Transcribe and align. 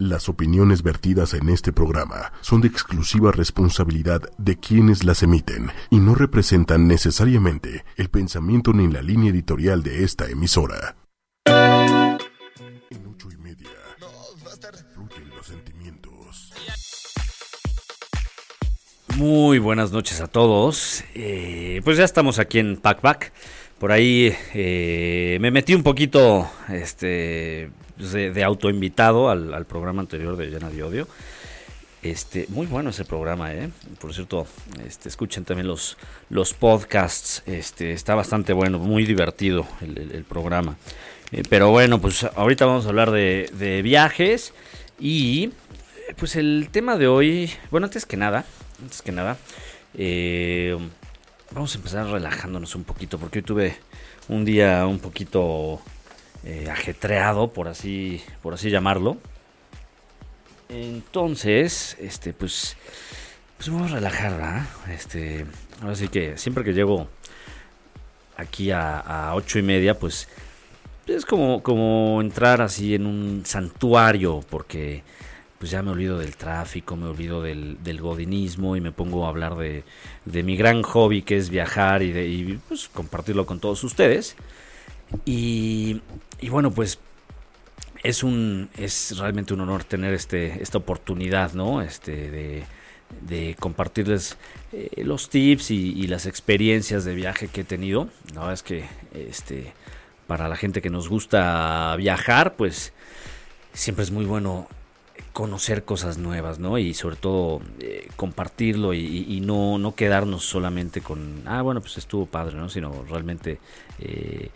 Las 0.00 0.28
opiniones 0.28 0.84
vertidas 0.84 1.34
en 1.34 1.48
este 1.48 1.72
programa 1.72 2.32
son 2.40 2.60
de 2.60 2.68
exclusiva 2.68 3.32
responsabilidad 3.32 4.22
de 4.38 4.56
quienes 4.56 5.02
las 5.02 5.24
emiten 5.24 5.72
y 5.90 5.98
no 5.98 6.14
representan 6.14 6.86
necesariamente 6.86 7.84
el 7.96 8.08
pensamiento 8.08 8.72
ni 8.72 8.86
la 8.86 9.02
línea 9.02 9.32
editorial 9.32 9.82
de 9.82 10.04
esta 10.04 10.30
emisora. 10.30 10.94
En 11.46 13.06
ocho 13.12 13.28
y 13.32 13.38
media, 13.38 13.70
fluyen 14.94 16.00
los. 16.04 16.52
Muy 19.16 19.58
buenas 19.58 19.90
noches 19.90 20.20
a 20.20 20.28
todos. 20.28 21.02
Eh, 21.16 21.80
pues 21.82 21.98
ya 21.98 22.04
estamos 22.04 22.38
aquí 22.38 22.60
en 22.60 22.76
Packback. 22.76 23.32
Por 23.80 23.90
ahí 23.90 24.32
eh, 24.54 25.38
me 25.40 25.50
metí 25.50 25.74
un 25.74 25.82
poquito 25.82 26.48
este, 26.68 27.72
de, 27.98 28.32
de 28.32 28.44
autoinvitado 28.44 29.30
al, 29.30 29.66
programa 29.66 30.00
anterior 30.00 30.36
de 30.36 30.46
Llena 30.46 30.70
de 30.70 30.82
Odio. 30.82 31.08
Este, 32.02 32.46
muy 32.48 32.66
bueno 32.66 32.90
ese 32.90 33.04
programa, 33.04 33.52
¿eh? 33.52 33.70
Por 34.00 34.14
cierto, 34.14 34.46
este, 34.86 35.08
escuchen 35.08 35.44
también 35.44 35.66
los, 35.66 35.96
los 36.30 36.54
podcasts. 36.54 37.42
Este, 37.46 37.92
está 37.92 38.14
bastante 38.14 38.52
bueno, 38.52 38.78
muy 38.78 39.04
divertido 39.04 39.66
el, 39.80 40.24
programa. 40.24 40.76
Eh, 41.32 41.42
pero 41.48 41.70
bueno, 41.70 42.00
pues 42.00 42.24
ahorita 42.24 42.66
vamos 42.66 42.86
a 42.86 42.90
hablar 42.90 43.10
de, 43.10 43.50
de 43.52 43.82
viajes. 43.82 44.52
Y 45.00 45.50
pues 46.16 46.36
el 46.36 46.68
tema 46.70 46.96
de 46.96 47.08
hoy, 47.08 47.50
bueno, 47.70 47.86
antes 47.86 48.06
que 48.06 48.16
nada, 48.16 48.44
antes 48.80 49.02
que 49.02 49.12
nada, 49.12 49.36
eh, 49.94 50.76
vamos 51.50 51.74
a 51.74 51.78
empezar 51.78 52.06
relajándonos 52.06 52.74
un 52.74 52.84
poquito, 52.84 53.18
porque 53.18 53.40
hoy 53.40 53.42
tuve 53.42 53.76
un 54.28 54.44
día 54.44 54.86
un 54.86 54.98
poquito 54.98 55.80
eh, 56.44 56.68
ajetreado, 56.70 57.52
por 57.52 57.68
así, 57.68 58.22
por 58.42 58.54
así 58.54 58.70
llamarlo. 58.70 59.16
Entonces, 60.68 61.96
este, 62.00 62.32
pues, 62.32 62.76
pues 63.56 63.70
vamos 63.70 63.90
a 63.90 63.94
relajar. 63.94 64.66
Este, 64.90 65.46
ahora 65.80 65.96
sí 65.96 66.08
que 66.08 66.36
siempre 66.36 66.64
que 66.64 66.74
llego 66.74 67.08
aquí 68.36 68.70
a, 68.70 69.32
ocho 69.34 69.58
y 69.58 69.62
media, 69.62 69.98
pues 69.98 70.28
es 71.06 71.24
como, 71.24 71.62
como 71.62 72.20
entrar 72.20 72.60
así 72.60 72.94
en 72.94 73.06
un 73.06 73.42
santuario, 73.44 74.44
porque 74.48 75.02
pues 75.58 75.72
ya 75.72 75.82
me 75.82 75.90
olvido 75.90 76.18
del 76.18 76.36
tráfico, 76.36 76.94
me 76.94 77.06
olvido 77.06 77.42
del, 77.42 77.82
del 77.82 78.00
godinismo 78.00 78.76
y 78.76 78.80
me 78.80 78.92
pongo 78.92 79.26
a 79.26 79.28
hablar 79.28 79.56
de, 79.56 79.82
de, 80.24 80.42
mi 80.44 80.56
gran 80.56 80.82
hobby 80.82 81.22
que 81.22 81.36
es 81.36 81.50
viajar 81.50 82.02
y, 82.02 82.12
de, 82.12 82.58
pues, 82.68 82.88
compartirlo 82.88 83.44
con 83.44 83.58
todos 83.58 83.82
ustedes. 83.82 84.36
Y, 85.24 86.00
bueno, 86.48 86.70
pues 86.70 86.98
es 88.04 88.22
un 88.22 88.68
es 88.76 89.18
realmente 89.18 89.52
un 89.54 89.60
honor 89.60 89.82
tener 89.82 90.14
este 90.14 90.62
esta 90.62 90.78
oportunidad, 90.78 91.52
¿no? 91.54 91.82
Este 91.82 92.64
de, 93.20 93.56
compartirles 93.58 94.36
eh, 94.72 95.02
los 95.02 95.30
tips 95.30 95.70
y, 95.70 96.06
las 96.06 96.26
experiencias 96.26 97.04
de 97.04 97.14
viaje 97.14 97.48
que 97.48 97.62
he 97.62 97.64
tenido. 97.64 98.08
La 98.34 98.40
verdad 98.40 98.52
es 98.54 98.62
que 98.62 98.84
este 99.14 99.72
para 100.26 100.48
la 100.48 100.56
gente 100.56 100.82
que 100.82 100.90
nos 100.90 101.08
gusta 101.08 101.96
viajar, 101.96 102.54
pues 102.56 102.92
siempre 103.72 104.04
es 104.04 104.10
muy 104.10 104.26
bueno 104.26 104.68
conocer 105.32 105.84
cosas 105.84 106.18
nuevas, 106.18 106.58
¿no? 106.58 106.78
Y 106.78 106.94
sobre 106.94 107.16
todo 107.16 107.60
eh, 107.80 108.08
compartirlo 108.16 108.92
y, 108.92 109.24
y, 109.28 109.40
no, 109.40 109.78
no 109.78 109.94
quedarnos 109.94 110.44
solamente 110.44 111.00
con, 111.00 111.42
ah, 111.46 111.62
bueno, 111.62 111.80
pues 111.80 111.96
estuvo 111.96 112.26
padre, 112.26 112.56
¿no? 112.56 112.68
Sino 112.68 113.04
realmente 113.08 113.58
eh, 114.00 114.50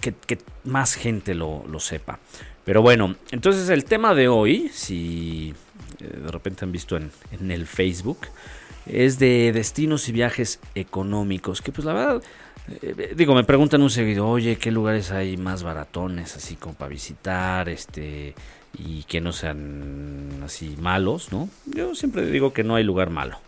que, 0.00 0.38
más 0.64 0.94
gente 0.94 1.34
lo, 1.34 1.64
lo, 1.68 1.80
sepa. 1.80 2.18
Pero 2.64 2.82
bueno, 2.82 3.16
entonces 3.30 3.68
el 3.68 3.84
tema 3.84 4.14
de 4.14 4.28
hoy, 4.28 4.70
si 4.72 5.54
eh, 6.00 6.20
de 6.24 6.30
repente 6.30 6.64
han 6.64 6.72
visto 6.72 6.96
en, 6.96 7.10
en 7.32 7.50
el 7.50 7.66
Facebook, 7.66 8.18
es 8.86 9.18
de 9.18 9.52
destinos 9.52 10.08
y 10.08 10.12
viajes 10.12 10.60
económicos, 10.74 11.60
que 11.62 11.72
pues 11.72 11.84
la 11.84 11.92
verdad 11.92 12.22
eh, 12.68 13.12
digo, 13.14 13.34
me 13.34 13.44
preguntan 13.44 13.82
un 13.82 13.90
seguido, 13.90 14.26
oye, 14.26 14.56
¿qué 14.56 14.70
lugares 14.70 15.10
hay 15.10 15.36
más 15.36 15.62
baratones 15.62 16.36
así 16.36 16.56
como 16.56 16.74
para 16.74 16.88
visitar, 16.88 17.68
este, 17.68 18.34
y 18.72 19.02
que 19.04 19.20
no 19.20 19.32
sean 19.32 20.40
así 20.44 20.74
malos, 20.80 21.30
¿no? 21.30 21.48
Yo 21.66 21.94
siempre 21.94 22.24
digo 22.26 22.52
que 22.52 22.64
no 22.64 22.74
hay 22.74 22.84
lugar 22.84 23.10
malo. 23.10 23.38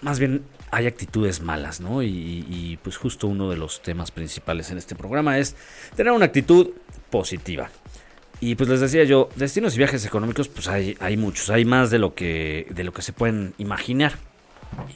Más 0.00 0.18
bien 0.18 0.42
hay 0.70 0.86
actitudes 0.86 1.40
malas, 1.40 1.80
¿no? 1.80 2.02
Y, 2.02 2.46
y 2.48 2.78
pues 2.82 2.96
justo 2.96 3.26
uno 3.26 3.50
de 3.50 3.56
los 3.56 3.82
temas 3.82 4.10
principales 4.10 4.70
en 4.70 4.78
este 4.78 4.94
programa 4.94 5.38
es 5.38 5.56
tener 5.96 6.12
una 6.12 6.26
actitud 6.26 6.70
positiva. 7.10 7.70
Y 8.40 8.54
pues 8.54 8.70
les 8.70 8.80
decía 8.80 9.04
yo, 9.04 9.28
destinos 9.36 9.74
y 9.74 9.78
viajes 9.78 10.04
económicos, 10.06 10.48
pues 10.48 10.66
hay, 10.66 11.16
muchos, 11.18 11.50
hay 11.50 11.66
más 11.66 11.90
de 11.90 11.98
lo 11.98 12.14
que, 12.14 12.66
de 12.70 12.84
lo 12.84 12.92
que 12.92 13.02
se 13.02 13.12
pueden 13.12 13.52
imaginar. 13.58 14.14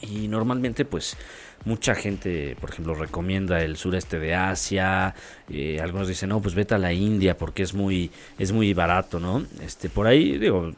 Y 0.01 0.27
normalmente, 0.27 0.83
pues, 0.83 1.15
mucha 1.63 1.93
gente, 1.93 2.57
por 2.59 2.71
ejemplo, 2.71 2.95
recomienda 2.95 3.61
el 3.61 3.77
sureste 3.77 4.17
de 4.19 4.33
Asia. 4.33 5.13
Eh, 5.47 5.79
algunos 5.79 6.07
dicen, 6.07 6.29
no, 6.29 6.41
pues 6.41 6.55
vete 6.55 6.73
a 6.73 6.79
la 6.79 6.91
India 6.91 7.37
porque 7.37 7.61
es 7.61 7.75
muy, 7.75 8.09
es 8.39 8.51
muy 8.51 8.73
barato, 8.73 9.19
¿no? 9.19 9.45
Este, 9.61 9.89
por 9.89 10.07
ahí, 10.07 10.39
digo, 10.39 10.73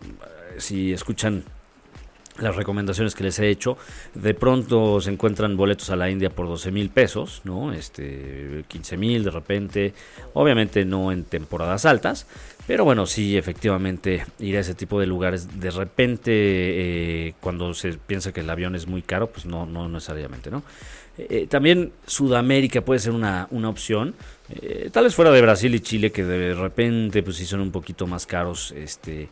si 0.57 0.91
escuchan 0.91 1.45
las 2.39 2.55
recomendaciones 2.55 3.15
que 3.15 3.23
les 3.23 3.39
he 3.39 3.49
hecho, 3.49 3.77
de 4.13 4.33
pronto 4.33 5.01
se 5.01 5.11
encuentran 5.11 5.57
boletos 5.57 5.89
a 5.89 5.95
la 5.95 6.09
India 6.09 6.29
por 6.29 6.47
12 6.47 6.71
mil 6.71 6.89
pesos, 6.89 7.41
¿no? 7.43 7.73
Este, 7.73 8.63
15 8.67 8.97
mil 8.97 9.23
de 9.23 9.31
repente, 9.31 9.93
obviamente 10.33 10.85
no 10.85 11.11
en 11.11 11.23
temporadas 11.23 11.85
altas, 11.85 12.27
pero 12.67 12.83
bueno, 12.83 13.05
sí, 13.05 13.37
efectivamente, 13.37 14.25
ir 14.39 14.57
a 14.57 14.59
ese 14.59 14.75
tipo 14.75 14.99
de 14.99 15.07
lugares, 15.07 15.59
de 15.59 15.71
repente, 15.71 16.31
eh, 16.33 17.33
cuando 17.39 17.73
se 17.73 17.93
piensa 17.93 18.33
que 18.33 18.41
el 18.41 18.49
avión 18.49 18.75
es 18.75 18.87
muy 18.87 19.01
caro, 19.01 19.27
pues 19.27 19.45
no, 19.45 19.65
no 19.65 19.87
necesariamente, 19.87 20.51
¿no? 20.51 20.63
Eh, 21.17 21.47
también 21.49 21.93
Sudamérica 22.05 22.81
puede 22.81 22.99
ser 22.99 23.13
una, 23.13 23.47
una 23.51 23.69
opción, 23.69 24.13
eh, 24.49 24.89
tal 24.91 25.05
vez 25.05 25.15
fuera 25.15 25.31
de 25.31 25.41
Brasil 25.41 25.73
y 25.73 25.79
Chile, 25.79 26.11
que 26.11 26.23
de 26.23 26.53
repente, 26.53 27.23
pues 27.23 27.37
sí 27.37 27.45
son 27.45 27.61
un 27.61 27.71
poquito 27.71 28.05
más 28.05 28.25
caros, 28.27 28.71
este, 28.73 29.29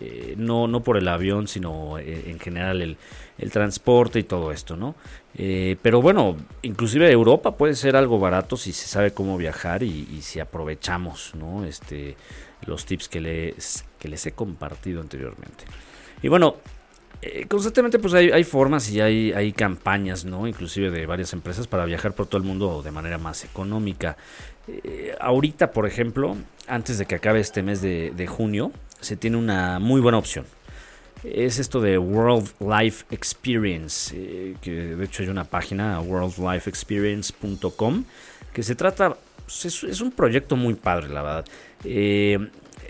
eh, 0.00 0.34
no, 0.36 0.66
no 0.66 0.82
por 0.82 0.96
el 0.96 1.06
avión, 1.06 1.46
sino 1.46 1.98
eh, 1.98 2.30
en 2.30 2.40
general 2.40 2.82
el, 2.82 2.96
el, 3.38 3.50
transporte 3.50 4.18
y 4.18 4.24
todo 4.24 4.50
esto, 4.50 4.76
¿no? 4.76 4.96
Eh, 5.36 5.76
pero 5.82 6.02
bueno, 6.02 6.36
inclusive 6.62 7.10
Europa 7.10 7.56
puede 7.56 7.74
ser 7.74 7.94
algo 7.94 8.18
barato 8.18 8.56
si 8.56 8.72
se 8.72 8.88
sabe 8.88 9.12
cómo 9.12 9.38
viajar 9.38 9.84
y, 9.84 10.20
si 10.22 10.40
aprovechamos, 10.40 11.32
¿no? 11.36 11.64
Este, 11.64 12.16
los 12.66 12.86
tips 12.86 13.08
que 13.08 13.20
les, 13.20 13.84
que 14.00 14.08
les 14.08 14.26
he 14.26 14.32
compartido 14.32 15.00
anteriormente. 15.00 15.64
Y 16.22 16.28
bueno, 16.28 16.56
constantemente 17.46 18.00
pues 18.00 18.14
hay, 18.14 18.30
hay, 18.30 18.42
formas 18.42 18.90
y 18.90 19.00
hay, 19.00 19.32
hay 19.32 19.52
campañas, 19.52 20.24
¿no? 20.24 20.48
Inclusive 20.48 20.90
de 20.90 21.06
varias 21.06 21.32
empresas 21.32 21.68
para 21.68 21.84
viajar 21.84 22.14
por 22.14 22.26
todo 22.26 22.38
el 22.38 22.46
mundo 22.46 22.82
de 22.82 22.90
manera 22.90 23.18
más 23.18 23.44
económica. 23.44 24.16
Ahorita, 25.20 25.70
por 25.70 25.86
ejemplo, 25.86 26.36
antes 26.68 26.98
de 26.98 27.06
que 27.06 27.16
acabe 27.16 27.40
este 27.40 27.62
mes 27.62 27.80
de, 27.80 28.26
junio, 28.26 28.72
se 29.00 29.16
tiene 29.16 29.36
una 29.36 29.78
muy 29.78 30.00
buena 30.00 30.18
opción. 30.18 30.44
Es 31.24 31.58
esto 31.58 31.80
de 31.80 31.98
World 31.98 32.48
Life 32.60 33.04
Experience, 33.10 34.14
eh, 34.16 34.54
que 34.60 34.70
de 34.70 35.04
hecho 35.04 35.22
hay 35.22 35.28
una 35.28 35.44
página, 35.44 36.00
worldlifeexperience.com, 36.00 38.04
que 38.52 38.62
se 38.62 38.74
trata, 38.76 39.16
pues 39.44 39.64
es, 39.64 40.00
un 40.00 40.12
proyecto 40.12 40.56
muy 40.56 40.74
padre, 40.74 41.08
la 41.08 41.22
verdad. 41.22 41.44
Eh, 41.84 42.38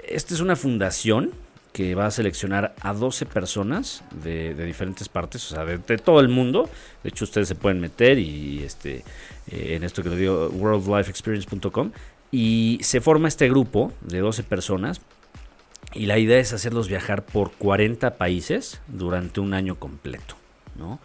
esta 0.07 0.35
es 0.35 0.41
una 0.41 0.57
fundación 0.57 1.31
que 1.73 1.95
va 1.95 2.07
a 2.07 2.11
seleccionar 2.11 2.75
a 2.81 2.93
12 2.93 3.25
personas 3.27 4.03
de, 4.23 4.55
diferentes 4.55 5.09
partes, 5.09 5.51
o 5.51 5.55
sea, 5.55 5.65
de, 5.65 5.79
de, 5.79 5.97
todo 5.97 6.21
el 6.21 6.29
mundo. 6.29 6.69
De 7.03 7.11
hecho, 7.11 7.25
ustedes 7.25 7.49
se 7.49 7.55
pueden 7.55 7.81
meter 7.81 8.19
y 8.19 8.63
este 8.65 9.05
eh, 9.51 9.77
en 9.77 9.85
esto 9.85 10.03
que 10.03 10.11
lo 10.11 10.17
digo, 10.17 10.49
worldlifeexperience.com. 10.49 11.93
Y 12.31 12.79
se 12.83 13.01
forma 13.01 13.29
este 13.29 13.49
grupo 13.49 13.93
de 14.03 14.19
12 14.19 14.43
personas. 14.43 15.01
Y 15.95 16.07
la 16.07 16.19
idea 16.19 16.39
es 16.39 16.53
hacerlos 16.53 16.89
viajar 16.89 17.25
por 17.25 17.53
40 17.53 18.17
países 18.17 18.81
durante 18.89 19.41
un 19.41 19.55
año 19.55 19.77
completo, 19.77 20.37
¿no? 20.77 21.01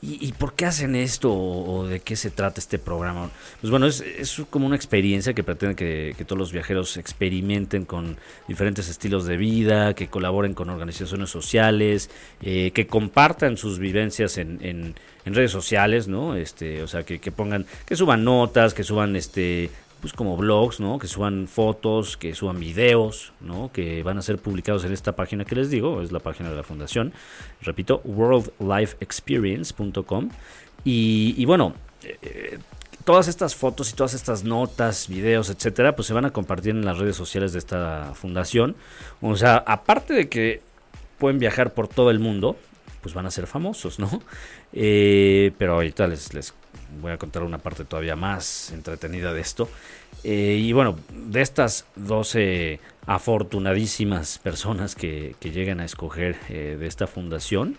¿Y, 0.00 0.28
¿Y, 0.28 0.32
por 0.32 0.54
qué 0.54 0.64
hacen 0.64 0.94
esto 0.94 1.32
o, 1.34 1.84
de 1.88 1.98
qué 1.98 2.14
se 2.14 2.30
trata 2.30 2.60
este 2.60 2.78
programa? 2.78 3.30
Pues 3.60 3.72
bueno, 3.72 3.86
es, 3.88 4.42
como 4.48 4.64
una 4.64 4.76
experiencia 4.76 5.34
que 5.34 5.42
pretende 5.42 5.74
que, 5.74 6.14
que, 6.16 6.24
todos 6.24 6.38
los 6.38 6.52
viajeros 6.52 6.96
experimenten 6.96 7.84
con 7.84 8.16
diferentes 8.46 8.88
estilos 8.88 9.26
de 9.26 9.36
vida, 9.36 9.94
que 9.94 10.06
colaboren 10.06 10.54
con 10.54 10.70
organizaciones 10.70 11.30
sociales, 11.30 12.10
eh, 12.40 12.70
que 12.70 12.86
compartan 12.86 13.56
sus 13.56 13.80
vivencias 13.80 14.38
en, 14.38 14.60
en, 14.62 14.94
en, 15.24 15.34
redes 15.34 15.50
sociales, 15.50 16.06
¿no? 16.06 16.36
Este, 16.36 16.80
o 16.84 16.86
sea, 16.86 17.02
que, 17.02 17.18
que 17.18 17.32
pongan, 17.32 17.66
que 17.84 17.96
suban 17.96 18.22
notas, 18.22 18.74
que 18.74 18.84
suban 18.84 19.16
este 19.16 19.68
pues 20.00 20.12
como 20.12 20.36
blogs, 20.36 20.78
¿no? 20.80 20.98
Que 20.98 21.06
suban 21.08 21.48
fotos, 21.48 22.16
que 22.16 22.34
suban 22.34 22.58
videos, 22.60 23.32
¿no? 23.40 23.70
Que 23.72 24.02
van 24.02 24.18
a 24.18 24.22
ser 24.22 24.38
publicados 24.38 24.84
en 24.84 24.92
esta 24.92 25.16
página 25.16 25.44
que 25.44 25.56
les 25.56 25.70
digo, 25.70 26.02
es 26.02 26.12
la 26.12 26.20
página 26.20 26.50
de 26.50 26.56
la 26.56 26.62
fundación. 26.62 27.12
Repito, 27.62 28.00
worldlifeexperience.com. 28.04 30.28
Y, 30.84 31.44
bueno, 31.44 31.74
eh, 32.04 32.58
todas 33.04 33.26
estas 33.28 33.56
fotos 33.56 33.90
y 33.90 33.94
todas 33.94 34.14
estas 34.14 34.44
notas, 34.44 35.08
videos, 35.08 35.50
etcétera, 35.50 35.96
pues 35.96 36.06
se 36.06 36.14
van 36.14 36.24
a 36.24 36.30
compartir 36.30 36.70
en 36.70 36.84
las 36.84 36.98
redes 36.98 37.16
sociales 37.16 37.52
de 37.52 37.58
esta 37.58 38.12
fundación. 38.14 38.76
O 39.20 39.36
sea, 39.36 39.56
aparte 39.66 40.14
de 40.14 40.28
que 40.28 40.62
pueden 41.18 41.40
viajar 41.40 41.74
por 41.74 41.88
todo 41.88 42.10
el 42.10 42.20
mundo, 42.20 42.56
pues 43.02 43.14
van 43.14 43.26
a 43.26 43.30
ser 43.30 43.46
famosos, 43.46 43.98
¿no? 43.98 44.22
Eh, 44.72 45.52
pero 45.58 45.74
ahorita 45.74 46.06
les, 46.06 46.32
les 46.34 46.54
voy 47.00 47.12
a 47.12 47.18
contar 47.18 47.42
una 47.42 47.58
parte 47.58 47.84
todavía 47.84 48.16
más 48.16 48.70
entretenida 48.72 49.32
de 49.32 49.40
esto. 49.40 49.68
Eh, 50.24 50.58
y 50.60 50.72
bueno, 50.72 50.96
de 51.12 51.40
estas 51.40 51.86
12 51.96 52.80
afortunadísimas 53.06 54.38
personas 54.38 54.94
que, 54.94 55.34
que 55.40 55.50
llegan 55.50 55.80
a 55.80 55.84
escoger 55.84 56.36
eh, 56.48 56.76
de 56.78 56.86
esta 56.86 57.06
fundación, 57.06 57.76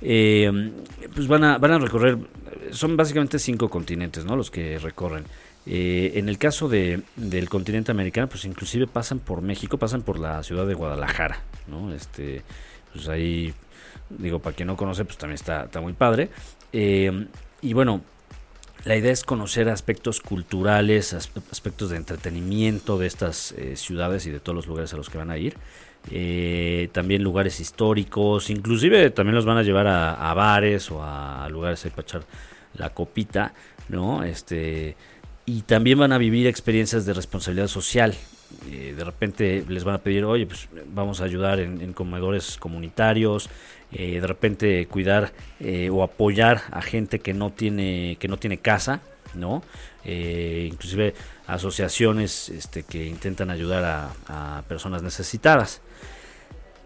pues 0.00 1.28
van 1.28 1.44
a, 1.44 1.58
van 1.58 1.72
a 1.72 1.78
recorrer, 1.78 2.18
son 2.70 2.96
básicamente 2.96 3.38
cinco 3.38 3.68
continentes, 3.68 4.24
¿no? 4.24 4.36
Los 4.36 4.50
que 4.50 4.78
recorren. 4.78 5.24
en 5.64 6.28
el 6.28 6.36
caso 6.36 6.68
de, 6.68 7.02
del 7.16 7.48
continente 7.48 7.92
americano, 7.92 8.28
pues 8.28 8.44
inclusive 8.44 8.86
pasan 8.86 9.20
por 9.20 9.40
México, 9.40 9.78
pasan 9.78 10.02
por 10.02 10.18
la 10.18 10.42
ciudad 10.42 10.66
de 10.66 10.74
Guadalajara, 10.74 11.40
¿no? 11.66 11.94
Este, 11.94 12.42
pues 12.92 13.08
ahí 13.08 13.54
Digo, 14.08 14.38
para 14.38 14.54
quien 14.54 14.68
no 14.68 14.76
conoce, 14.76 15.04
pues 15.04 15.18
también 15.18 15.34
está, 15.34 15.64
está 15.64 15.80
muy 15.80 15.92
padre. 15.92 16.30
Eh, 16.72 17.26
y 17.60 17.72
bueno, 17.72 18.02
la 18.86 18.96
idea 18.96 19.10
es 19.10 19.24
conocer 19.24 19.68
aspectos 19.68 20.20
culturales, 20.20 21.12
aspectos 21.12 21.90
de 21.90 21.96
entretenimiento 21.96 22.98
de 22.98 23.08
estas 23.08 23.50
eh, 23.52 23.74
ciudades 23.74 24.26
y 24.26 24.30
de 24.30 24.38
todos 24.38 24.54
los 24.54 24.68
lugares 24.68 24.94
a 24.94 24.96
los 24.96 25.10
que 25.10 25.18
van 25.18 25.30
a 25.30 25.36
ir. 25.36 25.56
Eh, 26.12 26.88
también 26.92 27.24
lugares 27.24 27.58
históricos, 27.58 28.48
inclusive 28.48 29.10
también 29.10 29.34
los 29.34 29.44
van 29.44 29.58
a 29.58 29.64
llevar 29.64 29.88
a, 29.88 30.32
bares 30.34 30.88
o 30.92 31.02
a 31.02 31.48
lugares 31.50 31.84
para 31.90 32.02
echar 32.02 32.22
la 32.74 32.90
copita, 32.90 33.54
¿no? 33.88 34.22
Este, 34.22 34.96
y 35.46 35.62
también 35.62 35.98
van 35.98 36.12
a 36.12 36.18
vivir 36.18 36.46
experiencias 36.46 37.04
de 37.06 37.12
responsabilidad 37.12 37.66
social. 37.66 38.14
de 38.70 39.04
repente 39.04 39.64
les 39.68 39.82
van 39.82 39.96
a 39.96 39.98
pedir, 39.98 40.24
oye, 40.24 40.46
pues 40.46 40.68
vamos 40.94 41.20
a 41.20 41.24
ayudar 41.24 41.58
en 41.58 41.92
comedores 41.92 42.56
comunitarios, 42.56 43.50
eh, 43.92 44.20
de 44.20 44.26
repente 44.26 44.86
cuidar 44.86 45.32
eh, 45.60 45.90
o 45.90 46.02
apoyar 46.02 46.62
a 46.70 46.82
gente 46.82 47.20
que 47.20 47.32
no 47.32 47.50
tiene 47.50 48.16
que 48.18 48.28
no 48.28 48.36
tiene 48.36 48.58
casa 48.58 49.00
no 49.34 49.62
eh, 50.04 50.68
inclusive 50.70 51.14
asociaciones 51.46 52.48
este, 52.48 52.82
que 52.82 53.06
intentan 53.06 53.50
ayudar 53.50 54.12
a, 54.28 54.62
personas 54.68 55.02
necesitadas 55.02 55.82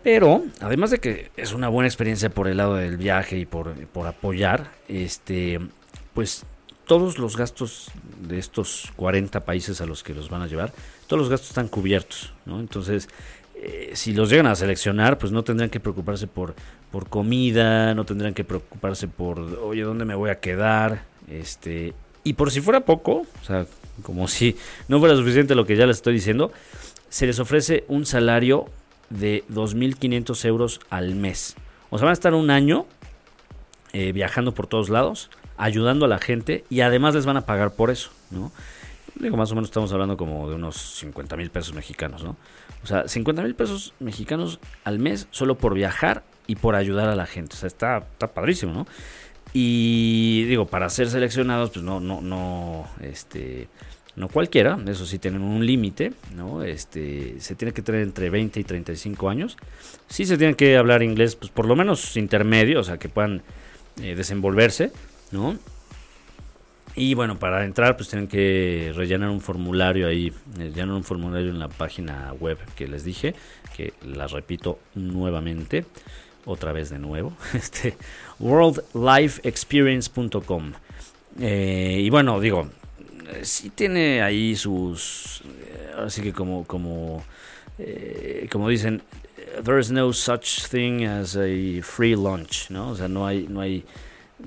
pero 0.02 0.44
además 0.60 0.90
de 0.90 0.98
que 0.98 1.30
es 1.36 1.52
una 1.52 1.68
buena 1.68 1.88
experiencia 1.88 2.30
por 2.30 2.48
el 2.48 2.58
lado 2.58 2.76
del 2.76 2.96
viaje 2.96 3.38
y 3.38 3.46
por, 3.46 3.74
por 3.88 4.06
apoyar 4.06 4.70
este 4.88 5.60
pues 6.14 6.44
todos 6.90 7.18
los 7.18 7.36
gastos 7.36 7.92
de 8.20 8.40
estos 8.40 8.90
40 8.96 9.44
países 9.44 9.80
a 9.80 9.86
los 9.86 10.02
que 10.02 10.12
los 10.12 10.28
van 10.28 10.42
a 10.42 10.48
llevar, 10.48 10.72
todos 11.06 11.20
los 11.20 11.30
gastos 11.30 11.50
están 11.50 11.68
cubiertos, 11.68 12.32
¿no? 12.46 12.58
Entonces, 12.58 13.08
eh, 13.62 13.90
si 13.92 14.14
los 14.14 14.30
llegan 14.30 14.46
a 14.46 14.54
seleccionar, 14.54 15.18
pues 15.18 15.32
no 15.32 15.44
tendrán 15.44 15.68
que 15.68 15.80
preocuparse 15.80 16.26
por, 16.26 16.54
por 16.90 17.10
comida, 17.10 17.94
no 17.94 18.06
tendrán 18.06 18.32
que 18.32 18.42
preocuparse 18.42 19.06
por, 19.06 19.38
oye, 19.38 19.82
¿dónde 19.82 20.06
me 20.06 20.14
voy 20.14 20.30
a 20.30 20.40
quedar? 20.40 21.02
Este, 21.28 21.92
y 22.24 22.32
por 22.32 22.50
si 22.50 22.62
fuera 22.62 22.80
poco, 22.80 23.26
o 23.42 23.44
sea, 23.44 23.66
como 24.02 24.28
si 24.28 24.56
no 24.88 24.98
fuera 24.98 25.14
suficiente 25.14 25.54
lo 25.54 25.66
que 25.66 25.76
ya 25.76 25.86
les 25.86 25.98
estoy 25.98 26.14
diciendo, 26.14 26.52
se 27.10 27.26
les 27.26 27.38
ofrece 27.38 27.84
un 27.88 28.06
salario 28.06 28.66
de 29.10 29.44
2.500 29.50 30.44
euros 30.46 30.80
al 30.88 31.14
mes. 31.14 31.54
O 31.90 31.98
sea, 31.98 32.06
van 32.06 32.12
a 32.12 32.14
estar 32.14 32.32
un 32.32 32.50
año 32.50 32.86
eh, 33.92 34.12
viajando 34.12 34.54
por 34.54 34.68
todos 34.68 34.88
lados, 34.88 35.28
ayudando 35.58 36.06
a 36.06 36.08
la 36.08 36.18
gente 36.18 36.64
y 36.70 36.80
además 36.80 37.14
les 37.14 37.26
van 37.26 37.36
a 37.36 37.42
pagar 37.42 37.72
por 37.72 37.90
eso, 37.90 38.10
¿no? 38.30 38.52
Digo, 39.16 39.36
más 39.36 39.52
o 39.52 39.54
menos 39.54 39.68
estamos 39.68 39.92
hablando 39.92 40.16
como 40.16 40.48
de 40.48 40.54
unos 40.54 40.76
50 41.00 41.36
mil 41.36 41.50
pesos 41.50 41.74
mexicanos, 41.74 42.24
¿no? 42.24 42.36
O 42.82 42.86
sea, 42.86 43.06
50 43.06 43.42
mil 43.42 43.54
pesos 43.54 43.94
mexicanos 44.00 44.58
al 44.84 44.98
mes 44.98 45.28
solo 45.30 45.58
por 45.58 45.74
viajar 45.74 46.22
y 46.46 46.56
por 46.56 46.74
ayudar 46.74 47.08
a 47.08 47.16
la 47.16 47.26
gente. 47.26 47.54
O 47.54 47.58
sea, 47.58 47.66
está, 47.66 47.98
está 47.98 48.28
padrísimo, 48.28 48.72
¿no? 48.72 48.86
Y 49.52 50.44
digo, 50.44 50.66
para 50.66 50.88
ser 50.88 51.10
seleccionados, 51.10 51.70
pues 51.70 51.84
no, 51.84 52.00
no, 52.00 52.20
no, 52.20 52.86
este, 53.00 53.68
no 54.16 54.28
cualquiera, 54.28 54.78
eso 54.86 55.06
sí 55.06 55.18
tienen 55.18 55.42
un 55.42 55.66
límite, 55.66 56.12
¿no? 56.36 56.62
Este, 56.62 57.40
se 57.40 57.54
tiene 57.56 57.72
que 57.72 57.82
tener 57.82 58.02
entre 58.02 58.30
20 58.30 58.60
y 58.60 58.64
35 58.64 59.28
años. 59.28 59.56
Sí 60.08 60.24
se 60.24 60.38
tiene 60.38 60.54
que 60.54 60.76
hablar 60.76 61.02
inglés, 61.02 61.36
pues 61.36 61.50
por 61.50 61.66
lo 61.66 61.74
menos 61.74 62.16
intermedio, 62.16 62.80
o 62.80 62.84
sea, 62.84 62.98
que 62.98 63.08
puedan 63.08 63.42
eh, 64.00 64.14
desenvolverse, 64.14 64.92
¿no? 65.32 65.58
Y 66.96 67.14
bueno, 67.14 67.38
para 67.38 67.64
entrar 67.64 67.96
pues 67.96 68.08
tienen 68.08 68.26
que 68.26 68.90
rellenar 68.94 69.30
un 69.30 69.40
formulario 69.40 70.08
ahí, 70.08 70.32
eh, 70.58 70.72
llenar 70.74 70.96
un 70.96 71.04
formulario 71.04 71.50
en 71.50 71.60
la 71.60 71.68
página 71.68 72.32
web 72.40 72.58
que 72.74 72.88
les 72.88 73.04
dije, 73.04 73.36
que 73.76 73.94
la 74.02 74.26
repito 74.26 74.80
nuevamente, 74.94 75.86
otra 76.46 76.72
vez 76.72 76.90
de 76.90 76.98
nuevo, 76.98 77.32
este 77.54 77.96
worldlifeexperience.com. 78.40 80.72
Eh, 81.38 82.00
y 82.02 82.10
bueno, 82.10 82.40
digo, 82.40 82.68
eh, 83.32 83.44
sí 83.44 83.70
tiene 83.70 84.20
ahí 84.22 84.56
sus, 84.56 85.44
así 85.96 86.22
que 86.22 86.32
como, 86.32 86.66
como, 86.66 87.22
como 88.50 88.68
dicen, 88.68 89.00
there 89.62 89.78
is 89.78 89.92
no 89.92 90.12
such 90.12 90.66
thing 90.68 91.04
as 91.04 91.36
a 91.36 91.80
free 91.82 92.16
lunch, 92.16 92.68
¿no? 92.68 92.90
O 92.90 92.96
sea, 92.96 93.06
no 93.08 93.26
hay 93.26 93.84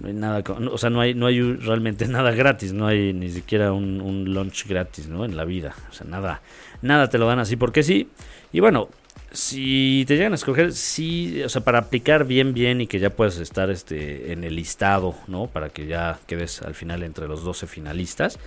nada, 0.02 0.44
o 0.72 0.78
sea, 0.78 0.90
no 0.90 1.02
hay, 1.02 1.14
no 1.14 1.28
hay 1.28 1.42
realmente 1.42 2.08
nada 2.08 2.32
gratis, 2.32 2.74
no 2.74 2.88
hay 2.88 3.14
ni 3.14 3.30
siquiera 3.30 3.74
un, 3.74 4.02
un 4.02 4.34
lunch 4.34 4.68
gratis, 4.68 5.08
¿no? 5.08 5.26
En 5.26 5.38
la 5.38 5.46
vida, 5.46 5.76
o 5.90 5.94
sea, 5.94 6.08
nada, 6.08 6.42
nada 6.82 7.10
te 7.10 7.18
lo 7.18 7.28
dan 7.28 7.40
así 7.40 7.56
porque 7.56 7.84
sí. 7.84 8.10
Y 8.52 8.60
bueno, 8.60 8.90
si 9.34 10.06
te 10.08 10.16
llegan 10.16 10.34
a 10.34 10.36
escoger, 10.36 10.74
sí, 10.74 11.42
o 11.44 11.50
sea, 11.50 11.64
para 11.64 11.80
aplicar 11.80 12.26
bien, 12.26 12.54
bien 12.54 12.82
y 12.82 12.88
que 12.88 13.00
ya 13.00 13.10
puedas 13.10 13.38
estar 13.40 13.72
este, 13.72 14.32
en 14.32 14.44
el 14.44 14.56
listado, 14.56 15.16
¿no? 15.28 15.48
Para 15.48 15.70
que 15.70 15.88
ya 15.88 16.20
quedes 16.28 16.62
al 16.62 16.76
final 16.76 17.02
entre 17.02 17.28
los 17.28 17.44
12 17.44 17.66
finalistas, 17.66 18.38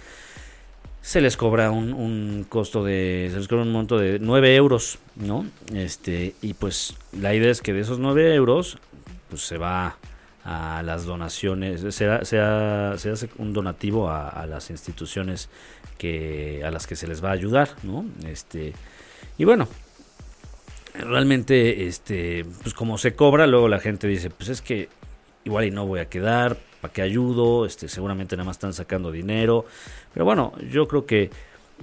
se 1.03 1.21
les 1.21 1.37
cobra 1.37 1.73
un, 1.73 1.93
un 1.93 2.47
costo 2.49 2.85
de, 2.85 3.29
se 3.33 3.39
les 3.39 3.49
cobra 3.49 3.63
un 3.63 3.73
monto 3.73 3.99
de 3.99 4.19
9 4.21 4.55
euros, 4.55 4.99
¿no? 5.17 5.47
Este, 5.75 6.35
y 6.41 6.55
pues 6.55 6.95
la 7.13 7.35
idea 7.35 7.51
es 7.51 7.63
que 7.63 7.73
de 7.73 7.81
esos 7.81 7.99
9 7.99 8.35
euros, 8.35 8.79
pues 9.29 9.43
se 9.43 9.59
va 9.59 9.97
a 10.49 10.81
las 10.85 11.05
donaciones, 11.05 11.81
se, 11.93 12.25
se, 12.25 12.39
hace 12.39 13.29
un 13.37 13.53
donativo 13.53 14.09
a, 14.09 14.47
las 14.47 14.71
instituciones 14.71 15.51
que 15.99 16.63
a 16.65 16.71
las 16.71 16.87
que 16.87 16.95
se 16.95 17.09
les 17.09 17.23
va 17.23 17.31
a 17.31 17.33
ayudar, 17.33 17.71
¿no? 17.83 18.05
Este 18.25 18.73
y 19.39 19.45
bueno, 19.45 19.67
realmente 20.95 21.89
este 21.89 22.47
pues 22.63 22.75
como 22.75 22.97
se 22.97 23.17
cobra, 23.17 23.49
luego 23.49 23.67
la 23.67 23.81
gente 23.81 24.07
dice, 24.07 24.31
pues 24.31 24.49
es 24.49 24.63
que 24.63 24.89
igual 25.43 25.65
y 25.65 25.73
no 25.73 25.85
voy 25.85 25.99
a 25.99 26.09
quedar, 26.09 26.57
¿para 26.81 26.95
qué 26.95 27.03
ayudo? 27.03 27.67
Este 27.67 27.89
seguramente 27.89 28.37
nada 28.37 28.47
más 28.47 28.55
están 28.57 28.73
sacando 28.73 29.11
dinero, 29.11 29.67
pero 30.15 30.25
bueno, 30.25 30.53
yo 30.71 30.87
creo 30.87 31.07
que 31.07 31.29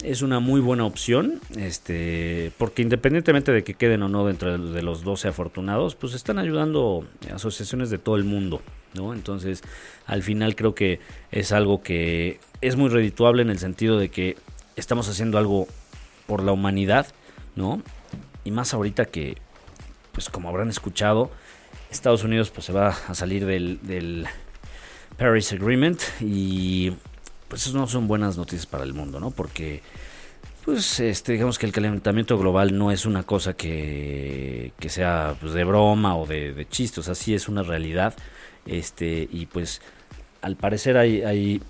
es 0.01 0.21
una 0.21 0.39
muy 0.39 0.59
buena 0.59 0.85
opción, 0.85 1.39
este, 1.55 2.51
porque 2.57 2.81
independientemente 2.81 3.51
de 3.51 3.63
que 3.63 3.75
queden 3.75 4.01
o 4.03 4.09
no 4.09 4.25
dentro 4.25 4.57
de 4.57 4.81
los 4.81 5.03
12 5.03 5.27
afortunados, 5.27 5.95
pues 5.95 6.13
están 6.13 6.39
ayudando 6.39 7.05
asociaciones 7.33 7.89
de 7.89 7.99
todo 7.99 8.15
el 8.15 8.23
mundo, 8.23 8.61
¿no? 8.95 9.13
Entonces, 9.13 9.61
al 10.05 10.23
final 10.23 10.55
creo 10.55 10.73
que 10.73 10.99
es 11.31 11.51
algo 11.51 11.83
que 11.83 12.39
es 12.61 12.75
muy 12.75 12.89
redituable 12.89 13.43
en 13.43 13.49
el 13.49 13.59
sentido 13.59 13.99
de 13.99 14.09
que 14.09 14.35
estamos 14.75 15.07
haciendo 15.09 15.37
algo 15.37 15.67
por 16.25 16.43
la 16.43 16.51
humanidad, 16.51 17.07
¿no? 17.55 17.81
Y 18.43 18.51
más 18.51 18.73
ahorita 18.73 19.05
que, 19.05 19.37
pues 20.11 20.29
como 20.29 20.49
habrán 20.49 20.69
escuchado, 20.69 21.31
Estados 21.91 22.23
Unidos 22.23 22.49
pues 22.49 22.65
se 22.65 22.73
va 22.73 22.89
a 23.07 23.13
salir 23.13 23.45
del, 23.45 23.79
del 23.83 24.25
Paris 25.17 25.53
Agreement 25.53 26.01
y 26.19 26.93
pues 27.53 27.71
no 27.71 27.85
son 27.85 28.07
buenas 28.07 28.35
noticias 28.35 28.65
para 28.65 28.83
el 28.83 28.95
mundo, 28.95 29.19
¿no? 29.19 29.29
Porque 29.29 29.83
pues 30.65 30.99
este, 30.99 31.33
digamos 31.33 31.59
que 31.59 31.67
el 31.67 31.71
calentamiento 31.71 32.35
global 32.35 32.75
no 32.75 32.91
es 32.91 33.05
una 33.05 33.21
cosa 33.21 33.53
que, 33.53 34.71
que 34.79 34.89
sea 34.89 35.35
pues, 35.39 35.53
de 35.53 35.63
broma 35.63 36.17
o 36.17 36.25
de, 36.25 36.51
de 36.51 36.67
chiste, 36.67 36.99
es 37.01 37.47
una 37.47 37.61
realidad. 37.61 38.15
Este, 38.65 39.27
y 39.31 39.45
pues 39.45 39.83
al 40.41 40.55
parecer 40.55 40.97
hay, 40.97 41.21
hay 41.21 41.61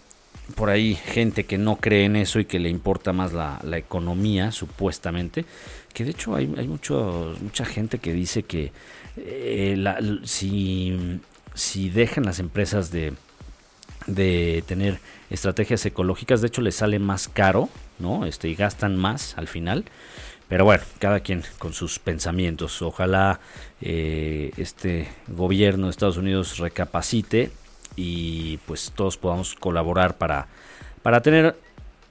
por 0.55 0.69
ahí 0.69 0.95
gente 0.95 1.43
que 1.43 1.57
no 1.57 1.75
cree 1.75 2.05
en 2.05 2.15
eso 2.15 2.39
y 2.39 2.45
que 2.45 2.59
le 2.59 2.69
importa 2.69 3.11
más 3.11 3.33
la, 3.33 3.59
la 3.61 3.77
economía, 3.77 4.53
supuestamente. 4.53 5.43
Que 5.93 6.05
de 6.05 6.11
hecho 6.11 6.33
hay, 6.33 6.49
hay 6.57 6.69
mucho, 6.69 7.35
mucha 7.41 7.65
gente 7.65 7.97
que 7.97 8.13
dice 8.13 8.43
que 8.43 8.71
eh, 9.17 9.75
la, 9.77 9.99
si, 10.23 11.19
si 11.53 11.89
dejan 11.89 12.23
las 12.23 12.39
empresas 12.39 12.89
de, 12.89 13.11
de 14.07 14.63
tener 14.67 15.00
estrategias 15.29 15.86
ecológicas, 15.86 16.41
de 16.41 16.48
hecho 16.48 16.62
les 16.62 16.75
sale 16.75 17.00
más 17.00 17.27
caro, 17.27 17.69
¿no? 18.00 18.25
Este, 18.25 18.50
y 18.50 18.55
gastan 18.55 18.95
más 18.98 19.38
al 19.38 19.48
final. 19.48 19.86
Pero 20.50 20.65
bueno, 20.65 20.83
cada 21.00 21.22
quien 21.22 21.43
con 21.57 21.74
sus 21.74 22.00
pensamientos. 22.00 22.81
Ojalá 22.81 23.39
eh, 23.81 24.51
este 24.57 25.07
gobierno 25.27 25.86
de 25.86 25.91
Estados 25.91 26.17
Unidos 26.17 26.57
recapacite 26.60 27.50
y 27.95 28.57
pues 28.65 28.91
todos 28.95 29.17
podamos 29.17 29.55
colaborar 29.55 30.17
para, 30.17 30.48
para 31.01 31.22
tener 31.22 31.55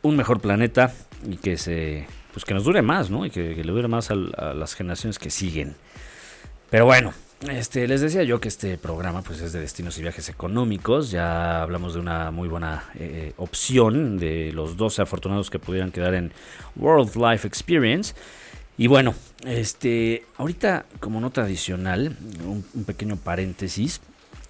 un 0.02 0.16
mejor 0.16 0.40
planeta 0.40 0.92
y 1.28 1.37
que 1.37 1.56
se 1.56 2.06
pues 2.32 2.44
que 2.44 2.54
nos 2.54 2.64
dure 2.64 2.82
más, 2.82 3.11
¿no? 3.11 3.26
Y 3.26 3.30
que, 3.30 3.54
le 3.54 3.72
dure 3.72 3.88
más 3.88 4.11
a, 4.11 4.14
las 4.14 4.75
generaciones 4.75 5.18
que 5.18 5.30
siguen. 5.30 5.76
Pero 6.70 6.87
bueno, 6.87 7.12
este, 7.50 7.88
les 7.88 8.00
decía 8.00 8.22
yo 8.22 8.40
que 8.40 8.49
este 8.49 8.78
programa 8.78 9.22
pues 9.22 9.40
es 9.40 9.52
de 9.52 9.61
destinos 9.61 9.99
y 9.99 10.02
viajes 10.02 10.28
económicos. 10.28 11.11
Ya 11.11 11.62
hablamos 11.62 11.94
de 11.94 12.00
una 12.00 12.30
muy 12.30 12.49
buena 12.49 12.84
eh, 12.94 13.32
opción 13.37 14.18
de 14.18 14.52
los 14.52 14.76
12 14.76 15.02
afortunados 15.02 15.50
que 15.50 15.58
pudieran 15.58 15.90
quedar 15.90 16.14
en 16.14 16.32
World 16.76 17.16
Life 17.16 17.46
Experience. 17.46 18.14
Y 18.78 18.87
bueno, 18.87 19.14
este, 19.44 20.25
ahorita 20.37 20.87
como 21.00 21.20
nota 21.20 21.42
adicional, 21.42 22.16
un, 22.44 22.84
pequeño 22.84 23.16
paréntesis. 23.16 24.00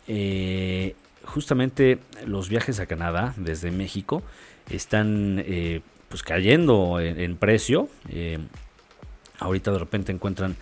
Eh, 0.07 0.95
justamente 1.25 1.99
los 2.27 2.49
viajes 2.49 2.81
a 2.81 2.87
Canadá 2.87 3.35
desde 3.37 3.71
México 3.71 4.23
están 4.71 5.43
eh, 5.47 5.81
pues 6.09 6.23
cayendo 6.23 7.01
en, 7.01 7.37
precio. 7.37 7.89
Eh, 8.11 8.39
ahorita 9.39 9.73
de 9.73 9.79
repente 9.79 10.13
encuentran 10.13 10.57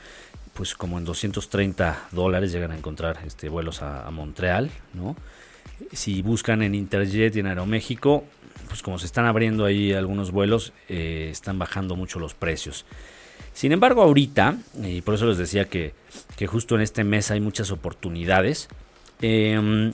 pues 0.54 0.75
como 0.75 0.99
en 0.99 1.04
230 1.04 2.09
dólares 2.12 2.52
llegan 2.52 2.73
a 2.73 2.76
encontrar 2.76 3.19
este 3.26 3.49
vuelos 3.49 3.83
a, 3.83 4.11
Montreal, 4.11 4.71
¿no? 4.95 5.16
Si 5.92 6.23
buscan 6.23 6.62
en 6.62 6.75
Interjet 6.75 7.35
y 7.37 7.40
en 7.40 7.47
Aeroméxico, 7.47 8.25
pues 8.69 8.83
como 8.83 8.99
se 8.99 9.07
están 9.07 9.25
abriendo 9.26 9.64
ahí 9.64 9.92
algunos 9.92 10.30
vuelos, 10.30 10.73
están 10.88 11.59
bajando 11.59 11.97
mucho 11.97 12.19
los 12.19 12.35
precios. 12.35 12.85
Sin 13.52 13.73
embargo, 13.73 14.02
ahorita, 14.02 14.57
y 14.83 15.00
por 15.02 15.14
eso 15.14 15.26
les 15.26 15.38
decía 15.38 15.66
que, 15.66 15.92
justo 16.47 16.76
en 16.76 16.83
este 16.83 17.04
mes 17.04 17.30
hay 17.30 17.40
muchas 17.40 17.71
oportunidades, 17.71 18.69
em, 19.21 19.92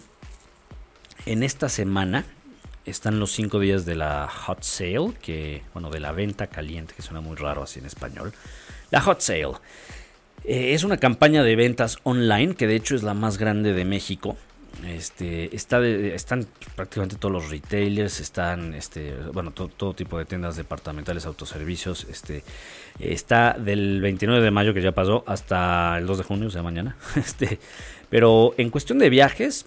en 1.25 1.43
esta 1.43 1.69
semana 1.69 2.25
están 2.85 3.19
los 3.19 3.33
cinco 3.33 3.59
días 3.59 3.85
de 3.85 3.97
la 3.97 4.29
hot 4.29 4.63
sale, 4.63 5.13
que, 5.21 5.63
bueno, 5.73 5.91
de 5.91 6.01
la 6.01 6.13
venta 6.13 6.47
caliente, 6.47 6.95
que 6.95 7.03
suena 7.03 7.21
muy 7.21 7.37
raro 7.37 7.63
así 7.63 7.81
en 7.81 7.87
español. 7.87 8.33
La 8.91 9.01
hot 9.01 9.21
sale 9.21 9.55
eh, 10.47 10.75
es 10.75 10.85
una 10.85 10.97
campaña 10.97 11.43
de 11.43 11.57
ventas 11.57 11.99
online, 12.05 12.55
que 12.55 12.67
de 12.67 12.77
hecho 12.77 12.95
es 12.95 13.03
la 13.03 13.15
más 13.15 13.39
grande 13.39 13.73
de 13.73 13.85
México. 13.85 14.37
Este, 14.87 15.57
está 15.57 15.85
están 15.87 16.47
prácticamente 16.75 17.17
todos 17.17 17.33
los 17.33 17.51
retailers, 17.51 18.21
están, 18.21 18.75
este, 18.75 19.15
bueno, 19.33 19.51
todo 19.51 19.95
tipo 19.95 20.19
de 20.19 20.27
tiendas 20.27 20.57
departamentales, 20.57 21.25
autoservicios, 21.25 22.07
este, 22.11 22.45
está 23.01 23.55
del 23.59 24.01
29 24.03 24.45
de 24.45 24.51
mayo 24.51 24.75
que 24.75 24.83
ya 24.83 24.93
pasó 24.93 25.25
hasta 25.27 25.97
el 25.99 26.07
2 26.07 26.19
de 26.19 26.25
junio, 26.25 26.49
o 26.49 26.51
sea, 26.51 26.63
mañana, 26.63 26.97
este, 27.17 27.59
pero 28.11 28.55
en 28.59 28.71
cuestión 28.71 28.99
de 28.99 29.09
viajes, 29.09 29.65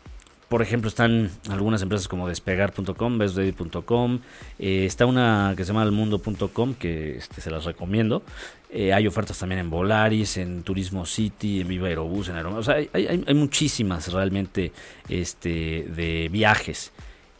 por 0.50 0.64
ejemplo, 0.64 0.88
están 0.90 1.30
algunas 1.48 1.84
empresas 1.84 2.08
como 2.08 2.28
despegar.com, 2.28 3.18
bestready.com, 3.20 4.20
eh, 4.58 4.86
está 4.86 5.06
una 5.06 5.54
que 5.56 5.64
se 5.64 5.68
llama 5.68 5.84
almundo.com 5.84 6.74
que 6.74 7.18
este, 7.18 7.40
se 7.40 7.52
las 7.52 7.66
recomiendo. 7.66 8.24
Eh, 8.72 8.92
hay 8.92 9.06
ofertas 9.06 9.38
también 9.38 9.60
en 9.60 9.70
Volaris, 9.70 10.38
en 10.38 10.64
Turismo 10.64 11.06
City, 11.06 11.62
en 11.62 11.68
Viva 11.68 11.88
Aerobús, 11.88 12.30
en 12.30 12.36
Aerobús. 12.36 12.60
O 12.60 12.64
sea, 12.64 12.76
hay, 12.76 13.36
muchísimas 13.36 14.12
realmente 14.12 14.72
este, 15.08 15.86
de 15.88 16.30
viajes. 16.32 16.92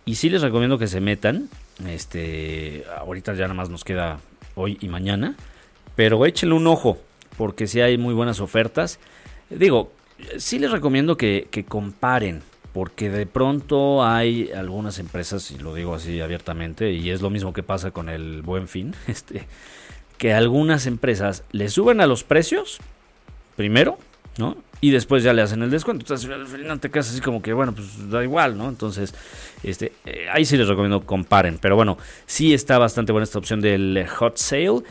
Y 0.06 0.16
sí 0.16 0.30
les 0.30 0.44
recomiendo 0.44 0.78
que 0.78 0.88
se 0.88 1.02
metan. 1.02 1.50
Este, 1.88 2.86
ahorita 2.96 3.34
ya 3.34 3.44
nada 3.44 3.56
más 3.56 3.70
nos 3.70 3.84
queda 3.84 4.20
hoy 4.54 4.78
y 4.82 4.88
mañana. 4.88 5.36
Pero 5.96 6.24
échenle 6.28 6.54
un 6.54 6.68
ojo, 6.68 7.00
porque 7.38 7.66
si 7.66 7.82
hay 7.82 7.98
muy 7.98 8.14
buenas 8.14 8.40
ofertas. 8.40 9.00
Digo, 9.50 9.92
sí 10.38 10.60
les 10.60 10.70
recomiendo 10.70 11.18
que 11.18 11.66
comparen 11.68 12.44
porque 12.74 13.10
de 13.10 13.26
pronto 13.26 14.06
hay 14.06 14.52
algunas 14.52 15.00
empresas, 15.00 15.52
y 15.52 15.58
lo 15.58 15.74
digo 15.74 15.96
así 15.96 16.22
abiertamente, 16.22 16.92
y 16.92 17.10
es 17.10 17.22
lo 17.22 17.30
mismo 17.30 17.54
que 17.54 17.64
pasa 17.64 17.92
con 17.92 18.10
el 18.10 18.42
buen 18.42 18.68
fin, 18.68 18.96
este, 19.08 19.48
que 20.18 20.34
algunas 20.34 20.86
empresas 20.86 21.44
le 21.52 21.70
suben 21.70 22.02
a 22.02 22.08
los 22.08 22.24
precios, 22.24 22.80
primero, 23.56 23.98
¿no? 24.38 24.58
Y 24.82 24.92
después 24.92 25.24
ya 25.24 25.34
le 25.34 25.42
hacen 25.42 25.62
el 25.62 25.70
descuento. 25.70 26.04
Entonces 26.04 26.30
te 26.80 26.90
quedas 26.90 27.10
así 27.10 27.20
como 27.20 27.42
que, 27.42 27.52
bueno, 27.52 27.74
pues 27.74 28.10
da 28.10 28.24
igual, 28.24 28.58
¿no? 28.58 28.70
Entonces, 28.70 29.14
este, 29.62 29.92
eh, 30.06 30.28
ahí 30.32 30.46
sí 30.46 30.56
les 30.56 30.70
recomiendo 30.70 31.06
comparen. 31.06 31.58
Pero 31.60 31.76
bueno, 31.76 31.98
sí 32.26 32.54
está 32.54 32.78
bastante 32.78 33.12
buena 33.12 33.26
esta 33.26 33.40
opción 33.40 33.60
del 33.60 34.08
hot 34.08 34.38
sale. 34.38 34.84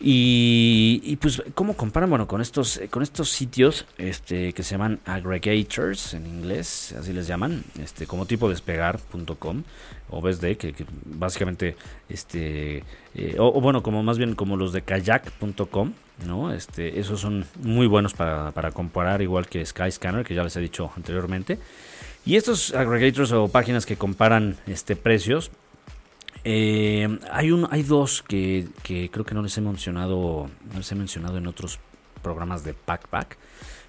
Y, 0.00 1.16
pues, 1.16 1.42
¿cómo 1.54 1.74
comparan? 1.74 2.08
Bueno, 2.08 2.28
con 2.28 2.40
estos, 2.40 2.76
eh, 2.76 2.88
con 2.88 3.02
estos 3.02 3.30
sitios 3.30 3.84
este, 3.98 4.52
que 4.52 4.62
se 4.62 4.72
llaman 4.76 5.00
aggregators 5.04 6.14
en 6.14 6.26
inglés, 6.26 6.94
así 6.96 7.12
les 7.12 7.26
llaman, 7.26 7.64
este, 7.82 8.06
como 8.06 8.24
tipo 8.24 8.48
despegar.com 8.48 9.64
o 10.10 10.20
BSD, 10.20 10.56
que, 10.56 10.74
básicamente, 11.04 11.76
este, 12.08 12.84
eh, 13.16 13.36
o, 13.38 13.60
bueno, 13.60 13.82
como 13.82 14.04
más 14.04 14.18
bien 14.18 14.36
como 14.36 14.56
los 14.56 14.72
de 14.72 14.82
kayak.com, 14.82 15.92
¿no? 16.24 16.52
Este, 16.52 17.00
esos 17.00 17.20
son 17.20 17.46
muy 17.60 17.88
buenos 17.88 18.14
para, 18.14 18.52
para 18.52 18.70
comparar, 18.70 19.20
igual 19.20 19.48
que 19.48 19.66
Skyscanner, 19.66 20.24
que 20.24 20.34
ya 20.34 20.44
les 20.44 20.54
he 20.54 20.60
dicho 20.60 20.92
anteriormente. 20.96 21.58
Y 22.24 22.36
estos 22.36 22.72
aggregators 22.72 23.32
o 23.32 23.48
páginas 23.48 23.84
que 23.84 23.96
comparan 23.96 24.58
este, 24.68 24.94
precios, 24.94 25.50
eh, 26.50 27.18
hay, 27.30 27.50
un, 27.50 27.68
hay 27.70 27.82
dos 27.82 28.22
que, 28.22 28.68
creo 28.82 29.22
que 29.22 29.34
no 29.34 29.42
les 29.42 29.58
he 29.58 29.60
mencionado, 29.60 30.48
no 30.72 30.78
les 30.78 30.90
he 30.90 30.94
mencionado 30.94 31.36
en 31.36 31.46
otros 31.46 31.78
programas 32.22 32.64
de 32.64 32.72
Packpack. 32.72 33.36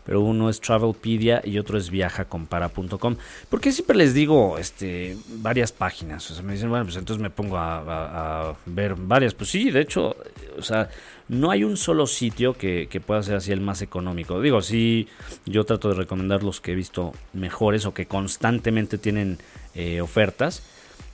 Pero 0.05 0.19
uno 0.21 0.49
es 0.49 0.59
Travelpedia 0.59 1.41
y 1.45 1.57
otro 1.57 1.77
es 1.77 1.89
viajacompara.com. 1.89 3.15
Porque 3.47 3.71
siempre 3.71 3.95
les 3.95 4.13
digo 4.13 4.57
este, 4.57 5.15
varias 5.35 5.71
páginas. 5.71 6.29
O 6.31 6.33
sea, 6.33 6.43
me 6.43 6.53
dicen, 6.53 6.69
bueno, 6.69 6.83
pues 6.83 6.97
entonces 6.97 7.21
me 7.21 7.29
pongo 7.29 7.57
a, 7.57 8.57
ver 8.65 8.95
varias. 8.95 9.33
Pues 9.35 9.51
sí, 9.51 9.71
de 9.71 9.79
hecho, 9.79 10.17
o 10.57 10.61
sea, 10.61 10.89
no 11.29 11.51
hay 11.51 11.63
un 11.63 11.77
solo 11.77 12.07
sitio 12.07 12.55
que, 12.55 13.01
pueda 13.05 13.23
ser 13.23 13.35
así 13.35 13.53
el 13.53 13.61
más 13.61 13.81
económico. 13.81 14.41
Digo, 14.41 14.61
sí, 14.61 15.07
yo 15.45 15.63
trato 15.63 15.89
de 15.89 15.95
recomendar 15.95 16.43
los 16.43 16.59
que 16.59 16.73
he 16.73 16.75
visto 16.75 17.13
mejores 17.31 17.85
o 17.85 17.93
que 17.93 18.05
constantemente 18.05 18.97
tienen 18.97 19.37
eh, 19.75 20.01
ofertas. 20.01 20.61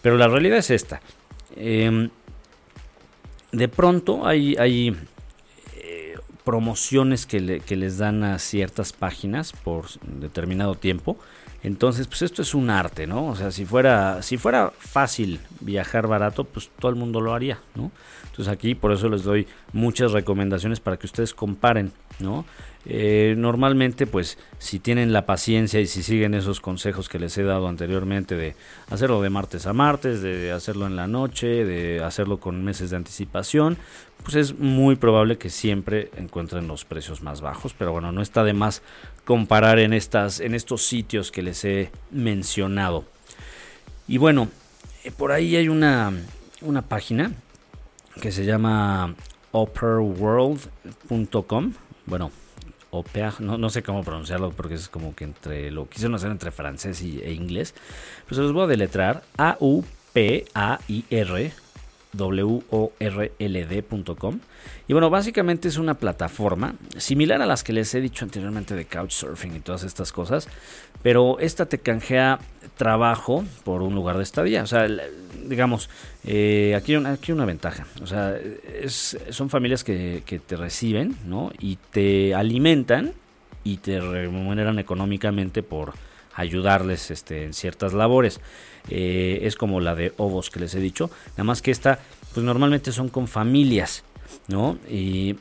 Pero 0.01 0.17
la 0.17 0.27
realidad 0.27 0.57
es 0.57 0.71
esta. 0.71 1.01
Em, 1.55 2.09
de 3.51 3.67
pronto 3.67 4.27
hay, 4.27 4.55
hay 4.57 4.95
eh, 5.77 6.15
promociones 6.43 7.25
que, 7.25 7.39
les 7.39 7.97
dan 7.97 8.23
a 8.23 8.39
ciertas 8.39 8.93
páginas 8.93 9.53
por 9.53 9.85
determinado 10.01 10.75
tiempo. 10.75 11.17
Entonces, 11.63 12.07
pues 12.07 12.21
esto 12.21 12.43
es 12.43 12.53
un 12.53 12.69
arte, 12.69 13.07
¿no? 13.07 13.27
O 13.27 13.35
sea, 13.35 13.49
si 13.49 13.65
fuera, 13.65 14.21
si 14.21 14.37
fuera 14.37 14.71
fácil 14.77 15.39
viajar 15.61 16.05
barato, 16.05 16.43
pues 16.43 16.69
todo 16.79 16.89
el 16.89 16.95
mundo 16.95 17.21
lo 17.21 17.33
haría, 17.33 17.59
¿no? 17.73 17.91
Entonces 18.25 18.53
aquí 18.53 18.75
por 18.75 18.91
eso 18.91 19.09
les 19.09 19.23
doy 19.23 19.47
muchas 19.73 20.11
recomendaciones 20.11 20.79
para 20.79 20.97
que 20.97 21.07
ustedes 21.07 21.33
comparen, 21.33 21.91
¿no? 22.19 22.45
Eh, 22.87 23.33
normalmente, 23.37 24.05
pues, 24.05 24.37
si 24.59 24.79
tienen 24.79 25.11
la 25.11 25.25
paciencia 25.25 25.79
y 25.79 25.87
si 25.87 26.03
siguen 26.03 26.35
esos 26.35 26.61
consejos 26.61 27.09
que 27.09 27.17
les 27.17 27.35
he 27.37 27.43
dado 27.43 27.67
anteriormente 27.67 28.35
de 28.35 28.55
hacerlo 28.89 29.21
de 29.21 29.31
martes 29.31 29.65
a 29.65 29.73
martes, 29.73 30.21
de 30.21 30.51
hacerlo 30.51 30.85
en 30.85 30.95
la 30.95 31.07
noche, 31.07 31.65
de 31.65 32.03
hacerlo 32.03 32.39
con 32.39 32.63
meses 32.63 32.91
de 32.91 32.97
anticipación, 32.97 33.77
pues 34.23 34.35
es 34.35 34.59
muy 34.59 34.95
probable 34.95 35.37
que 35.37 35.49
siempre 35.49 36.09
encuentren 36.15 36.67
los 36.67 36.85
precios 36.85 37.21
más 37.21 37.41
bajos. 37.41 37.73
Pero 37.77 37.91
bueno, 37.91 38.11
no 38.11 38.21
está 38.21 38.43
de 38.43 38.53
más 38.53 38.83
comparar 39.23 39.79
en, 39.79 39.93
estas, 39.93 40.39
en 40.39 40.53
estos 40.53 40.85
sitios 40.85 41.31
que 41.31 41.41
les 41.41 41.65
he 41.65 41.89
mencionado. 42.11 43.05
Y 44.07 44.19
bueno, 44.19 44.49
eh, 45.03 45.09
por 45.11 45.31
ahí 45.31 45.55
hay 45.55 45.69
una, 45.69 46.13
una 46.61 46.83
página 46.83 47.31
que 48.21 48.31
se 48.31 48.45
llama 48.45 49.15
operaworld.com. 49.51 51.73
Bueno, 52.05 52.31
no, 53.39 53.57
no 53.57 53.69
sé 53.69 53.83
cómo 53.83 54.03
pronunciarlo 54.03 54.51
porque 54.51 54.75
es 54.75 54.87
como 54.89 55.15
que 55.15 55.23
entre 55.23 55.71
lo 55.71 55.89
quisieron 55.89 56.15
hacer 56.15 56.31
entre 56.31 56.51
francés 56.51 57.01
y, 57.01 57.19
e 57.21 57.33
inglés. 57.33 57.73
Pues 58.27 58.37
se 58.37 58.43
los 58.43 58.53
voy 58.53 58.63
a 58.63 58.67
deletrar 58.67 59.23
A-U-P-A-I-R 59.37 59.93
world.com. 62.17 63.19
Y 64.87 64.93
bueno, 64.93 65.09
básicamente 65.09 65.67
es 65.67 65.77
una 65.77 65.95
plataforma 65.95 66.75
similar 66.97 67.41
a 67.41 67.45
las 67.45 67.63
que 67.63 67.73
les 67.73 67.93
he 67.95 68.01
dicho 68.01 68.25
anteriormente 68.25 68.75
de 68.75 68.85
Couchsurfing 68.85 69.55
y 69.55 69.59
todas 69.59 69.83
estas 69.83 70.11
cosas, 70.11 70.47
pero 71.01 71.39
esta 71.39 71.65
te 71.65 71.79
canjea 71.79 72.39
trabajo 72.77 73.43
por 73.63 73.81
un 73.81 73.95
lugar 73.95 74.17
de 74.17 74.23
estadía. 74.23 74.63
O 74.63 74.67
sea, 74.67 74.87
digamos, 75.47 75.89
eh, 76.23 76.75
aquí, 76.75 76.93
hay 76.93 76.97
una, 76.97 77.11
aquí 77.13 77.31
una 77.31 77.45
ventaja. 77.45 77.85
O 78.01 78.07
sea, 78.07 78.37
son 78.87 79.49
familias 79.49 79.83
que, 79.83 80.41
te 80.45 80.55
reciben, 80.55 81.15
¿no? 81.25 81.51
Y 81.59 81.77
te 81.91 82.35
alimentan 82.35 83.13
y 83.63 83.77
te 83.77 83.99
remuneran 83.99 84.79
económicamente 84.79 85.63
por 85.63 85.93
ayudarles 86.35 87.11
este, 87.11 87.45
en 87.45 87.53
ciertas 87.53 87.93
labores. 87.93 88.39
Eh, 88.89 89.39
es 89.43 89.55
como 89.55 89.79
la 89.79 89.95
de 89.95 90.13
ovos 90.17 90.49
que 90.49 90.59
les 90.59 90.75
he 90.75 90.79
dicho, 90.79 91.09
nada 91.31 91.43
más 91.43 91.61
que 91.61 91.71
esta, 91.71 91.99
pues 92.33 92.45
normalmente 92.45 92.91
son 92.91 93.09
con 93.09 93.27
familias, 93.27 94.03
¿no? 94.47 94.77
Y 94.89 95.37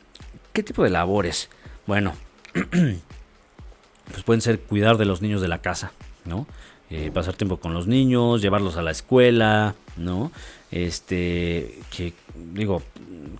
¿qué 0.52 0.62
tipo 0.62 0.82
de 0.82 0.90
labores? 0.90 1.50
Bueno, 1.86 2.14
pues 2.52 4.22
pueden 4.24 4.40
ser 4.40 4.60
cuidar 4.60 4.96
de 4.96 5.04
los 5.04 5.20
niños 5.20 5.40
de 5.40 5.48
la 5.48 5.58
casa, 5.58 5.92
¿no? 6.24 6.46
eh, 6.90 7.10
pasar 7.12 7.34
tiempo 7.34 7.56
con 7.56 7.74
los 7.74 7.86
niños, 7.86 8.42
llevarlos 8.42 8.76
a 8.76 8.82
la 8.82 8.90
escuela, 8.90 9.74
¿no? 9.96 10.30
Este, 10.70 11.80
que 11.96 12.12
digo, 12.52 12.82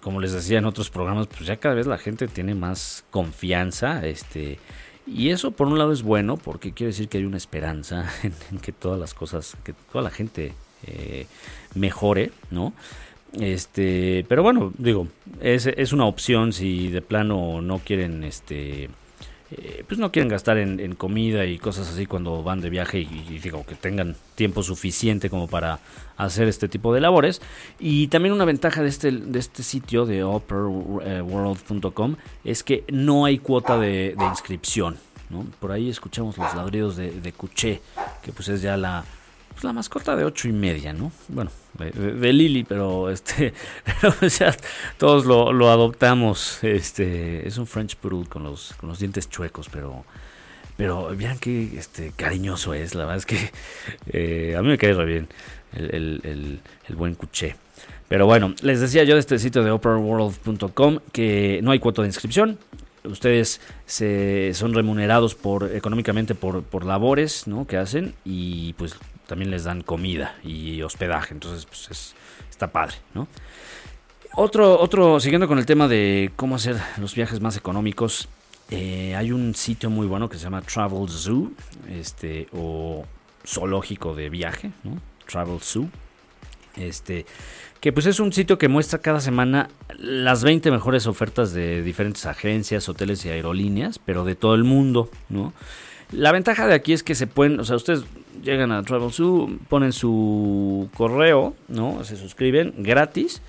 como 0.00 0.20
les 0.20 0.32
decía 0.32 0.58
en 0.58 0.64
otros 0.64 0.90
programas, 0.90 1.26
pues 1.26 1.46
ya 1.46 1.56
cada 1.56 1.74
vez 1.74 1.86
la 1.86 1.98
gente 1.98 2.26
tiene 2.26 2.54
más 2.54 3.04
confianza, 3.10 4.04
este, 4.06 4.58
y 5.06 5.30
eso 5.30 5.50
por 5.50 5.66
un 5.66 5.78
lado 5.78 5.92
es 5.92 6.02
bueno 6.02 6.36
porque 6.36 6.72
quiere 6.72 6.92
decir 6.92 7.08
que 7.08 7.18
hay 7.18 7.24
una 7.24 7.36
esperanza 7.36 8.10
en, 8.22 8.58
que 8.58 8.72
todas 8.72 8.98
las 8.98 9.14
cosas, 9.14 9.56
que 9.64 9.74
toda 9.92 10.02
la 10.02 10.10
gente 10.10 10.52
eh, 10.86 11.26
mejore, 11.74 12.32
¿no? 12.50 12.72
Este, 13.40 14.24
pero 14.28 14.42
bueno, 14.42 14.72
digo, 14.78 15.08
es, 15.40 15.66
es 15.66 15.92
una 15.92 16.06
opción 16.06 16.52
si 16.52 16.88
de 16.88 17.02
plano 17.02 17.60
no 17.60 17.80
quieren, 17.80 18.22
este, 18.22 18.88
eh, 19.50 19.84
pues 19.86 20.00
no 20.00 20.10
quieren 20.10 20.28
gastar 20.28 20.56
en, 20.58 20.94
comida 20.94 21.44
y 21.44 21.58
cosas 21.58 21.90
así 21.90 22.06
cuando 22.06 22.42
van 22.42 22.60
de 22.60 22.70
viaje 22.70 23.00
y, 23.00 23.38
digo 23.38 23.64
que 23.66 23.74
tengan 23.74 24.16
tiempo 24.34 24.62
suficiente 24.62 25.28
como 25.28 25.48
para 25.48 25.80
hacer 26.16 26.48
este 26.48 26.68
tipo 26.68 26.94
de 26.94 27.00
labores. 27.00 27.42
Y 27.78 28.08
también 28.08 28.32
una 28.32 28.44
ventaja 28.44 28.82
de 28.82 28.88
este, 28.88 29.12
de 29.12 29.38
este 29.38 29.62
sitio 29.62 30.06
de 30.06 30.24
operaworld.com 30.24 32.16
es 32.44 32.62
que 32.62 32.84
no 32.90 33.26
hay 33.26 33.38
cuota 33.38 33.78
de, 33.78 34.16
inscripción. 34.30 34.96
Por 35.60 35.72
ahí 35.72 35.90
escuchamos 35.90 36.38
los 36.38 36.54
ladridos 36.54 36.96
de, 36.96 37.10
de 37.10 37.32
Cuché, 37.32 37.80
que 38.22 38.32
pues 38.32 38.48
es 38.48 38.62
ya 38.62 38.76
la, 38.76 39.04
pues 39.54 39.64
la 39.64 39.72
mascota 39.72 40.16
de 40.16 40.24
ocho 40.24 40.48
y 40.48 40.52
media, 40.52 40.92
¿no? 40.92 41.12
Bueno, 41.28 41.50
de, 41.78 42.32
Lili, 42.32 42.64
pero 42.64 43.10
este, 43.10 43.54
pues 44.20 44.40
todos 44.98 45.24
lo, 45.24 45.70
adoptamos. 45.70 46.62
Este, 46.62 47.46
es 47.46 47.56
un 47.58 47.66
French 47.66 47.96
Poodle 47.96 48.28
con 48.28 48.42
los, 48.42 48.74
con 48.74 48.88
los 48.88 48.98
dientes 48.98 49.28
chuecos, 49.30 49.68
pero, 49.70 50.04
pero 50.76 51.14
vean 51.16 51.38
qué 51.38 51.78
este, 51.78 52.12
cariñoso 52.16 52.74
es. 52.74 52.94
La 52.94 53.04
verdad 53.04 53.18
es 53.18 53.26
que 53.26 53.50
eh, 54.06 54.56
a 54.56 54.62
mí 54.62 54.68
me 54.68 54.78
cae 54.78 54.92
re 54.92 55.04
bien 55.04 55.28
el, 55.72 56.60
buen 56.90 57.14
cuché. 57.14 57.56
Pero 58.08 58.26
bueno, 58.26 58.54
les 58.62 58.80
decía 58.80 59.04
yo 59.04 59.14
de 59.14 59.20
este 59.20 59.38
sitio 59.38 59.64
de 59.64 59.70
operaworld.com 59.70 60.98
que 61.12 61.60
no 61.62 61.70
hay 61.70 61.78
cuota 61.78 62.02
de 62.02 62.08
inscripción. 62.08 62.58
Ustedes 63.04 63.60
se, 63.86 64.52
son 64.54 64.72
remunerados 64.72 65.34
por 65.34 65.70
económicamente 65.74 66.34
por, 66.34 66.62
por 66.62 66.84
labores 66.86 67.46
¿no? 67.46 67.66
que 67.66 67.76
hacen 67.76 68.14
y 68.24 68.72
pues 68.74 68.96
también 69.26 69.50
les 69.50 69.64
dan 69.64 69.82
comida 69.82 70.36
y 70.42 70.82
hospedaje, 70.82 71.34
entonces 71.34 71.66
pues 71.66 72.14
está 72.50 72.68
padre, 72.72 72.96
¿no? 73.14 73.28
Otro, 74.36 74.80
otro, 74.80 75.20
siguiendo 75.20 75.46
con 75.46 75.58
el 75.58 75.66
tema 75.66 75.86
de 75.86 76.32
cómo 76.34 76.56
hacer 76.56 76.76
los 76.98 77.14
viajes 77.14 77.40
más 77.40 77.56
económicos, 77.56 78.28
eh, 78.70 79.14
hay 79.14 79.30
un 79.30 79.54
sitio 79.54 79.90
muy 79.90 80.06
bueno 80.06 80.28
que 80.28 80.38
se 80.38 80.44
llama 80.44 80.62
Travel 80.62 81.08
Zoo, 81.08 81.52
este, 81.88 82.48
o 82.52 83.04
zoológico 83.46 84.14
de 84.14 84.30
viaje, 84.30 84.72
¿no? 84.82 85.00
Travel 85.30 85.60
Zoo, 85.60 85.88
este, 86.76 87.26
que 87.80 87.92
pues 87.92 88.06
es 88.06 88.18
un 88.18 88.32
sitio 88.32 88.58
que 88.58 88.68
muestra 88.68 88.98
cada 88.98 89.20
semana 89.20 89.68
las 89.98 90.42
20 90.42 90.70
mejores 90.70 91.06
ofertas 91.06 91.52
de 91.52 91.82
diferentes 91.82 92.26
agencias, 92.26 92.88
hoteles 92.88 93.24
y 93.24 93.28
aerolíneas, 93.28 93.98
pero 93.98 94.24
de 94.24 94.34
todo 94.34 94.54
el 94.54 94.64
mundo, 94.64 95.10
¿no? 95.28 95.52
La 96.10 96.32
ventaja 96.32 96.66
de 96.66 96.74
aquí 96.74 96.92
es 96.92 97.02
que 97.02 97.14
se 97.14 97.26
pueden, 97.26 97.60
o 97.60 97.64
sea, 97.64 97.76
ustedes 97.76 98.04
llegan 98.42 98.72
a 98.72 98.82
Travel 98.82 99.12
Zoo, 99.12 99.58
ponen 99.68 99.92
su 99.92 100.88
correo, 100.96 101.54
¿no? 101.68 102.04
Se 102.04 102.16
suscriben 102.16 102.74
gratis 102.78 103.42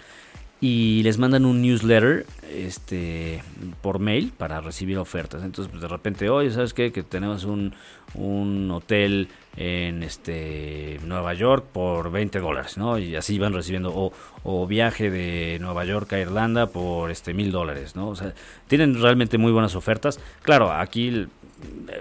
y 0.62 1.04
les 1.04 1.18
mandan 1.18 1.46
un 1.46 1.62
newsletter 1.62 2.25
este 2.51 3.44
por 3.82 4.00
mail 4.00 4.32
para 4.36 4.62
recibir 4.62 4.98
ofertas. 4.98 5.44
Entonces, 5.44 5.70
pues 5.70 5.82
de 5.82 5.88
repente, 5.88 6.30
oye, 6.30 6.50
¿sabes 6.51 6.74
qué? 6.74 6.92
Que 6.92 7.04
tenemos 7.04 7.44
un, 7.44 7.74
un 8.13 8.72
hotel 8.72 9.27
en 9.58 10.04
este 10.04 11.00
Nueva 11.04 11.34
York 11.34 11.65
por 11.72 12.12
20 12.12 12.39
dólares, 12.39 12.77
¿no? 12.77 12.98
Y 12.98 13.15
así 13.15 13.38
van 13.38 13.54
recibiendo, 13.54 13.94
o, 13.94 14.13
o 14.44 14.65
viaje 14.65 15.10
de 15.10 15.60
Nueva 15.60 15.86
York 15.86 16.12
a 16.13 16.20
Irlanda 16.20 16.68
por 16.68 17.12
este 17.12 17.34
mil 17.34 17.51
dólares, 17.51 17.96
¿no? 17.96 18.08
O 18.10 18.15
sea, 18.15 18.34
tienen 18.68 19.01
realmente 19.01 19.38
muy 19.38 19.51
buenas 19.51 19.75
ofertas. 19.75 20.20
Claro, 20.42 20.72
aquí 20.72 21.27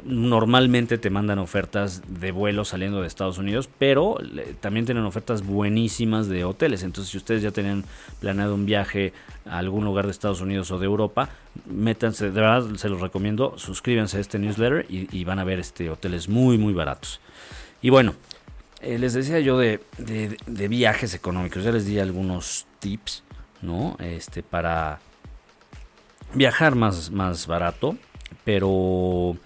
normalmente 0.05 0.99
te 0.99 1.11
mandan 1.11 1.39
ofertas 1.39 2.03
de 2.09 2.33
vuelos 2.33 2.69
saliendo 2.69 3.01
de 3.01 3.07
Estados 3.07 3.39
Unidos, 3.39 3.69
pero 3.79 4.19
también 4.61 4.85
tienen 4.85 5.05
ofertas 5.05 5.43
buenísimas 5.43 6.29
de 6.29 6.45
hoteles. 6.45 6.83
Entonces, 6.83 7.13
si 7.13 7.19
ustedes 7.19 7.43
ya 7.43 7.51
tienen 7.51 7.85
planeado 8.21 8.55
un 8.55 8.67
viaje 8.67 9.13
a 9.47 9.59
algún 9.59 9.85
lugar 9.85 10.07
de 10.07 10.11
Estados 10.11 10.41
Unidos 10.41 10.71
o 10.71 10.79
de 10.79 10.87
Europa, 10.87 11.31
métanse, 11.67 12.27
de 12.27 12.41
verdad 12.41 12.75
se 12.77 12.89
los 12.89 13.01
recomiendo, 13.01 13.55
suscríbanse 13.57 14.19
a 14.19 14.21
este 14.21 14.39
newsletter 14.39 14.87
y, 14.89 15.25
van 15.25 15.39
a 15.39 15.45
ver 15.45 15.61
este 15.61 15.89
hoteles 15.89 16.29
muy, 16.29 16.59
muy 16.59 16.75
baratos. 16.75 17.21
Y 17.81 17.91
bueno, 17.91 18.15
eh, 18.81 18.99
les 18.99 19.15
decía 19.15 19.41
yo 19.41 19.59
de, 19.59 19.81
de, 19.99 20.69
viajes 20.69 21.15
económicos, 21.15 21.65
ya 21.65 21.73
les 21.73 21.87
di 21.87 21.99
algunos 21.99 22.67
tips, 22.81 23.23
¿no? 23.63 23.97
Este, 24.01 24.43
para 24.43 25.01
viajar 26.35 26.75
más, 26.75 27.11
más 27.11 27.47
barato, 27.47 27.97
pero 28.45 29.37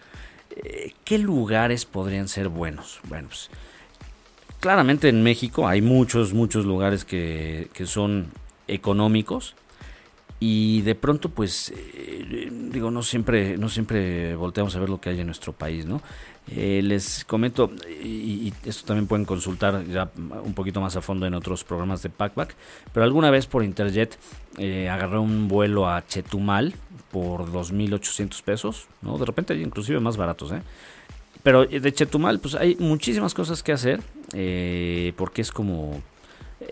eh, 0.51 0.93
¿qué 1.05 1.19
lugares 1.19 1.85
podrían 1.85 2.29
ser 2.29 2.49
buenos? 2.49 3.01
Bueno, 3.09 3.29
pues 3.29 3.51
claramente 4.61 5.09
en 5.09 5.23
México 5.23 5.69
hay 5.69 5.83
muchos, 5.83 6.33
muchos 6.33 6.65
lugares 6.65 7.05
que, 7.05 7.69
que 7.73 7.87
son 7.87 8.29
económicos 8.67 9.55
y 10.41 10.83
de 10.83 10.95
pronto 10.95 11.31
pues 11.31 11.73
eh, 11.77 12.49
digo 12.71 12.91
no 12.91 13.03
siempre 13.03 13.59
no 13.59 13.69
siempre 13.69 14.37
volteamos 14.37 14.77
a 14.77 14.81
ver 14.81 14.89
lo 14.89 15.01
que 15.01 15.11
hay 15.11 15.21
en 15.21 15.27
nuestro 15.27 15.53
país 15.53 15.85
no 15.85 16.01
eh, 16.51 16.81
les 16.83 17.25
comento 17.25 17.71
y, 18.03 18.53
esto 18.65 18.87
también 18.87 19.07
pueden 19.07 19.25
consultar 19.25 19.85
ya 19.87 20.11
un 20.17 20.55
poquito 20.55 20.81
más 20.81 20.97
a 20.97 21.01
fondo 21.01 21.27
en 21.27 21.35
otros 21.35 21.65
programas 21.65 22.03
de 22.03 22.11
Packback 22.11 22.55
pero 22.93 23.05
alguna 23.05 23.31
vez 23.31 23.47
por 23.47 23.63
Interjet 23.63 24.19
eh, 24.57 24.89
agarré 24.89 25.19
un 25.19 25.49
vuelo 25.49 25.89
a 25.89 26.07
Chetumal 26.07 26.75
por 27.11 27.51
2.800 27.53 28.43
pesos 28.43 28.87
no 29.03 29.19
de 29.19 29.27
repente 29.27 29.55
inclusive 29.55 30.01
más 30.01 30.17
baratos 30.17 30.53
eh 30.53 30.63
pero 31.43 31.67
de 31.67 31.93
Chetumal 31.93 32.41
pues 32.41 32.55
hay 32.55 32.77
muchísimas 32.77 33.35
cosas 33.35 33.63
que 33.63 33.73
hacer 33.73 34.01
porque 35.17 35.43
es 35.43 35.53
como 35.53 36.03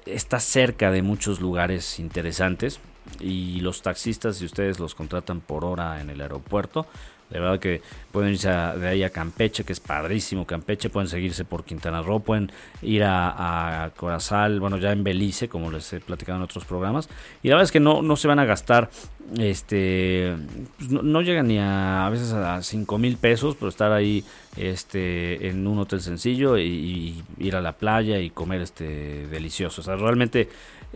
está 0.04 0.40
cerca 0.40 0.90
de 0.90 1.02
muchos 1.02 1.40
lugares 1.40 1.98
interesantes 1.98 2.80
y 3.20 3.60
los 3.60 3.82
taxistas, 3.82 4.36
si 4.36 4.44
ustedes 4.44 4.78
los 4.78 4.94
contratan 4.94 5.40
por 5.40 5.64
hora 5.64 6.00
en 6.00 6.10
el 6.10 6.20
aeropuerto, 6.20 6.86
de 7.30 7.40
verdad 7.40 7.58
que 7.58 7.82
pueden 8.12 8.32
irse 8.32 8.48
de 8.48 8.88
ahí 8.88 9.02
a 9.02 9.10
Campeche, 9.10 9.64
que 9.64 9.72
es 9.72 9.80
padrísimo 9.80 10.46
Campeche, 10.46 10.90
pueden 10.90 11.08
seguirse 11.08 11.44
por 11.44 11.64
Quintana 11.64 12.02
Roo, 12.02 12.20
pueden 12.20 12.52
ir 12.82 13.02
a, 13.04 13.90
Corazal, 13.96 14.60
bueno, 14.60 14.78
ya 14.78 14.92
en 14.92 15.04
Belice, 15.04 15.48
como 15.48 15.70
les 15.70 15.92
he 15.92 16.00
platicado 16.00 16.38
en 16.38 16.44
otros 16.44 16.64
programas. 16.64 17.08
Y 17.42 17.48
la 17.48 17.56
verdad 17.56 17.64
es 17.64 17.72
que 17.72 17.80
no, 17.80 18.02
no 18.02 18.16
se 18.16 18.28
van 18.28 18.38
a 18.38 18.44
gastar, 18.44 18.90
este, 19.38 20.34
pues 20.78 20.90
no, 20.90 21.20
llegan 21.20 21.48
ni 21.48 21.58
a, 21.58 22.06
a 22.06 22.10
veces 22.10 22.32
a 22.32 22.62
5 22.62 22.98
mil 22.98 23.16
pesos 23.16 23.56
por 23.56 23.68
estar 23.68 23.92
ahí 23.92 24.24
este, 24.56 25.48
en 25.48 25.66
un 25.66 25.78
hotel 25.78 26.00
sencillo 26.00 26.58
y, 26.58 27.22
ir 27.38 27.56
a 27.56 27.60
la 27.60 27.72
playa 27.72 28.18
y 28.20 28.30
comer 28.30 28.60
este 28.60 29.26
delicioso. 29.26 29.80
O 29.80 29.84
sea, 29.84 29.96
realmente 29.96 30.48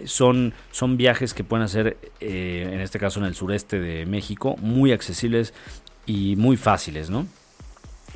son, 0.05 0.55
son 0.71 0.97
viajes 0.97 1.35
que 1.35 1.45
pueden 1.45 1.65
hacer, 1.65 1.99
eh, 2.21 2.71
en 2.73 2.81
este 2.81 2.99
caso 2.99 3.21
en 3.21 3.27
el 3.27 3.35
sureste 3.35 3.79
de 3.79 4.07
México, 4.07 4.57
muy 4.59 4.93
accesibles 4.93 5.53
y 6.11 6.37
muy 6.37 6.57
fáciles, 6.57 7.09
¿no? 7.09 7.27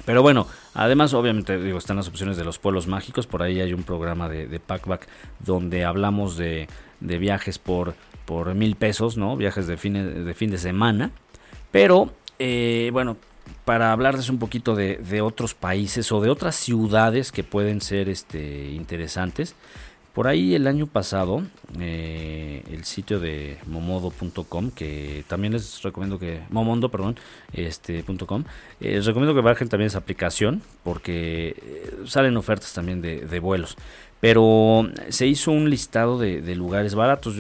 Pero 0.05 0.21
bueno, 0.21 0.47
además 0.75 1.15
obviamente 1.15 1.59
digo, 1.59 1.79
están 1.79 1.97
las 1.97 2.09
opciones 2.09 2.37
de 2.37 2.45
los 2.45 2.59
pueblos 2.59 2.87
mágicos, 2.87 3.27
por 3.27 3.43
ahí 3.43 3.61
hay 3.61 3.73
un 3.73 3.85
programa 3.85 4.29
de, 4.29 4.61
Packback 4.61 5.07
donde 5.39 5.85
hablamos 5.85 6.37
de, 6.37 6.69
de, 7.01 7.19
viajes 7.19 7.59
por, 7.59 7.95
por 8.27 8.55
mil 8.55 8.77
pesos, 8.77 9.17
¿no? 9.17 9.37
Viajes 9.37 9.67
de 9.67 9.77
fin 9.77 10.25
de, 10.27 10.35
fin 10.35 10.51
de 10.51 10.59
semana. 10.59 11.13
Pero 11.71 12.13
eh, 12.39 12.91
bueno, 12.93 13.17
para 13.65 13.93
hablarles 13.93 14.29
un 14.29 14.39
poquito 14.39 14.75
de, 14.75 14.97
de, 14.97 15.23
otros 15.23 15.55
países 15.55 16.11
o 16.13 16.21
de 16.21 16.29
otras 16.29 16.57
ciudades 16.57 17.33
que 17.33 17.45
pueden 17.45 17.81
ser 17.81 18.09
este, 18.09 18.73
interesantes. 18.73 19.55
Por 20.15 20.29
ahí 20.29 20.55
el 20.55 20.69
año 20.69 20.87
pasado, 20.87 21.43
eh, 21.81 22.63
el 22.71 22.85
sitio 22.85 23.19
de 23.19 23.59
momodo.com, 23.67 24.71
que 24.71 25.25
también 25.27 25.55
les 25.55 25.83
recomiendo 25.83 26.21
que, 26.21 26.41
momondo, 26.51 26.89
perdón, 26.89 27.17
este, 27.53 27.99
eh, 27.99 28.45
les 28.81 29.07
recomiendo 29.07 29.35
que 29.35 29.41
bajen 29.41 29.69
también 29.69 29.89
esa 29.89 29.99
aplicación 29.99 30.63
porque 30.85 31.57
eh, 31.61 31.97
salen 32.07 32.37
ofertas 32.37 32.73
también 32.73 33.03
de, 33.03 33.41
vuelos. 33.41 33.77
Pero 34.21 34.89
se 35.09 35.27
hizo 35.27 35.51
un 35.51 35.69
listado 35.69 36.17
de, 36.17 36.55
lugares 36.55 36.95
baratos. 36.95 37.35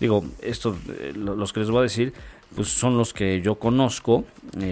digo, 0.00 0.24
esto, 0.42 0.76
los 1.14 1.52
que 1.52 1.60
les 1.60 1.70
voy 1.70 1.78
a 1.78 1.82
decir, 1.82 2.12
pues 2.56 2.66
son 2.66 2.98
los 2.98 3.14
que 3.14 3.40
yo 3.40 3.54
conozco 3.54 4.24
y, 4.58 4.64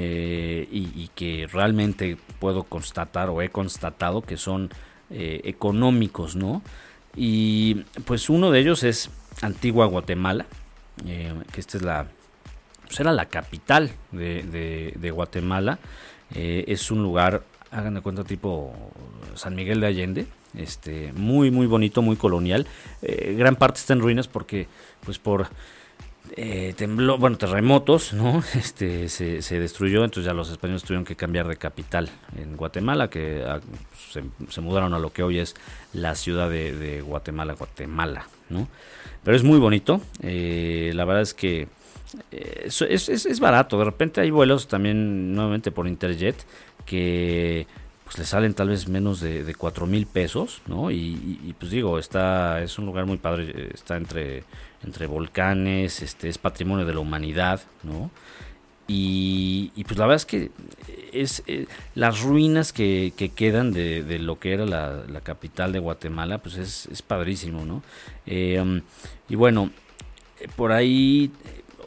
y, 0.72 1.10
que 1.14 1.46
realmente 1.52 2.18
puedo 2.40 2.64
constatar 2.64 3.30
o 3.30 3.40
he 3.42 3.50
constatado 3.50 4.22
que 4.22 4.38
son 4.38 4.70
económicos, 5.08 6.34
¿no? 6.34 6.60
Y 7.16 7.85
pues 8.05 8.29
uno 8.29 8.50
de 8.50 8.61
ellos 8.61 8.83
es 8.83 9.11
Antigua 9.42 9.87
Guatemala, 9.87 10.46
eh, 11.07 11.33
que 11.53 11.61
esta 11.61 11.77
es 11.77 11.83
la, 11.83 12.07
pues 12.87 13.00
era 13.00 13.12
la 13.12 13.27
capital 13.27 13.90
de, 14.12 15.11
Guatemala. 15.14 15.79
Eh, 16.35 16.64
es 16.68 16.90
un 16.90 17.03
lugar 17.03 17.42
hagan 17.70 17.94
de 17.94 18.00
cuenta 18.00 18.24
tipo 18.24 18.72
San 19.35 19.55
Miguel 19.55 19.81
de 19.81 19.87
Allende, 19.88 20.27
este, 20.57 21.12
muy 21.14 21.50
muy 21.50 21.66
bonito, 21.66 22.03
muy 22.03 22.16
colonial. 22.16 22.66
Eh, 23.03 23.35
gran 23.37 23.57
parte 23.57 23.81
está 23.81 23.92
en 23.92 24.00
ruinas 24.00 24.29
porque, 24.29 24.68
pues 25.05 25.18
por 25.18 25.48
eh, 26.37 26.75
tembló, 26.77 27.16
bueno, 27.16 27.38
terremotos, 27.38 28.12
¿no? 28.12 28.42
Este, 28.55 29.09
se, 29.09 29.40
se, 29.40 29.61
destruyó, 29.61 30.03
entonces 30.03 30.25
ya 30.25 30.35
los 30.35 30.51
españoles 30.51 30.83
tuvieron 30.83 31.05
que 31.05 31.14
cambiar 31.14 31.47
de 31.47 31.57
capital 31.57 32.11
en 32.37 32.57
Guatemala, 32.57 33.09
que 33.09 33.44
ah, 33.47 33.61
se, 34.49 34.61
mudaron 34.61 34.94
a 34.94 34.99
lo 34.99 35.12
que 35.12 35.23
hoy 35.23 35.38
es 35.38 35.55
la 35.92 36.16
ciudad 36.16 36.51
de, 36.51 37.03
Guatemala, 37.03 37.55
Guatemala, 37.55 38.27
¿no? 38.51 38.66
Pero 39.23 39.37
es 39.37 39.44
muy 39.44 39.59
bonito, 39.59 40.01
eh, 40.23 40.90
la 40.94 41.05
verdad 41.05 41.23
es 41.23 41.35
que 41.35 41.68
eh, 42.33 42.64
es, 42.66 42.83
es, 42.83 43.27
es, 43.27 43.40
barato, 43.40 43.79
de 43.79 43.85
repente 43.85 44.20
hay 44.20 44.31
vuelos 44.31 44.66
también 44.66 45.35
nuevamente 45.35 45.70
por 45.70 45.87
Interjet 45.87 46.37
que 46.85 47.66
pues 48.14 48.20
le 48.20 48.31
salen 48.31 48.55
tal 48.55 48.68
vez 48.68 48.87
menos 48.87 49.18
de, 49.18 49.42
de 49.42 49.55
4 49.57 49.88
mil 49.88 50.07
pesos, 50.07 50.62
¿no? 50.68 50.92
Y, 50.92 51.53
pues 51.59 51.72
digo, 51.72 51.98
está, 51.98 52.62
es 52.62 52.79
un 52.79 52.87
lugar 52.87 53.07
muy 53.07 53.16
padre, 53.16 53.70
está 53.74 53.96
entre, 53.96 54.44
entre 54.85 55.09
volcanes, 55.09 56.00
este, 56.00 56.29
es 56.29 56.38
patrimonio 56.38 56.87
de 56.87 56.94
la 56.94 57.00
humanidad, 57.00 57.62
¿no? 57.83 58.12
Y, 58.87 59.72
pues 59.85 59.98
la 59.98 60.07
verdad 60.07 60.16
es 60.16 60.27
que 60.27 60.53
es 61.12 61.42
eh, 61.48 61.66
las 61.96 62.20
ruinas 62.20 62.72
que, 62.72 63.12
que 63.16 63.31
quedan 63.31 63.72
de, 63.72 64.18
lo 64.20 64.38
que 64.38 64.53
era 64.53 64.64
la, 64.64 65.20
capital 65.24 65.72
de 65.72 65.81
Guatemala, 65.81 66.38
pues 66.38 66.55
es, 66.55 66.87
es 66.87 67.03
padrísimo, 67.03 67.64
¿no? 67.64 67.83
Eh, 68.27 68.61
um, 68.61 68.81
y 69.29 69.35
bueno, 69.35 69.70
por 70.55 70.70
ahí 70.70 71.33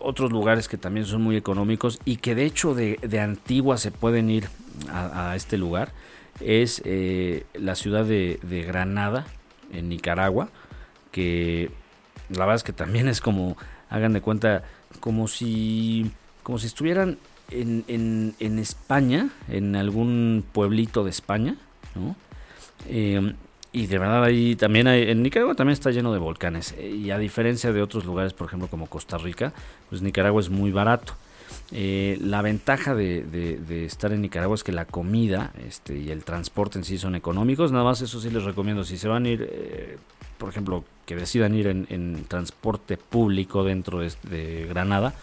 otros 0.02 0.34
lugares 0.34 0.68
que 0.68 0.78
también 0.78 1.06
son 1.06 1.22
muy 1.22 1.38
económicos 1.38 2.02
y 2.04 2.18
que 2.18 2.36
de 2.36 2.44
hecho 2.44 2.76
de, 2.76 3.00
de 3.02 3.22
antigua 3.22 3.78
se 3.78 3.92
pueden 3.92 4.30
ir 4.30 4.50
a, 4.92 5.32
a 5.32 5.36
este 5.38 5.58
lugar 5.58 5.94
es 6.40 6.82
eh, 6.86 7.46
la 7.54 7.76
ciudad 7.76 8.06
de, 8.06 8.40
Granada, 8.68 9.26
en 9.72 9.90
Nicaragua, 9.90 10.50
que 11.12 11.72
la 12.30 12.40
verdad 12.40 12.56
es 12.56 12.64
que 12.64 12.74
también 12.74 13.08
es 13.08 13.22
como, 13.22 13.58
hagan 13.90 14.14
de 14.14 14.22
cuenta, 14.22 14.64
como 15.00 15.28
si, 15.28 16.12
como 16.44 16.60
si 16.60 16.68
estuvieran 16.68 17.18
en, 17.50 18.36
en, 18.40 18.60
España, 18.60 19.30
en 19.50 19.76
algún 19.76 20.44
pueblito 20.52 21.04
de 21.04 21.10
España, 21.10 21.56
¿no? 21.96 22.16
Eh, 22.88 23.34
y 23.72 23.88
de 23.88 24.00
verdad 24.00 24.24
ahí 24.24 24.56
también 24.56 24.88
hay, 24.88 25.12
en 25.12 25.22
Nicaragua 25.22 25.54
también 25.54 25.74
está 25.74 25.92
lleno 25.92 26.14
de 26.14 26.20
volcanes. 26.20 26.76
Y 26.80 27.12
a 27.12 27.18
diferencia 27.18 27.72
de 27.72 27.82
otros 27.82 28.06
lugares, 28.06 28.34
por 28.34 28.48
ejemplo 28.48 28.70
como 28.70 28.88
Costa 28.88 29.18
Rica, 29.18 29.54
pues 29.90 30.02
Nicaragua 30.02 30.42
es 30.42 30.50
muy 30.50 30.72
barato. 30.72 31.14
Eh, 31.72 32.18
la 32.22 32.42
ventaja 32.42 32.96
de, 32.96 33.86
estar 33.86 34.14
en 34.14 34.22
Nicaragua 34.22 34.56
es 34.56 34.64
que 34.64 34.72
la 34.72 34.86
comida 34.86 35.52
este, 35.68 35.98
y 35.98 36.12
el 36.12 36.24
transporte 36.24 36.78
en 36.78 36.86
sí 36.86 36.98
son 36.98 37.16
económicos. 37.16 37.72
Nada 37.72 37.84
más 37.84 38.02
eso 38.02 38.22
sí 38.22 38.30
les 38.30 38.44
recomiendo. 38.44 38.84
Si 38.84 38.98
se 38.98 39.08
van 39.08 39.26
a 39.26 39.30
ir, 39.30 39.48
eh, 39.52 39.98
por 40.38 40.50
ejemplo, 40.50 40.84
que 41.06 41.16
decidan 41.16 41.56
ir 41.56 41.68
en, 41.68 42.26
transporte 42.28 42.98
público 42.98 43.64
dentro 43.64 44.00
de, 44.00 44.66
Granada, 44.70 45.14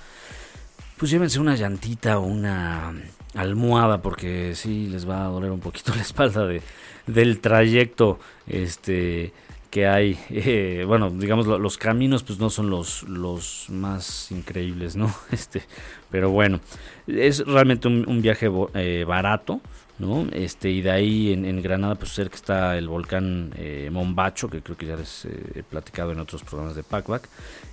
pues 0.98 1.11
llévense 1.11 1.40
una 1.40 1.57
llantita 1.57 2.18
o 2.18 2.22
una 2.22 2.94
almohada 3.35 4.00
porque 4.00 4.54
sí 4.54 4.87
les 4.87 5.09
va 5.09 5.24
a 5.24 5.28
doler 5.28 5.50
un 5.50 5.61
poquito 5.61 5.92
la 5.96 6.02
espalda 6.02 6.46
de, 6.46 6.62
del 7.07 7.40
trayecto 7.40 8.18
este 8.46 9.33
que 9.75 9.89
hay, 9.89 10.17
eh, 10.31 10.85
bueno, 10.87 11.11
digamos 11.11 11.49
los 11.49 11.79
caminos 11.79 12.23
pues 12.23 12.39
no 12.39 12.49
son 12.49 12.71
los, 12.71 13.03
los 13.09 13.67
más 13.71 14.31
increíbles, 14.31 14.95
¿no? 14.95 15.13
Este, 15.33 15.65
pero 16.13 16.31
bueno, 16.31 16.61
es 17.09 17.45
realmente 17.45 17.89
un, 17.89 18.23
viaje 18.23 18.49
eh, 18.75 19.05
barato, 19.05 19.61
¿no? 19.99 20.29
Este, 20.31 20.71
y 20.71 20.81
de 20.81 20.93
ahí 20.93 21.33
en, 21.33 21.61
Granada 21.61 21.97
pues 21.97 22.13
cerca 22.13 22.37
está 22.37 22.79
el 22.79 22.87
volcán 22.87 23.53
eh, 23.57 23.89
Mombacho, 23.91 24.49
que 24.49 24.63
creo 24.63 24.77
que 24.77 24.87
ya 24.87 24.95
les 24.95 25.25
he 25.25 25.65
platicado 25.65 26.13
en 26.13 26.21
otros 26.21 26.45
programas 26.45 26.77
de 26.77 26.85
Packback. 26.85 27.29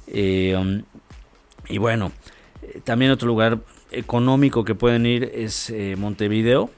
Um, 0.08 0.82
y 1.70 1.78
bueno, 1.78 2.12
también 2.84 3.12
otro 3.12 3.28
lugar 3.28 3.60
económico 3.92 4.66
que 4.66 4.74
pueden 4.74 5.06
ir 5.06 5.32
es 5.36 5.72
Montevideo 5.98 6.72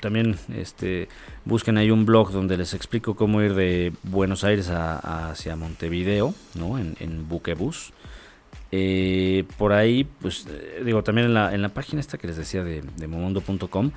también 0.00 0.36
este, 0.54 1.08
busquen 1.44 1.78
ahí 1.78 1.90
un 1.90 2.06
blog 2.06 2.32
donde 2.32 2.56
les 2.56 2.74
explico 2.74 3.14
cómo 3.14 3.42
ir 3.42 3.54
de 3.54 3.92
Buenos 4.02 4.44
Aires 4.44 4.68
hacia 4.70 5.56
Montevideo, 5.56 6.34
¿no? 6.54 6.78
En, 6.78 6.96
en 7.00 7.28
buquebus. 7.28 7.92
Eh, 8.72 9.44
por 9.56 9.72
ahí, 9.72 10.04
pues 10.20 10.46
eh, 10.50 10.82
digo, 10.84 11.02
también 11.02 11.28
en 11.28 11.34
la, 11.34 11.54
en 11.54 11.62
la 11.62 11.68
página 11.68 12.00
esta 12.00 12.18
que 12.18 12.26
les 12.26 12.36
decía 12.36 12.64
de, 12.64 12.82
de 12.96 13.06
momondo.com, 13.06 13.90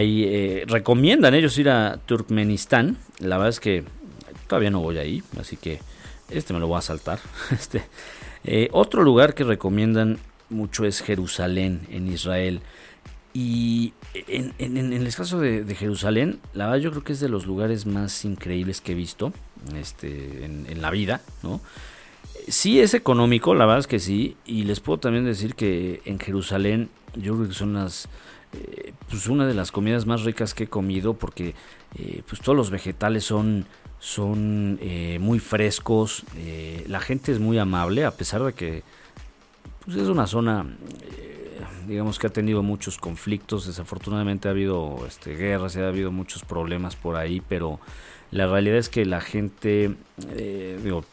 eh, 0.00 0.64
recomiendan 0.66 1.34
ellos 1.34 1.58
ir 1.58 1.68
a 1.68 1.98
Turkmenistán. 2.06 2.96
La 3.18 3.36
verdad 3.36 3.50
es 3.50 3.60
que 3.60 3.84
todavía 4.48 4.70
no 4.70 4.80
voy 4.80 4.98
ahí, 4.98 5.22
así 5.38 5.56
que 5.56 5.80
este 6.30 6.54
me 6.54 6.60
lo 6.60 6.66
voy 6.66 6.78
a 6.78 6.82
saltar. 6.82 7.18
Este, 7.50 8.68
otro 8.72 9.02
lugar 9.02 9.34
que 9.34 9.42
recomiendan 9.42 10.18
mucho 10.50 10.84
es 10.84 11.00
Jerusalén, 11.00 11.86
en 11.90 12.08
Israel. 12.12 12.60
Y 13.36 13.94
en, 14.28 14.92
el 14.92 15.12
caso 15.12 15.40
de, 15.40 15.74
Jerusalén, 15.74 16.38
la 16.52 16.66
verdad 16.66 16.78
yo 16.78 16.90
creo 16.92 17.02
que 17.02 17.12
es 17.12 17.18
de 17.18 17.28
los 17.28 17.46
lugares 17.46 17.84
más 17.84 18.24
increíbles 18.24 18.80
que 18.80 18.92
he 18.92 18.94
visto 18.94 19.32
este, 19.74 20.44
en, 20.44 20.80
la 20.80 20.92
vida, 20.92 21.20
¿no? 21.42 21.60
Sí 22.46 22.78
es 22.78 22.94
económico, 22.94 23.56
la 23.56 23.66
verdad 23.66 23.80
es 23.80 23.86
que 23.88 23.98
sí, 23.98 24.36
y 24.46 24.62
les 24.62 24.78
puedo 24.78 25.00
también 25.00 25.24
decir 25.24 25.56
que 25.56 26.00
en 26.04 26.20
Jerusalén 26.20 26.90
yo 27.16 27.34
creo 27.34 27.48
que 27.48 27.54
son 27.54 27.74
las, 27.74 28.08
eh, 28.52 28.92
pues 29.10 29.26
una 29.26 29.48
de 29.48 29.54
las 29.54 29.72
comidas 29.72 30.06
más 30.06 30.22
ricas 30.22 30.54
que 30.54 30.64
he 30.64 30.68
comido 30.68 31.14
porque 31.14 31.56
eh, 31.98 32.22
pues 32.28 32.40
todos 32.40 32.56
los 32.56 32.70
vegetales 32.70 33.24
son, 33.24 33.66
son 33.98 34.78
eh, 34.80 35.18
muy 35.20 35.40
frescos, 35.40 36.22
la 36.86 37.00
gente 37.00 37.32
es 37.32 37.40
muy 37.40 37.58
amable 37.58 38.04
a 38.04 38.12
pesar 38.12 38.44
de 38.44 38.52
que 38.52 38.84
pues 39.84 39.96
es 39.96 40.06
una 40.06 40.28
zona 40.28 40.66
digamos 41.86 42.18
que 42.18 42.26
ha 42.26 42.30
tenido 42.30 42.62
muchos 42.62 42.98
conflictos, 42.98 43.66
desafortunadamente 43.66 44.48
ha 44.48 44.52
habido 44.52 45.04
este, 45.06 45.36
guerras 45.36 45.76
ha 45.76 45.88
habido 45.88 46.10
muchos 46.10 46.44
problemas 46.44 46.96
por 46.96 47.16
ahí, 47.16 47.42
pero 47.48 47.80
la 48.30 48.46
realidad 48.46 48.78
es 48.78 48.88
que 48.88 49.04
la 49.04 49.20
gente, 49.20 49.94
eh, 50.30 50.78
digo, 50.82 51.04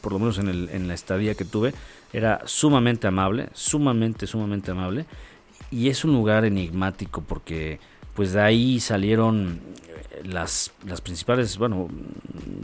por 0.00 0.12
lo 0.12 0.18
menos 0.18 0.38
en, 0.38 0.48
el, 0.48 0.68
en 0.70 0.88
la 0.88 0.94
estadía 0.94 1.34
que 1.34 1.44
tuve, 1.44 1.74
era 2.12 2.40
sumamente 2.46 3.06
amable, 3.06 3.48
sumamente, 3.52 4.26
sumamente 4.26 4.70
amable, 4.70 5.06
y 5.70 5.88
es 5.88 6.04
un 6.04 6.12
lugar 6.12 6.44
enigmático 6.44 7.22
porque 7.22 7.78
pues 8.14 8.32
de 8.32 8.42
ahí 8.42 8.80
salieron 8.80 9.60
las, 10.24 10.72
las 10.86 11.00
principales, 11.00 11.56
bueno, 11.58 11.88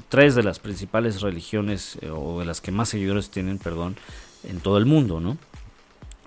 tres 0.09 0.35
de 0.35 0.43
las 0.43 0.59
principales 0.59 1.23
religiones, 1.23 1.99
eh, 2.01 2.11
o 2.11 2.41
de 2.41 2.47
las 2.47 2.61
que 2.61 2.73
más 2.73 2.89
seguidores 2.89 3.31
tienen, 3.31 3.59
perdón, 3.59 3.97
en 4.45 4.61
todo 4.61 4.79
el 4.79 4.87
mundo, 4.87 5.21
¿no? 5.21 5.37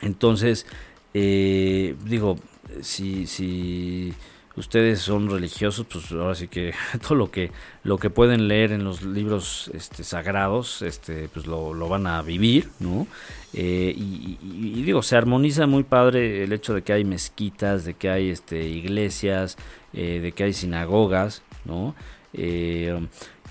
Entonces, 0.02 0.66
eh, 1.14 1.96
digo, 2.06 2.38
si, 2.82 3.28
si 3.28 4.14
ustedes 4.60 5.00
son 5.00 5.30
religiosos, 5.30 5.86
pues 5.90 6.12
ahora 6.12 6.36
sí 6.36 6.48
que 6.48 6.74
todo 7.02 7.16
lo 7.16 7.32
que 7.32 7.52
lo 7.84 7.98
que 7.98 8.10
pueden 8.10 8.48
leer 8.48 8.72
en 8.72 8.84
los 8.84 9.02
libros 9.02 9.72
este, 9.74 10.04
sagrados, 10.04 10.82
este, 10.82 11.30
pues 11.30 11.48
lo, 11.48 11.74
van 11.88 12.08
a 12.08 12.22
vivir, 12.22 12.70
¿no? 12.80 13.08
Eh, 13.54 13.94
y, 13.96 14.84
digo, 14.84 15.02
se 15.02 15.16
armoniza 15.16 15.66
muy 15.66 15.84
padre 15.84 16.44
el 16.44 16.54
hecho 16.54 16.74
de 16.74 16.84
que 16.84 16.94
hay 16.94 17.04
mezquitas, 17.04 17.86
de 17.86 17.96
que 17.96 18.10
hay 18.10 18.30
este, 18.30 18.68
iglesias, 18.68 19.58
eh, 19.94 20.20
de 20.22 20.32
que 20.34 20.44
hay 20.44 20.54
sinagogas, 20.54 21.42
¿no? 21.66 21.96
Eh, 22.34 23.08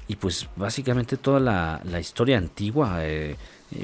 y 0.07 0.17
pues 0.17 0.49
básicamente 0.57 1.17
toda 1.17 1.41
la, 1.41 1.81
la 1.85 2.01
historia 2.01 2.39
antigua, 2.39 3.01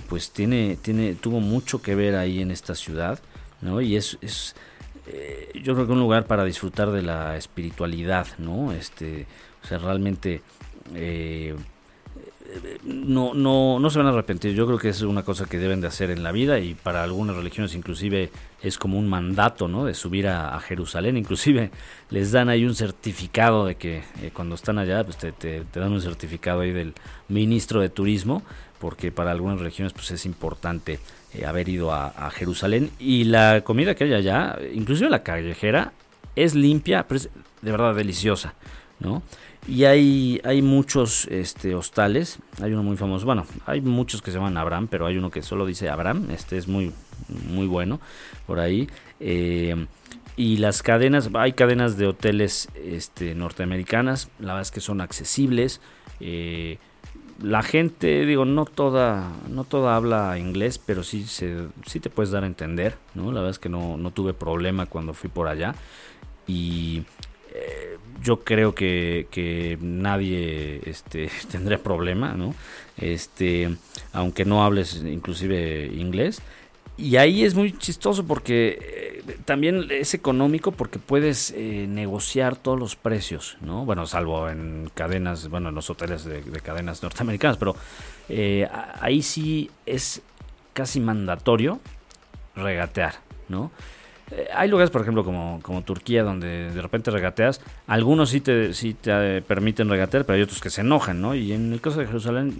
pues 0.08 0.30
tiene, 0.30 0.78
tiene, 0.80 1.14
tuvo 1.14 1.40
mucho 1.40 1.82
que 1.82 1.94
ver 1.94 2.16
ahí 2.16 2.40
en 2.40 2.50
esta 2.50 2.74
ciudad. 2.74 3.18
¿no? 3.60 3.80
Y 3.80 3.96
es, 3.96 4.18
es 4.20 4.54
eh, 5.06 5.50
yo 5.62 5.74
creo 5.74 5.86
que 5.86 5.92
un 5.92 6.00
lugar 6.00 6.26
para 6.26 6.44
disfrutar 6.44 6.90
de 6.90 7.02
la 7.02 7.36
espiritualidad, 7.36 8.26
¿no? 8.38 8.72
Este, 8.72 9.26
o 9.62 9.66
sea, 9.66 9.78
realmente 9.78 10.42
eh, 10.94 11.54
no, 12.84 13.34
no, 13.34 13.78
no 13.80 13.90
se 13.90 13.98
van 13.98 14.06
a 14.06 14.10
arrepentir. 14.10 14.54
Yo 14.54 14.66
creo 14.66 14.78
que 14.78 14.88
es 14.88 15.02
una 15.02 15.22
cosa 15.22 15.46
que 15.46 15.58
deben 15.58 15.80
de 15.80 15.88
hacer 15.88 16.10
en 16.10 16.22
la 16.22 16.32
vida 16.32 16.58
y 16.58 16.74
para 16.74 17.02
algunas 17.02 17.36
religiones 17.36 17.74
inclusive 17.74 18.30
es 18.62 18.78
como 18.78 18.98
un 18.98 19.08
mandato, 19.08 19.68
¿no? 19.68 19.84
De 19.84 19.94
subir 19.94 20.28
a, 20.28 20.58
Jerusalén. 20.60 21.16
Inclusive 21.16 21.70
les 22.10 22.32
dan 22.32 22.48
ahí 22.48 22.64
un 22.64 22.74
certificado 22.74 23.66
de 23.66 23.74
que 23.74 24.04
eh, 24.22 24.30
cuando 24.32 24.54
están 24.54 24.78
allá, 24.78 25.04
pues 25.04 25.18
te, 25.18 25.64
dan 25.74 25.92
un 25.92 26.00
certificado 26.00 26.60
ahí 26.60 26.72
del 26.72 26.94
ministro 27.28 27.80
de 27.80 27.90
turismo, 27.90 28.42
porque 28.84 29.10
para 29.10 29.30
algunas 29.30 29.58
religiones 29.58 29.94
pues 29.94 30.10
es 30.10 30.26
importante 30.26 31.00
eh, 31.32 31.46
haber 31.46 31.70
ido 31.70 31.90
a, 31.90 32.30
Jerusalén. 32.32 32.90
Y 32.98 33.24
la 33.24 33.62
comida 33.64 33.94
que 33.94 34.04
hay 34.04 34.12
allá, 34.12 34.58
inclusive 34.74 35.08
la 35.08 35.22
callejera, 35.22 35.94
es 36.36 36.54
limpia, 36.54 37.08
pero 37.08 37.16
es 37.16 37.30
de 37.62 37.70
verdad 37.70 37.94
deliciosa, 37.94 38.52
¿no? 39.00 39.22
Y 39.66 39.84
hay, 39.84 40.38
hay 40.44 40.60
muchos 40.60 41.26
este, 41.28 41.74
hostales, 41.74 42.40
hay 42.60 42.74
uno 42.74 42.82
muy 42.82 42.98
famoso, 42.98 43.24
bueno, 43.24 43.46
hay 43.64 43.80
muchos 43.80 44.20
que 44.20 44.30
se 44.30 44.36
llaman 44.36 44.58
Abraham, 44.58 44.86
pero 44.90 45.06
hay 45.06 45.16
uno 45.16 45.30
que 45.30 45.40
solo 45.40 45.64
dice 45.64 45.88
Abraham, 45.88 46.28
este 46.30 46.58
es 46.58 46.68
muy, 46.68 46.92
muy 47.48 47.66
bueno 47.66 48.00
por 48.46 48.60
ahí. 48.60 48.86
Eh, 49.18 49.86
y 50.36 50.58
las 50.58 50.82
cadenas, 50.82 51.30
hay 51.32 51.54
cadenas 51.54 51.96
de 51.96 52.06
hoteles 52.06 52.68
este, 52.74 53.34
norteamericanas, 53.34 54.28
la 54.40 54.48
verdad 54.48 54.60
es 54.60 54.70
que 54.70 54.80
son 54.82 55.00
accesibles. 55.00 55.80
Eh, 56.20 56.76
la 57.42 57.62
gente, 57.62 58.24
digo, 58.26 58.44
no 58.44 58.64
toda, 58.64 59.32
no 59.48 59.64
toda 59.64 59.96
habla 59.96 60.38
inglés, 60.38 60.78
pero 60.78 61.02
sí, 61.02 61.24
se, 61.24 61.66
sí 61.86 62.00
te 62.00 62.10
puedes 62.10 62.30
dar 62.30 62.44
a 62.44 62.46
entender, 62.46 62.96
¿no? 63.14 63.32
La 63.32 63.40
verdad 63.40 63.50
es 63.50 63.58
que 63.58 63.68
no, 63.68 63.96
no 63.96 64.10
tuve 64.10 64.34
problema 64.34 64.86
cuando 64.86 65.14
fui 65.14 65.30
por 65.30 65.48
allá. 65.48 65.74
Y 66.46 67.04
eh, 67.54 67.98
yo 68.22 68.40
creo 68.40 68.74
que, 68.74 69.28
que 69.30 69.78
nadie 69.80 70.80
este, 70.84 71.30
tendría 71.50 71.78
problema, 71.82 72.34
¿no? 72.34 72.54
Este, 72.96 73.76
aunque 74.12 74.44
no 74.44 74.64
hables 74.64 75.02
inclusive 75.04 75.86
inglés. 75.86 76.40
Y 76.96 77.16
ahí 77.16 77.44
es 77.44 77.54
muy 77.54 77.76
chistoso 77.76 78.24
porque 78.24 79.22
eh, 79.26 79.36
también 79.44 79.88
es 79.90 80.14
económico 80.14 80.70
porque 80.70 81.00
puedes 81.00 81.50
eh, 81.56 81.86
negociar 81.88 82.54
todos 82.56 82.78
los 82.78 82.94
precios, 82.94 83.56
¿no? 83.60 83.84
Bueno, 83.84 84.06
salvo 84.06 84.48
en 84.48 84.90
cadenas, 84.94 85.48
bueno, 85.48 85.70
en 85.70 85.74
los 85.74 85.90
hoteles 85.90 86.24
de, 86.24 86.42
cadenas 86.60 87.02
norteamericanas, 87.02 87.56
pero 87.56 87.74
eh, 88.28 88.68
ahí 89.00 89.22
sí 89.22 89.70
es 89.86 90.22
casi 90.72 91.00
mandatorio 91.00 91.80
regatear, 92.54 93.14
¿no? 93.48 93.72
Eh, 94.30 94.48
hay 94.54 94.68
lugares, 94.68 94.90
por 94.90 95.02
ejemplo, 95.02 95.24
como, 95.24 95.60
como 95.62 95.82
Turquía, 95.82 96.22
donde 96.22 96.70
de 96.70 96.82
repente 96.82 97.10
regateas. 97.10 97.60
Algunos 97.86 98.30
sí 98.30 98.40
te, 98.40 98.72
sí 98.74 98.94
te 98.94 99.42
permiten 99.42 99.88
regatear, 99.88 100.24
pero 100.24 100.36
hay 100.36 100.42
otros 100.42 100.60
que 100.60 100.70
se 100.70 100.80
enojan, 100.80 101.20
¿no? 101.20 101.34
Y 101.34 101.52
en 101.52 101.72
el 101.72 101.80
caso 101.80 102.00
de 102.00 102.06
Jerusalén, 102.06 102.54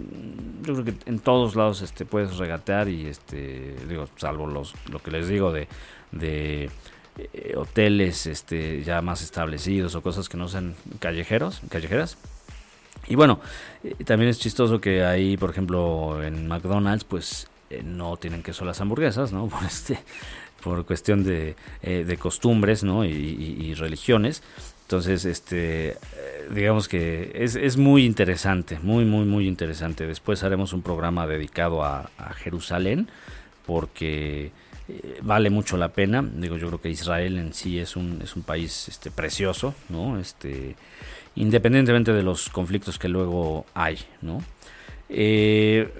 yo 0.63 0.73
creo 0.73 0.85
que 0.85 0.93
en 1.05 1.19
todos 1.19 1.55
lados 1.55 1.81
este, 1.81 2.05
puedes 2.05 2.37
regatear 2.37 2.87
y, 2.89 3.07
este 3.07 3.75
digo, 3.87 4.07
salvo 4.17 4.47
los, 4.47 4.73
lo 4.91 4.99
que 4.99 5.11
les 5.11 5.27
digo 5.27 5.51
de, 5.51 5.67
de 6.11 6.69
eh, 7.17 7.53
hoteles 7.55 8.27
este, 8.27 8.83
ya 8.83 9.01
más 9.01 9.21
establecidos 9.21 9.95
o 9.95 10.01
cosas 10.01 10.29
que 10.29 10.37
no 10.37 10.47
sean 10.47 10.75
callejeros, 10.99 11.61
callejeras. 11.69 12.17
Y 13.07 13.15
bueno, 13.15 13.39
eh, 13.83 13.95
también 14.05 14.29
es 14.29 14.39
chistoso 14.39 14.79
que 14.79 15.03
ahí, 15.03 15.37
por 15.37 15.49
ejemplo, 15.49 16.23
en 16.23 16.47
McDonald's, 16.47 17.03
pues 17.03 17.47
no 17.83 18.17
tienen 18.17 18.43
queso 18.43 18.65
las 18.65 18.79
hamburguesas, 18.81 19.31
¿no? 19.31 19.47
Por 19.49 19.63
este 19.63 19.99
por 20.65 20.83
cuestión 20.83 21.23
de, 21.23 21.55
eh, 21.83 22.03
de 22.07 22.17
costumbres 22.17 22.83
¿no? 22.83 23.05
y, 23.05 23.75
religiones. 23.75 24.41
Entonces, 24.81 25.23
este, 25.25 25.89
eh, 25.89 25.97
digamos 26.49 26.87
que 26.87 27.31
es, 27.35 27.55
es, 27.55 27.77
muy 27.77 28.03
interesante, 28.03 28.79
muy, 28.81 29.05
muy, 29.05 29.25
muy 29.25 29.47
interesante. 29.47 30.07
Después 30.07 30.43
haremos 30.43 30.73
un 30.73 30.81
programa 30.81 31.27
dedicado 31.27 31.83
a, 31.83 32.09
Jerusalén, 32.37 33.09
porque 33.67 34.51
eh, 34.89 35.19
vale 35.21 35.51
mucho 35.51 35.77
la 35.77 35.89
pena. 35.89 36.23
Digo, 36.23 36.57
yo 36.57 36.65
creo 36.67 36.81
que 36.81 36.89
Israel 36.89 37.37
en 37.37 37.53
sí 37.53 37.77
es 37.77 37.95
un, 37.95 38.19
es 38.23 38.35
un 38.35 38.41
país 38.41 38.87
este, 38.87 39.11
precioso, 39.11 39.75
¿no? 39.89 40.19
Este, 40.19 40.75
independientemente 41.35 42.11
de 42.11 42.23
los 42.23 42.49
conflictos 42.49 42.97
que 42.97 43.07
luego 43.07 43.67
hay, 43.75 43.99
¿no? 44.23 44.41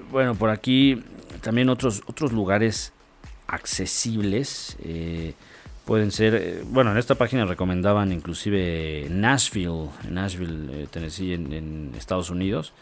bueno, 0.10 0.34
por 0.34 0.50
aquí 0.50 1.04
también 1.42 1.70
otros, 1.70 2.02
otros 2.08 2.34
lugares 2.34 2.92
accesibles. 3.48 4.78
Eh, 4.84 5.34
pueden 5.86 6.12
ser, 6.12 6.36
eh, 6.36 6.64
bueno, 6.66 6.92
en 6.92 6.98
esta 6.98 7.16
página 7.16 7.46
recomendaban 7.46 8.12
inclusive 8.12 9.08
Nashville, 9.10 9.90
Nashville, 10.10 10.84
eh, 10.84 10.88
Tennessee, 10.90 11.34
en, 11.34 11.92
Estados 11.98 12.30
Unidos. 12.30 12.74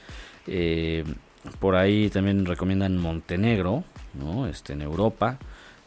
por 1.60 1.76
ahí 1.76 2.10
también 2.10 2.46
recomiendan 2.46 2.98
Montenegro, 2.98 3.84
¿no? 4.14 4.48
Este, 4.48 4.74
en 4.74 4.82
Europa. 4.82 5.38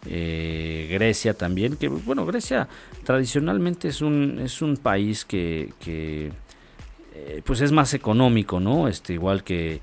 Grecia 0.05 1.35
también, 1.35 1.77
que 1.77 1.89
bueno, 1.89 2.25
Grecia 2.27 2.69
tradicionalmente 3.05 3.89
es 3.89 4.03
un, 4.03 4.39
es 4.39 4.63
un 4.63 4.77
país 4.77 5.25
que, 5.25 6.31
pues 7.45 7.61
es 7.61 7.73
más 7.73 7.93
económico, 7.95 8.61
¿no? 8.61 8.87
Este, 8.87 9.15
igual 9.15 9.43
que 9.43 9.81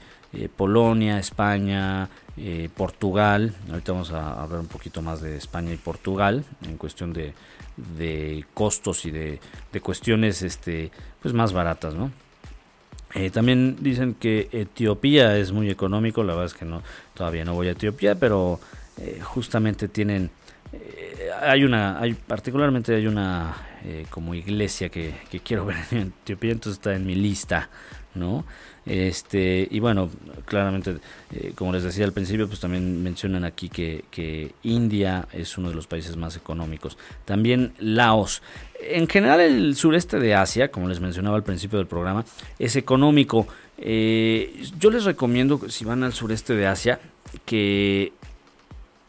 Polonia, 0.56 1.20
España, 1.20 2.10
eh, 2.36 2.68
Portugal, 2.76 3.54
ahorita 3.70 3.92
vamos 3.92 4.12
a 4.12 4.42
hablar 4.42 4.60
un 4.60 4.68
poquito 4.68 5.04
más 5.04 5.22
de 5.22 5.38
España 5.38 5.72
y 5.72 5.78
Portugal 5.78 6.44
en 6.66 6.78
cuestión 6.78 7.14
de, 7.14 7.34
costos 8.56 9.06
y 9.06 9.12
de, 9.12 9.40
cuestiones 9.84 10.42
este, 10.42 10.92
pues 11.22 11.34
más 11.34 11.54
baratas, 11.54 11.94
¿no? 11.94 12.12
Eh, 13.14 13.30
también 13.30 13.78
dicen 13.82 14.16
que 14.16 14.50
Etiopía 14.52 15.38
es 15.38 15.52
muy 15.52 15.70
económico, 15.70 16.24
la 16.24 16.34
verdad 16.34 16.48
es 16.48 16.56
que 16.56 16.66
no, 16.66 16.82
todavía 17.14 17.46
no 17.46 17.54
voy 17.54 17.68
a 17.68 17.72
Etiopía, 17.72 18.16
pero 18.16 18.60
eh, 18.98 19.20
justamente 19.22 19.88
tienen, 19.88 20.32
hay 21.40 21.64
una, 21.64 22.00
hay 22.00 22.16
particularmente 22.16 22.96
hay 22.96 23.06
una 23.06 23.56
como 24.10 24.34
iglesia 24.34 24.90
que 24.90 25.14
quiero 25.44 25.66
ver 25.68 25.78
en 25.92 26.14
Etiopía, 26.24 26.54
entonces 26.54 26.80
está 26.80 26.96
en 26.96 27.06
mi 27.06 27.14
lista, 27.14 27.70
¿no? 28.16 28.44
Este, 28.86 29.68
y 29.70 29.80
bueno, 29.80 30.10
claramente, 30.46 30.98
eh, 31.32 31.54
como 31.56 31.72
les 31.72 31.84
decía 31.84 32.06
al 32.06 32.12
principio, 32.12 32.48
pues 32.48 32.60
también 32.60 33.02
mencionan 33.02 33.46
aquí 33.46 33.70
que, 33.70 34.54
India 34.64 35.28
es 35.32 35.58
uno 35.58 35.70
de 35.70 35.76
los 35.76 35.88
países 35.88 36.18
más 36.18 36.36
económicos. 36.36 36.98
También 37.26 37.74
Laos. 37.80 38.42
En 38.82 39.08
general 39.08 39.40
el 39.40 39.76
sureste 39.76 40.20
de 40.20 40.36
Asia, 40.36 40.70
como 40.70 40.90
les 40.90 41.00
mencionaba 41.00 41.38
al 41.38 41.44
principio 41.44 41.78
del 41.78 41.88
programa, 41.88 42.26
es 42.60 42.76
económico. 42.76 43.48
Eh, 43.78 44.64
yo 44.78 44.92
les 44.92 45.06
recomiendo, 45.06 45.70
si 45.70 45.86
van 45.86 46.04
al 46.04 46.14
sureste 46.14 46.54
de 46.54 46.68
Asia, 46.68 47.00
que 47.46 48.12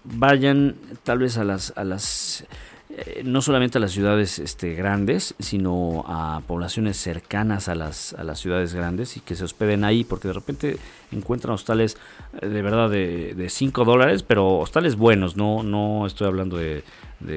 vayan 0.05 0.77
tal 1.03 1.19
vez 1.19 1.37
a 1.39 1.45
las, 1.45 1.73
a 1.77 1.85
las 1.85 2.47
eh, 2.97 3.23
no 3.25 3.43
solamente 3.43 3.79
a 3.79 3.81
las 3.81 3.91
ciudades 3.91 4.39
este, 4.39 4.75
grandes, 4.75 5.35
sino 5.41 6.05
a 6.07 6.43
poblaciones 6.47 6.97
cercanas 6.97 7.69
a 7.69 7.75
las, 7.75 8.13
a 8.13 8.23
las 8.23 8.39
ciudades 8.39 8.73
grandes 8.73 9.17
y 9.17 9.21
que 9.21 9.35
se 9.35 9.43
hospeden 9.43 9.83
ahí, 9.83 10.05
porque 10.05 10.29
de 10.29 10.35
repente 10.35 10.77
encuentran 11.11 11.55
hostales 11.55 11.97
eh, 12.41 12.47
de 12.47 12.63
verdad 12.63 12.89
de 12.89 13.47
5 13.49 13.85
dólares, 13.85 14.23
pero 14.23 14.59
hostales 14.59 14.95
buenos, 14.95 15.37
no, 15.37 15.65
no 15.65 16.07
estoy 16.07 16.29
hablando 16.29 16.57
de, 16.57 16.85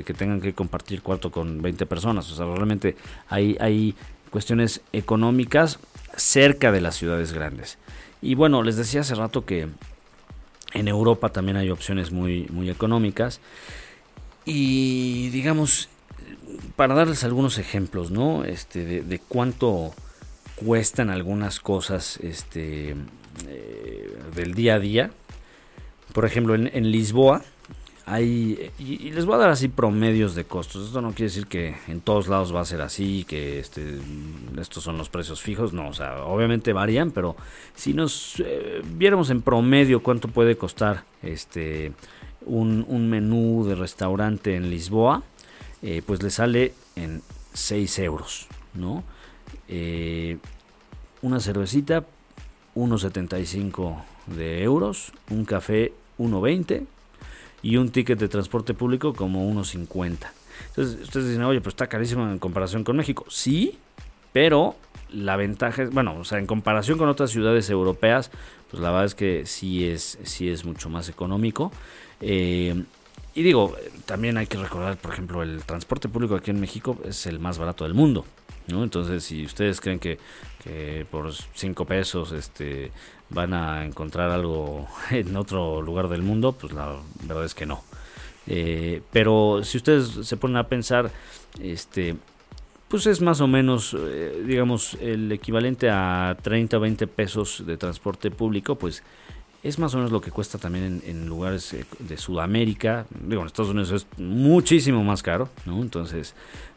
que 0.05 0.13
tengan 0.13 0.41
que 0.41 0.53
compartir 0.53 1.01
cuarto 1.01 1.31
con 1.31 1.59
20 1.61 1.87
personas, 1.87 2.31
o 2.31 2.35
sea, 2.35 2.45
realmente 2.45 2.95
hay, 3.27 3.57
hay 3.59 3.95
cuestiones 4.29 4.81
económicas 4.93 5.79
cerca 6.15 6.71
de 6.71 6.81
las 6.81 6.95
ciudades 6.95 7.33
grandes. 7.33 7.79
Y 8.21 8.35
bueno, 8.35 8.61
les 8.61 8.75
decía 8.75 9.01
hace 9.01 9.15
rato 9.15 9.43
que 9.43 9.67
en 10.73 10.87
Europa 10.87 11.29
también 11.29 11.57
hay 11.57 11.71
opciones 11.71 12.11
muy, 12.11 12.47
muy 12.51 12.69
económicas. 12.69 13.39
Y 14.49 15.27
digamos, 15.31 15.89
para 16.77 16.95
darles 16.95 17.25
algunos 17.25 17.57
ejemplos, 17.57 18.11
¿no? 18.11 18.45
Este, 18.45 19.03
de, 19.03 19.19
cuánto 19.19 19.93
cuestan 20.55 21.09
algunas 21.09 21.59
cosas 21.59 22.15
este, 22.23 22.95
eh, 23.49 24.17
del 24.33 24.53
día 24.53 24.75
a 24.75 24.79
día. 24.79 25.11
Por 26.13 26.23
ejemplo, 26.23 26.55
en, 26.55 26.91
Lisboa 26.91 27.41
hay, 28.05 28.71
y, 28.79 29.11
les 29.11 29.25
voy 29.25 29.35
a 29.35 29.39
dar 29.39 29.49
así 29.49 29.67
promedios 29.67 30.33
de 30.33 30.45
costos. 30.45 30.87
Esto 30.87 31.01
no 31.01 31.09
quiere 31.09 31.25
decir 31.25 31.47
que 31.47 31.75
en 31.89 31.99
todos 31.99 32.29
lados 32.29 32.55
va 32.55 32.61
a 32.61 32.65
ser 32.65 32.79
así, 32.79 33.25
que 33.27 33.59
este, 33.59 33.97
estos 34.61 34.81
son 34.81 34.97
los 34.97 35.09
precios 35.09 35.41
fijos. 35.41 35.73
No, 35.73 35.89
o 35.89 35.93
sea, 35.93 36.23
obviamente 36.23 36.71
varían, 36.71 37.11
pero 37.11 37.35
si 37.75 37.93
nos 37.93 38.39
eh, 38.39 38.81
viéramos 38.95 39.29
en 39.29 39.41
promedio 39.41 40.01
cuánto 40.01 40.29
puede 40.29 40.55
costar 40.55 41.03
este 41.21 41.91
un, 42.47 43.09
menú 43.09 43.65
de 43.65 43.75
restaurante 43.75 44.55
en 44.55 44.69
Lisboa, 44.69 45.23
eh, 45.81 46.01
pues 46.05 46.23
le 46.23 46.29
sale 46.29 46.73
en 46.95 47.21
6 47.53 47.99
euros, 47.99 48.47
¿no? 48.73 49.03
Eh, 49.67 50.37
una 51.21 51.39
cervecita, 51.39 52.05
1,75 52.75 54.03
de 54.27 54.63
euros, 54.63 55.11
un 55.29 55.45
café, 55.45 55.93
1,20 56.19 56.85
y 57.61 57.77
un 57.77 57.89
ticket 57.89 58.19
de 58.19 58.27
transporte 58.27 58.73
público 58.73 59.13
como 59.13 59.49
1,50. 59.49 60.31
Entonces, 60.69 61.01
ustedes 61.01 61.27
dicen, 61.27 61.43
oye, 61.43 61.61
pues 61.61 61.73
está 61.73 61.87
carísimo 61.87 62.29
en 62.29 62.39
comparación 62.39 62.83
con 62.83 62.97
México. 62.97 63.25
Sí, 63.29 63.77
pero 64.33 64.75
la 65.11 65.35
ventaja 65.37 65.83
es, 65.83 65.91
bueno, 65.91 66.17
o 66.19 66.23
sea, 66.23 66.39
en 66.39 66.47
comparación 66.47 66.97
con 66.97 67.09
otras 67.09 67.31
ciudades 67.31 67.69
europeas, 67.69 68.31
pues 68.69 68.81
la 68.81 68.89
verdad 68.89 69.05
es 69.05 69.15
que 69.15 69.45
sí 69.45 69.87
es, 69.87 70.19
sí 70.23 70.49
es 70.49 70.65
mucho 70.65 70.89
más 70.89 71.09
económico. 71.09 71.71
Eh, 72.21 72.83
y 73.33 73.43
digo, 73.43 73.75
también 74.05 74.37
hay 74.37 74.47
que 74.47 74.57
recordar, 74.57 74.97
por 74.97 75.13
ejemplo, 75.13 75.43
el 75.43 75.63
transporte 75.63 76.09
público 76.09 76.35
aquí 76.35 76.51
en 76.51 76.59
México 76.59 76.97
es 77.05 77.25
el 77.27 77.39
más 77.39 77.57
barato 77.57 77.83
del 77.83 77.93
mundo. 77.93 78.25
¿no? 78.67 78.83
Entonces, 78.83 79.23
si 79.23 79.45
ustedes 79.45 79.79
creen 79.79 79.99
que, 79.99 80.17
por 81.11 81.31
5 81.33 81.85
pesos 81.85 82.31
este, 82.33 82.91
van 83.29 83.53
a 83.53 83.85
encontrar 83.85 84.31
algo 84.31 84.87
en 85.11 85.35
otro 85.35 85.81
lugar 85.81 86.07
del 86.09 86.21
mundo, 86.21 86.53
pues 86.53 86.73
la 86.73 86.97
verdad 87.23 87.45
es 87.45 87.53
que 87.53 87.65
no. 87.65 87.83
Eh, 88.47 89.01
pero 89.11 89.61
si 89.63 89.77
ustedes 89.77 90.09
se 90.25 90.37
ponen 90.37 90.57
a 90.57 90.67
pensar, 90.67 91.11
este, 91.61 92.15
pues 92.87 93.05
es 93.05 93.21
más 93.21 93.41
o 93.41 93.47
menos, 93.47 93.95
eh, 93.97 94.43
digamos, 94.45 94.95
el 95.01 95.31
equivalente 95.31 95.89
a 95.89 96.37
30 96.41 96.77
o 96.77 96.79
20 96.79 97.07
pesos 97.07 97.63
de 97.65 97.77
transporte 97.77 98.31
público, 98.31 98.75
pues 98.75 99.03
es 99.67 99.79
más 99.79 99.93
o 99.93 99.97
menos 99.97 100.11
lo 100.11 100.21
que 100.21 100.31
cuesta 100.31 100.57
también 100.57 101.01
en, 101.05 101.27
lugares 101.27 101.73
eh, 101.73 101.85
de 101.99 102.17
Sudamérica. 102.17 103.05
Digo, 103.21 103.41
en 103.41 103.47
Estados 103.47 103.71
Unidos 103.71 103.91
es 103.91 104.07
muchísimo 104.17 105.03
más 105.03 105.21
caro, 105.21 105.49
¿no? 105.65 105.81
Entonces, 105.81 106.35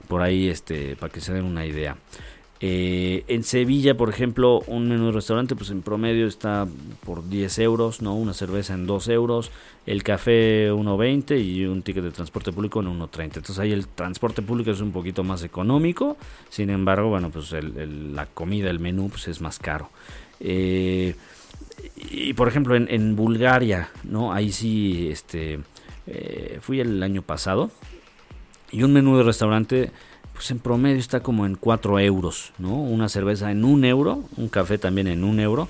por 0.08 0.22
ahí, 0.22 0.48
este, 0.48 0.96
para 0.96 1.12
que 1.12 1.20
se 1.20 1.32
den 1.32 1.44
una 1.44 1.64
idea. 1.64 1.96
Eh, 2.62 3.24
en 3.28 3.42
Sevilla, 3.42 3.96
por 3.96 4.10
ejemplo, 4.10 4.60
un 4.66 4.88
menú 4.88 5.06
de 5.06 5.12
restaurante, 5.12 5.56
pues 5.56 5.70
en 5.70 5.80
promedio 5.80 6.26
está 6.26 6.66
por 7.06 7.26
10 7.26 7.58
euros, 7.60 8.02
¿no? 8.02 8.14
Una 8.14 8.34
cerveza 8.34 8.74
en 8.74 8.86
2 8.86 9.08
euros, 9.08 9.50
el 9.86 10.02
café 10.02 10.70
1,20 10.70 11.42
y 11.42 11.64
un 11.64 11.80
ticket 11.82 12.04
de 12.04 12.10
transporte 12.10 12.52
público 12.52 12.80
en 12.80 12.88
1,30. 12.88 13.22
Entonces 13.24 13.58
ahí 13.60 13.72
el 13.72 13.88
transporte 13.88 14.42
público 14.42 14.72
es 14.72 14.80
un 14.80 14.92
poquito 14.92 15.24
más 15.24 15.42
económico, 15.42 16.18
sin 16.50 16.68
embargo, 16.68 17.08
bueno, 17.08 17.30
pues 17.30 17.50
la 17.52 18.26
comida, 18.26 18.68
el 18.68 18.78
menú, 18.78 19.08
pues 19.08 19.28
es 19.28 19.40
más 19.40 19.58
caro. 19.58 19.88
Eh, 20.38 21.14
y 21.96 22.32
por 22.34 22.48
ejemplo, 22.48 22.74
en, 22.74 23.16
Bulgaria, 23.16 23.90
¿no? 24.04 24.32
Ahí 24.32 24.52
sí, 24.52 25.08
este, 25.10 25.60
eh, 26.06 26.58
fui 26.60 26.80
el 26.80 27.02
año 27.02 27.22
pasado 27.22 27.70
y 28.70 28.82
un 28.82 28.92
menú 28.92 29.16
de 29.16 29.22
restaurante 29.24 29.92
pues 30.40 30.50
en 30.52 30.58
promedio 30.58 30.96
está 30.96 31.20
como 31.20 31.44
en 31.44 31.54
4 31.54 31.98
euros, 31.98 32.54
¿no? 32.58 32.74
Una 32.74 33.10
cerveza 33.10 33.50
en 33.50 33.62
1 33.62 33.86
euro, 33.86 34.24
un 34.38 34.48
café 34.48 34.78
también 34.78 35.06
en 35.06 35.22
1 35.22 35.42
euro. 35.42 35.68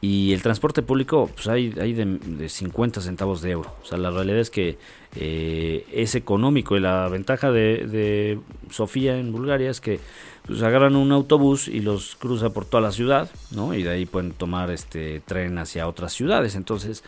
Y 0.00 0.32
el 0.32 0.40
transporte 0.40 0.80
público, 0.80 1.30
pues 1.34 1.48
hay, 1.48 1.74
hay 1.78 1.92
de, 1.92 2.48
50 2.48 3.02
centavos 3.02 3.42
de 3.42 3.50
euro. 3.50 3.74
O 3.82 3.84
sea, 3.84 3.98
la 3.98 4.10
realidad 4.10 4.38
es 4.38 4.48
que 4.48 4.78
eh, 5.16 5.84
es 5.92 6.14
económico. 6.14 6.78
Y 6.78 6.80
la 6.80 7.08
ventaja 7.08 7.50
de, 7.50 8.38
Sofía 8.70 9.18
en 9.18 9.32
Bulgaria 9.32 9.70
es 9.70 9.82
que 9.82 10.00
pues 10.46 10.62
agarran 10.62 10.96
un 10.96 11.12
autobús 11.12 11.68
y 11.68 11.80
los 11.80 12.16
cruza 12.16 12.50
por 12.50 12.64
toda 12.64 12.80
la 12.80 12.92
ciudad, 12.92 13.30
¿no? 13.50 13.74
Y 13.74 13.82
de 13.82 13.90
ahí 13.90 14.06
pueden 14.06 14.32
tomar 14.32 14.70
este 14.70 15.20
tren 15.20 15.58
hacia 15.58 15.88
otras 15.88 16.12
ciudades. 16.12 16.54
Entonces, 16.54 17.02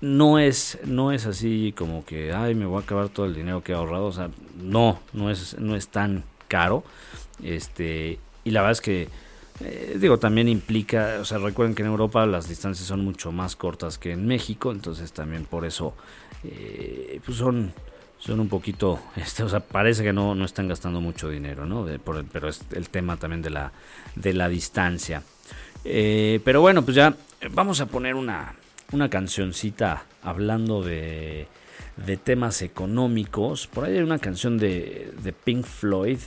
no 0.00 0.38
es, 0.38 0.78
no 0.84 1.12
es 1.12 1.26
así 1.26 1.74
como 1.76 2.04
que, 2.04 2.32
ay, 2.32 2.54
me 2.54 2.66
voy 2.66 2.80
a 2.80 2.84
acabar 2.84 3.08
todo 3.08 3.26
el 3.26 3.34
dinero 3.34 3.62
que 3.62 3.72
he 3.72 3.74
ahorrado. 3.74 4.06
O 4.06 4.12
sea, 4.12 4.30
no, 4.62 4.98
no 5.12 5.30
es, 5.30 5.58
no 5.58 5.76
es 5.76 5.88
tan 5.88 6.24
caro. 6.48 6.84
Este, 7.42 8.18
y 8.44 8.50
la 8.50 8.60
verdad 8.60 8.72
es 8.72 8.80
que, 8.80 9.08
eh, 9.60 9.96
digo, 10.00 10.18
también 10.18 10.48
implica, 10.48 11.18
o 11.20 11.24
sea, 11.24 11.38
recuerden 11.38 11.74
que 11.74 11.82
en 11.82 11.88
Europa 11.88 12.26
las 12.26 12.48
distancias 12.48 12.86
son 12.86 13.04
mucho 13.04 13.32
más 13.32 13.56
cortas 13.56 13.98
que 13.98 14.12
en 14.12 14.26
México, 14.26 14.72
entonces 14.72 15.12
también 15.12 15.44
por 15.44 15.64
eso, 15.64 15.94
eh, 16.42 17.20
pues 17.24 17.38
son, 17.38 17.72
son 18.18 18.40
un 18.40 18.48
poquito, 18.48 19.00
este, 19.16 19.42
o 19.42 19.48
sea, 19.48 19.60
parece 19.60 20.02
que 20.02 20.12
no, 20.12 20.34
no 20.34 20.44
están 20.44 20.68
gastando 20.68 21.00
mucho 21.00 21.28
dinero, 21.28 21.66
¿no? 21.66 21.86
pero 22.04 22.48
es 22.48 22.62
el 22.72 22.88
tema 22.88 23.16
también 23.16 23.42
de 23.42 23.50
la, 23.50 23.72
de 24.14 24.32
la 24.32 24.48
distancia. 24.48 25.22
Eh, 25.84 26.40
pero 26.44 26.60
bueno, 26.60 26.82
pues 26.82 26.96
ya 26.96 27.14
vamos 27.50 27.80
a 27.80 27.86
poner 27.86 28.14
una, 28.14 28.54
una 28.92 29.10
cancioncita 29.10 30.04
hablando 30.22 30.82
de, 30.82 31.46
de 31.96 32.16
temas 32.16 32.62
económicos. 32.62 33.66
Por 33.66 33.84
ahí 33.84 33.96
hay 33.96 34.02
una 34.02 34.18
canción 34.18 34.56
de, 34.56 35.12
de 35.22 35.32
Pink 35.32 35.66
Floyd 35.66 36.18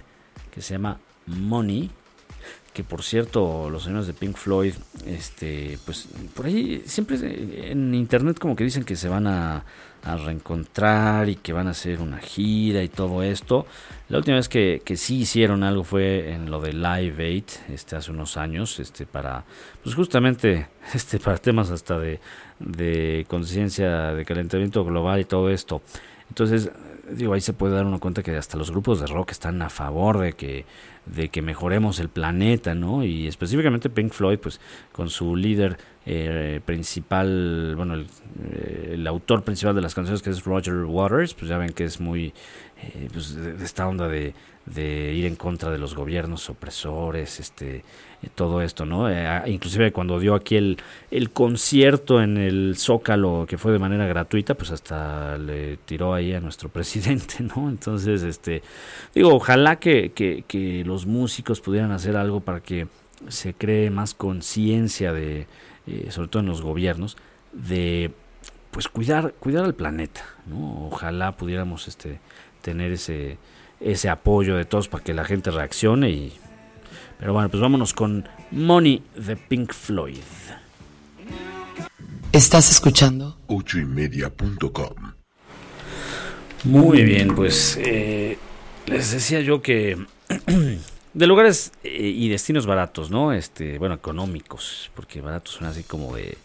que 0.52 0.62
se 0.62 0.74
llama 0.74 1.00
Money 1.26 1.92
que 2.78 2.84
por 2.84 3.02
cierto 3.02 3.72
los 3.72 3.86
señores 3.86 4.06
de 4.06 4.14
Pink 4.14 4.36
Floyd 4.36 4.76
este 5.08 5.80
pues 5.84 6.08
por 6.36 6.46
ahí 6.46 6.84
siempre 6.86 7.18
en 7.72 7.96
internet 7.96 8.38
como 8.38 8.56
que 8.56 8.64
dicen 8.64 8.84
que 8.84 8.96
se 8.96 9.10
van 9.10 9.26
a 9.26 9.66
a 10.04 10.18
reencontrar 10.18 11.30
y 11.30 11.36
que 11.36 11.54
van 11.54 11.68
a 11.68 11.72
hacer 11.72 12.02
una 12.02 12.18
gira 12.20 12.84
y 12.84 12.90
todo 12.90 13.24
esto. 13.24 13.66
La 14.10 14.18
última 14.18 14.38
vez 14.38 14.48
que, 14.48 14.82
que 14.86 14.96
sí 14.98 15.20
hicieron 15.20 15.64
algo 15.64 15.84
fue 15.84 16.32
en 16.32 16.50
lo 16.50 16.62
de 16.62 16.74
Live 16.74 17.44
8, 17.44 17.60
este, 17.74 17.96
hace 17.96 18.12
unos 18.12 18.38
años, 18.38 18.80
este, 18.80 19.06
para, 19.06 19.44
pues 19.84 19.96
justamente, 19.96 20.68
este, 20.94 21.20
para 21.20 21.38
temas 21.38 21.70
hasta 21.72 22.00
de, 22.00 22.20
de 22.60 23.26
conciencia, 23.28 24.14
de 24.14 24.26
calentamiento 24.26 24.84
global 24.86 25.20
y 25.20 25.26
todo 25.26 25.50
esto. 25.50 25.82
Entonces, 26.30 26.72
digo, 27.10 27.34
ahí 27.34 27.42
se 27.42 27.54
puede 27.54 27.76
dar 27.76 27.86
una 27.86 28.00
cuenta 28.00 28.24
que 28.24 28.36
hasta 28.36 28.58
los 28.58 28.72
grupos 28.72 29.00
de 29.00 29.08
rock 29.08 29.32
están 29.32 29.62
a 29.62 29.70
favor 29.70 30.20
de 30.20 30.34
que 30.34 30.66
de 31.16 31.30
que 31.30 31.42
mejoremos 31.42 32.00
el 32.00 32.10
planeta, 32.10 32.76
¿no? 32.76 33.04
Y 33.04 33.28
específicamente 33.28 33.90
Pink 33.90 34.12
Floyd, 34.12 34.40
pues 34.40 34.60
con 34.92 35.10
su 35.10 35.36
líder 35.36 35.78
eh, 36.06 36.62
principal, 36.66 37.74
bueno, 37.76 37.96
eh, 37.96 38.92
el, 38.94 39.08
autor 39.08 39.44
principal 39.44 39.76
de 39.76 39.82
las 39.82 39.96
canciones 39.96 40.22
que 40.22 40.30
es 40.30 40.44
Roger 40.44 40.86
Waters, 40.86 41.34
pues 41.34 41.50
ya 41.50 41.58
ven 41.58 41.72
que 41.72 41.86
es 41.86 42.00
muy, 42.00 42.34
eh, 42.82 43.10
pues 43.12 43.36
de, 43.36 43.64
esta 43.64 43.88
onda 43.88 44.08
de, 44.08 44.34
de, 44.74 45.14
ir 45.14 45.26
en 45.26 45.36
contra 45.36 45.72
de 45.72 45.78
los 45.78 45.96
gobiernos 45.96 46.50
opresores, 46.50 47.40
este, 47.40 47.84
todo 48.36 48.62
esto, 48.62 48.86
¿no? 48.86 49.08
inclusive 49.48 49.92
cuando 49.92 50.20
dio 50.20 50.36
aquí 50.36 50.56
el, 50.56 50.78
el 51.12 51.30
concierto 51.32 52.22
en 52.22 52.38
el 52.38 52.76
Zócalo, 52.78 53.46
que 53.48 53.58
fue 53.58 53.72
de 53.72 53.80
manera 53.80 54.08
gratuita, 54.08 54.56
pues 54.56 54.72
hasta 54.72 55.38
le 55.38 55.78
tiró 55.78 56.14
ahí 56.14 56.34
a 56.34 56.40
nuestro 56.40 56.70
presidente, 56.78 57.36
¿no? 57.40 57.70
Entonces, 57.70 58.24
este, 58.24 58.62
digo, 59.14 59.34
ojalá 59.34 59.78
que, 59.78 60.12
que, 60.14 60.44
que 60.48 60.84
los 60.86 61.06
músicos 61.06 61.62
pudieran 61.62 61.92
hacer 61.92 62.18
algo 62.18 62.40
para 62.40 62.60
que 62.60 62.88
se 63.30 63.54
cree 63.54 63.90
más 63.90 64.14
conciencia 64.14 65.14
de 65.14 65.48
eh, 65.88 66.12
sobre 66.12 66.28
todo 66.28 66.42
en 66.42 66.50
los 66.50 66.62
gobiernos, 66.62 67.16
de 67.54 68.12
pues 68.72 68.90
cuidar, 68.90 69.34
cuidar 69.40 69.64
al 69.64 69.74
planeta, 69.74 70.26
¿no? 70.46 70.88
Ojalá 70.88 71.38
pudiéramos 71.38 71.88
este, 71.88 72.20
tener 72.62 72.92
ese, 72.92 73.38
ese 73.80 74.10
apoyo 74.10 74.56
de 74.56 74.66
todos 74.66 74.88
para 74.88 75.04
que 75.04 75.14
la 75.14 75.24
gente 75.24 75.52
reaccione 75.52 76.10
y 76.10 76.34
pero 77.20 77.34
bueno, 77.34 77.50
pues 77.50 77.62
vámonos 77.62 77.94
con 77.94 78.28
Money 78.52 79.02
de 79.16 79.36
Pink 79.36 79.74
Floyd. 79.74 80.18
¿Estás 82.32 82.70
escuchando? 82.70 83.38
ochoymedia.com 83.48 85.14
Muy 86.66 87.04
bien, 87.04 87.34
pues 87.36 87.78
eh, 87.82 88.38
les 88.86 89.12
decía 89.12 89.42
yo 89.42 89.64
que 89.64 89.98
de 91.14 91.28
lugares 91.28 91.72
eh, 91.84 91.90
y 92.04 92.30
destinos 92.30 92.68
baratos, 92.68 93.10
¿no? 93.10 93.34
Este, 93.34 93.80
bueno, 93.80 93.96
económicos, 93.96 94.92
porque 94.94 95.20
baratos 95.22 95.56
son 95.56 95.68
así 95.68 95.84
como 95.84 96.16
de 96.16 96.38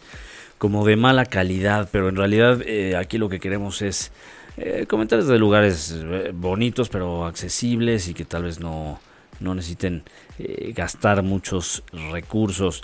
como 0.56 0.86
de 0.86 0.96
mala 0.96 1.26
calidad, 1.26 1.88
pero 1.90 2.08
en 2.08 2.16
realidad 2.16 2.62
eh, 2.64 2.96
aquí 2.96 3.18
lo 3.18 3.28
que 3.28 3.40
queremos 3.40 3.82
es 3.82 4.12
eh, 4.64 4.86
comentarios 4.86 5.28
de 5.28 5.38
lugares 5.38 6.04
bonitos 6.34 6.88
pero 6.88 7.26
accesibles 7.26 8.08
y 8.08 8.14
que 8.14 8.24
tal 8.24 8.44
vez 8.44 8.60
no, 8.60 9.00
no 9.40 9.54
necesiten 9.54 10.02
gastar 10.74 11.22
muchos 11.22 11.82
recursos. 12.10 12.82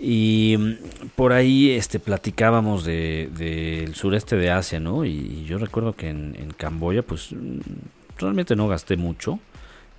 Y 0.00 0.56
mm, 0.58 1.08
por 1.14 1.32
ahí 1.32 1.70
este, 1.70 2.00
platicábamos 2.00 2.84
del 2.84 3.34
de, 3.34 3.90
sureste 3.92 4.36
de 4.36 4.50
Asia, 4.50 4.80
¿no? 4.80 5.04
Y, 5.04 5.44
yo 5.44 5.58
recuerdo 5.58 5.92
que 5.94 6.08
en, 6.08 6.54
Camboya, 6.56 7.02
pues 7.02 7.32
mm, 7.32 7.60
realmente 8.18 8.56
no 8.56 8.66
gasté 8.66 8.96
mucho. 8.96 9.38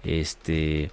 Este, 0.04 0.90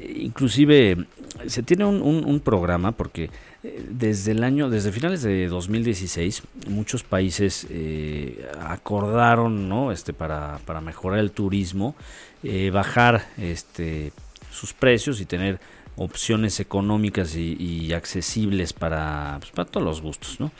inclusive 0.00 1.06
se 1.46 1.62
tiene 1.62 1.84
un, 1.84 2.40
programa 2.40 2.92
porque 2.92 3.24
eh, 3.24 3.30
desde 3.62 4.32
el 4.32 4.42
año, 4.42 4.70
desde 4.70 4.90
finales 4.90 5.22
de 5.22 5.46
2016, 5.46 6.42
muchos 6.68 7.04
países 7.04 7.66
eh, 7.70 8.44
acordaron, 8.60 9.68
¿no? 9.68 9.92
Este, 9.92 10.12
para, 10.12 10.58
para 10.66 10.80
mejorar 10.80 11.20
el 11.20 11.30
turismo, 11.30 11.94
eh, 12.42 12.70
bajar 12.70 13.26
este, 13.38 14.12
sus 14.50 14.72
precios 14.72 15.20
y 15.20 15.26
tener 15.26 15.60
opciones 15.96 16.58
económicas 16.58 17.36
y, 17.36 17.92
accesibles 17.92 18.72
para, 18.72 19.36
pues, 19.38 19.52
para 19.52 19.68
todos 19.68 19.86
los 19.86 20.02
gustos, 20.02 20.40
¿no? 20.40 20.50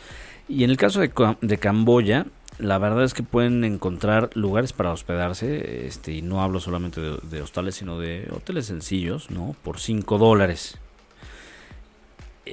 Y 0.49 0.65
en 0.65 0.71
el 0.71 0.77
caso 0.77 1.01
de, 1.01 1.11
de 1.41 1.59
Camboya, 1.59 2.27
la 2.59 2.79
verdad 2.79 3.05
es 3.05 3.15
que 3.15 3.23
pueden 3.23 3.65
encontrar 3.65 4.31
lugares 4.35 4.73
para 4.73 4.93
hospedarse, 4.93 5.87
este, 5.87 6.13
y 6.13 6.23
no 6.23 6.43
hablo 6.43 6.61
solamente 6.61 7.01
de, 7.01 7.43
hostales, 7.43 7.77
sino 7.77 7.99
de 7.99 8.29
hoteles 8.31 8.67
sencillos, 8.67 9.31
¿no? 9.31 9.57
Por 9.63 9.81
5 9.81 10.19
dólares. 10.19 10.79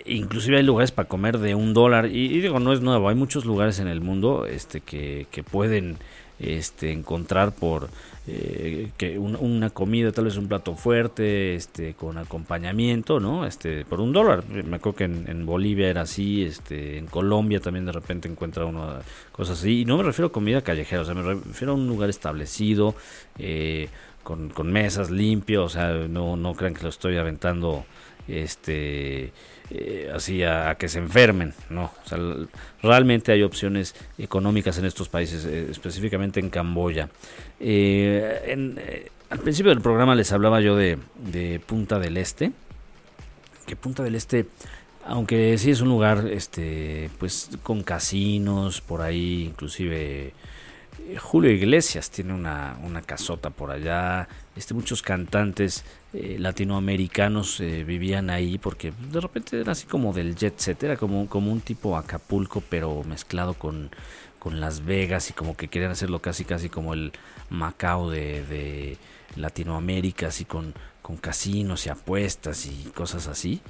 Inclusive 0.06 0.58
hay 0.58 0.64
lugares 0.64 0.92
para 0.92 1.08
comer 1.08 1.40
de 1.40 1.56
un 1.56 1.74
dólar, 1.74 2.06
y, 2.08 2.40
digo, 2.40 2.60
no 2.60 2.74
es 2.74 2.82
nuevo, 2.82 3.10
hay 3.10 3.16
muchos 3.16 3.46
lugares 3.46 3.80
en 3.80 3.88
el 3.88 4.02
mundo 4.02 4.46
este, 4.46 4.82
que, 4.82 5.26
que 5.32 5.42
pueden 5.44 5.98
este, 6.40 6.92
encontrar 6.92 7.54
por 7.54 7.90
eh, 8.28 8.92
que 8.98 9.18
una 9.18 9.70
comida, 9.72 10.12
tal 10.12 10.26
vez 10.26 10.38
un 10.38 10.48
plato 10.48 10.76
fuerte, 10.76 11.56
este, 11.56 11.96
con 11.96 12.18
acompañamiento, 12.18 13.20
¿no? 13.20 13.46
Este, 13.46 13.86
por 13.86 14.00
un 14.00 14.14
dólar. 14.14 14.44
Me 14.48 14.78
acuerdo 14.78 14.98
que 14.98 15.04
en, 15.06 15.46
Bolivia 15.46 15.90
era 15.90 16.02
así, 16.02 16.44
este, 16.44 16.98
en 16.98 17.08
Colombia 17.08 17.60
también 17.60 17.86
de 17.86 17.92
repente 17.92 18.28
encuentra 18.30 18.66
uno 18.66 19.00
cosas 19.32 19.60
así. 19.60 19.82
Y 19.82 19.86
no 19.86 19.98
me 19.98 20.04
refiero 20.04 20.28
a 20.28 20.32
comida 20.32 20.62
callejera, 20.62 21.02
o 21.02 21.06
sea, 21.06 21.16
me 21.16 21.24
refiero 21.24 21.74
a 21.74 21.76
un 21.76 21.88
lugar 21.88 22.10
establecido, 22.10 22.96
eh, 23.38 23.90
con, 24.24 24.50
con 24.50 24.72
mesas 24.72 25.10
limpios, 25.10 25.66
o 25.66 25.70
sea, 25.70 25.92
no, 26.08 26.36
no 26.38 26.54
crean 26.54 26.74
que 26.74 26.84
lo 26.84 26.90
estoy 26.90 27.18
aventando 27.18 27.86
este 28.28 29.32
eh, 29.72 30.12
así 30.14 30.44
a, 30.44 30.76
que 30.76 30.90
se 30.90 31.00
enfermen 31.00 31.54
no 31.70 31.92
realmente 32.82 33.32
hay 33.32 33.44
opciones 33.44 33.96
económicas 34.18 34.78
en 34.78 34.86
estos 34.86 35.10
países 35.10 35.46
eh, 35.46 35.68
específicamente 35.70 36.40
en 36.40 36.50
Camboya. 36.50 37.10
Eh, 37.60 39.10
al 39.30 39.40
principio 39.40 39.70
del 39.70 39.82
programa 39.82 40.16
les 40.16 40.32
hablaba 40.32 40.60
yo 40.60 40.76
de, 40.76 40.98
Punta 41.66 42.00
del 42.00 42.18
Este 42.18 42.52
que 43.68 43.76
Punta 43.76 44.04
del 44.04 44.16
Este 44.16 44.48
aunque 45.06 45.58
sí 45.58 45.72
es 45.72 45.82
un 45.82 45.90
lugar, 45.90 46.28
este, 46.32 47.10
pues 47.18 47.50
con 47.64 47.82
casinos 47.82 48.80
por 48.80 49.02
ahí, 49.02 49.46
inclusive 49.46 50.34
Julio 51.18 51.52
Iglesias 51.52 52.12
tiene 52.12 52.34
una, 52.34 52.78
una 52.84 53.02
casota 53.02 53.50
por 53.50 53.72
allá, 53.72 54.28
este, 54.56 54.74
muchos 54.74 55.02
cantantes 55.02 55.84
eh, 56.14 56.38
latinoamericanos 56.40 57.60
eh, 57.62 57.84
vivían 57.84 58.30
ahí 58.30 58.58
porque 58.58 58.92
de 59.12 59.20
repente 59.20 59.60
era 59.60 59.72
así 59.72 59.88
como 59.88 60.14
del 60.14 60.36
jet 60.36 60.58
set, 60.58 60.84
era 60.84 60.98
como, 60.98 61.28
como 61.28 61.52
un 61.52 61.62
tipo 61.62 61.98
Acapulco 61.98 62.62
pero 62.70 63.04
mezclado 63.04 63.54
con, 63.54 63.90
con 64.38 64.60
Las 64.60 64.86
Vegas 64.86 65.30
y 65.30 65.34
como 65.34 65.56
que 65.56 65.68
querían 65.68 65.92
hacerlo 65.92 66.20
casi 66.20 66.46
casi 66.46 66.70
como 66.70 66.94
el 66.94 67.12
Macao 67.50 68.10
de, 68.10 68.44
de 68.46 68.98
Latinoamérica, 69.36 70.28
así 70.28 70.46
con, 70.46 70.74
con 71.02 71.18
casinos 71.18 71.86
y 71.86 71.90
apuestas 71.90 72.66
y 72.66 72.92
cosas 72.94 73.28
así. 73.28 73.62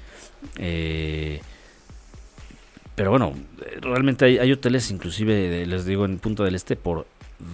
Eh, 0.57 1.41
pero 2.95 3.11
bueno, 3.11 3.33
realmente 3.79 4.25
hay, 4.25 4.39
hay 4.39 4.51
hoteles 4.51 4.91
inclusive, 4.91 5.65
les 5.65 5.85
digo, 5.85 6.03
en 6.05 6.19
Punta 6.19 6.43
del 6.43 6.55
Este 6.55 6.75
por 6.75 7.07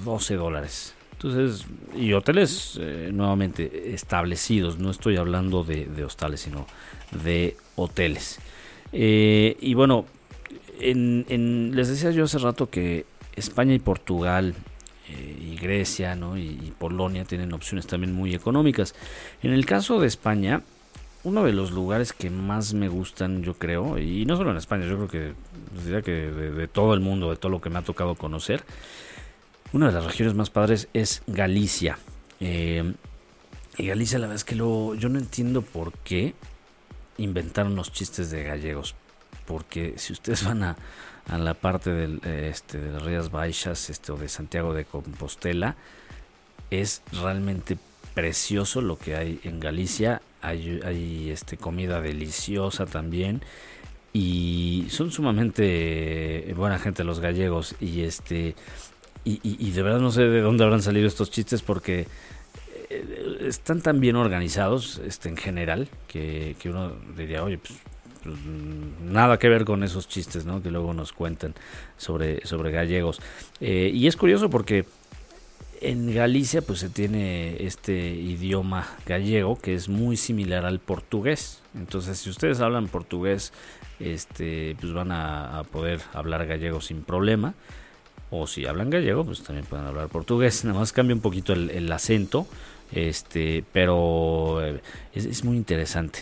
12 0.04 0.36
dólares. 0.36 0.96
Entonces, 1.14 1.66
y 1.96 2.14
hoteles 2.14 2.78
eh, 2.80 3.10
nuevamente 3.14 3.94
establecidos, 3.94 4.78
no 4.80 4.92
estoy 4.92 5.18
hablando 5.18 5.64
de, 5.64 6.04
hostales, 6.04 6.42
sino 6.42 6.68
de 7.24 7.56
hoteles. 7.76 8.40
Eh, 8.92 9.56
y 9.60 9.74
bueno, 9.74 10.06
en, 10.80 11.72
les 11.74 11.88
decía 11.88 12.12
yo 12.12 12.26
hace 12.26 12.38
rato 12.38 12.70
que 12.70 13.06
España 13.36 13.74
y 13.74 13.80
Portugal 13.80 14.56
eh, 15.10 15.38
y 15.40 15.56
Grecia 15.56 16.16
¿no? 16.16 16.38
y, 16.38 16.74
Polonia 16.78 17.24
tienen 17.24 17.54
opciones 17.54 17.88
también 17.88 18.14
muy 18.14 18.36
económicas. 18.36 18.94
En 19.42 19.54
el 19.54 19.66
caso 19.66 20.00
de 20.00 20.08
España, 20.08 20.62
uno 21.24 21.44
de 21.44 21.54
los 21.54 21.72
lugares 21.72 22.14
que 22.14 22.30
más 22.30 22.74
me 22.74 22.88
gustan, 22.88 23.42
yo 23.42 23.56
creo, 23.56 23.98
y 23.98 24.26
no 24.26 24.36
solo 24.36 24.52
en 24.52 24.58
España, 24.58 24.86
yo 24.86 24.96
creo 24.96 25.08
que 25.08 25.34
diría 25.84 26.02
que 26.02 26.12
de 26.12 26.68
todo 26.68 26.94
el 26.94 27.00
mundo, 27.00 27.32
de 27.32 27.38
todo 27.38 27.52
lo 27.52 27.62
que 27.62 27.70
me 27.70 27.80
ha 27.80 27.82
tocado 27.82 28.16
conocer, 28.16 28.64
una 29.76 29.88
de 29.88 29.92
las 29.92 30.06
regiones 30.06 30.34
más 30.36 30.50
padres 30.50 30.88
es 30.94 31.22
Galicia. 31.28 32.00
Eh, 32.40 32.94
y 33.78 33.88
Galicia, 33.88 34.18
la 34.20 34.28
verdad 34.28 34.38
es 34.38 34.46
que 34.46 34.56
lo, 34.56 34.96
yo 34.96 35.10
no 35.10 35.20
entiendo 35.20 35.64
por 35.64 35.92
qué 35.98 36.34
inventaron 37.18 37.76
los 37.76 37.92
chistes 37.92 38.32
de 38.32 38.46
gallegos. 38.46 38.96
Porque 39.46 39.96
si 39.98 40.14
ustedes 40.14 40.46
van 40.46 40.64
a, 40.64 40.78
la 41.38 41.54
parte 41.56 41.90
del, 41.90 42.22
este, 42.24 42.80
de 42.80 42.94
las 42.94 43.04
Rías 43.04 43.32
Baixas 43.32 43.90
este, 43.90 44.14
o 44.14 44.16
de 44.16 44.30
Santiago 44.30 44.74
de 44.74 44.86
Compostela, 44.86 45.76
es 46.72 47.02
realmente 47.12 47.78
precioso 48.14 48.80
lo 48.80 48.98
que 48.98 49.18
hay 49.18 49.42
en 49.44 49.60
Galicia. 49.60 50.22
Hay, 50.42 50.80
hay 50.86 51.32
este, 51.32 51.58
comida 51.58 52.00
deliciosa 52.00 52.86
también. 52.86 53.42
Y 54.14 54.88
son 54.90 55.12
sumamente 55.12 56.54
buena 56.56 56.80
gente 56.80 57.04
los 57.04 57.20
gallegos. 57.20 57.76
Y 57.82 58.04
este 58.04 58.56
y, 59.26 59.72
de 59.72 59.82
verdad 59.82 60.00
no 60.00 60.12
sé 60.12 60.22
de 60.22 60.42
dónde 60.42 60.64
habrán 60.64 60.84
salido 60.84 61.08
estos 61.08 61.32
chistes 61.32 61.64
porque 61.64 62.06
eh, 62.92 63.38
están 63.42 63.82
tan 63.82 64.00
bien 64.00 64.16
organizados 64.16 65.02
este, 65.04 65.30
en 65.30 65.38
general 65.38 65.90
que, 66.08 66.56
uno 66.66 66.92
diría, 67.18 67.44
oye, 67.44 67.58
pues, 67.58 67.74
pues, 68.24 68.36
nada 69.04 69.40
que 69.40 69.50
ver 69.50 69.66
con 69.66 69.84
esos 69.84 70.08
chistes 70.08 70.46
¿no? 70.46 70.62
que 70.62 70.70
luego 70.70 70.94
nos 70.94 71.12
cuentan 71.12 71.56
sobre, 71.98 72.46
sobre 72.46 72.72
gallegos. 72.72 73.20
Eh, 73.60 73.90
y 73.92 74.06
es 74.06 74.16
curioso 74.16 74.52
porque 74.52 74.86
en 75.82 76.14
Galicia 76.14 76.62
pues 76.62 76.80
se 76.80 76.90
tiene 76.90 77.66
este 77.66 77.94
idioma 77.94 78.88
gallego 79.08 79.60
que 79.60 79.74
es 79.74 79.90
muy 79.90 80.18
similar 80.18 80.66
al 80.66 80.80
portugués. 80.80 81.64
Entonces 81.74 82.20
si 82.20 82.30
ustedes 82.30 82.60
hablan 82.60 82.88
portugués, 82.90 83.54
este, 84.00 84.78
pues 84.80 84.94
van 84.94 85.12
a 85.12 85.64
poder 85.72 86.00
hablar 86.14 86.46
gallego 86.46 86.80
sin 86.80 87.02
problema 87.02 87.56
o 88.42 88.48
si 88.48 88.66
hablan 88.66 88.90
gallego, 88.90 89.26
pues 89.26 89.44
también 89.44 89.66
pueden 89.66 89.86
hablar 89.86 90.10
portugués, 90.10 90.66
nada 90.66 90.80
más 90.80 90.92
cambia 90.92 91.16
un 91.16 91.22
poquito 91.22 91.54
el, 91.54 91.92
acento, 91.92 92.48
este, 92.92 93.64
pero 93.72 94.66
eh, 94.66 94.82
es, 95.14 95.44
muy 95.44 95.58
interesante 95.58 96.20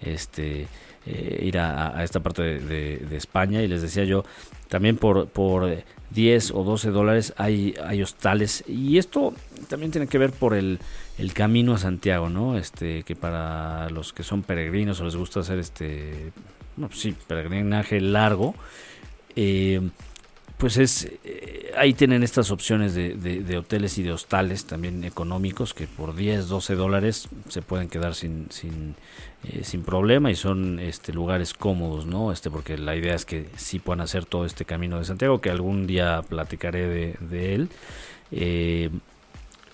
este, 0.00 0.66
eh, 1.06 1.40
ir 1.42 1.58
a, 1.58 2.02
esta 2.02 2.20
parte 2.20 2.42
de, 2.42 3.16
España. 3.16 3.62
Y 3.62 3.68
les 3.68 3.82
decía 3.82 4.04
yo, 4.04 4.24
también 4.68 4.96
por, 4.96 5.28
por 5.28 5.84
10 6.10 6.52
o 6.52 6.64
12 6.64 6.90
dólares 6.90 7.34
hay, 7.36 7.74
hostales. 8.02 8.64
Y 8.66 8.98
esto 8.98 9.34
también 9.68 9.92
tiene 9.92 10.06
que 10.06 10.18
ver 10.18 10.32
por 10.32 10.54
el, 10.54 10.78
el 11.18 11.32
camino 11.32 11.74
a 11.74 11.78
Santiago, 11.78 12.28
¿no? 12.28 12.56
Este, 12.56 13.02
que 13.02 13.16
para 13.16 13.90
los 13.90 14.12
que 14.12 14.22
son 14.22 14.42
peregrinos 14.42 15.00
o 15.00 15.04
les 15.04 15.16
gusta 15.16 15.40
hacer 15.40 15.58
este, 15.58 16.32
no, 16.76 16.90
sí, 16.92 17.14
peregrinaje 17.26 18.00
largo, 18.00 18.54
eh, 19.36 19.80
pues 20.64 20.78
es 20.78 21.12
eh, 21.24 21.74
ahí 21.76 21.92
tienen 21.92 22.22
estas 22.22 22.50
opciones 22.50 22.94
de, 22.94 23.56
hoteles 23.58 23.98
y 23.98 24.02
de 24.02 24.12
hostales 24.12 24.64
también 24.64 25.04
económicos 25.04 25.74
que 25.74 25.86
por 25.86 26.16
10 26.16 26.48
12 26.48 26.74
dólares 26.74 27.28
se 27.50 27.60
pueden 27.60 27.90
quedar 27.90 28.14
sin 28.14 28.46
sin, 28.48 28.94
eh, 29.46 29.62
sin 29.62 29.82
problema 29.82 30.30
y 30.30 30.34
son 30.34 30.78
este 30.78 31.12
lugares 31.12 31.52
cómodos 31.52 32.06
no 32.06 32.32
este 32.32 32.50
porque 32.50 32.78
la 32.78 32.96
idea 32.96 33.14
es 33.14 33.26
que 33.26 33.46
sí 33.58 33.78
puedan 33.78 34.00
hacer 34.00 34.24
todo 34.24 34.46
este 34.46 34.64
camino 34.64 34.98
de 34.98 35.04
Santiago 35.04 35.42
que 35.42 35.50
algún 35.50 35.86
día 35.86 36.22
platicaré 36.26 37.14
de, 37.20 37.54
él 37.54 37.68
eh, 38.32 38.88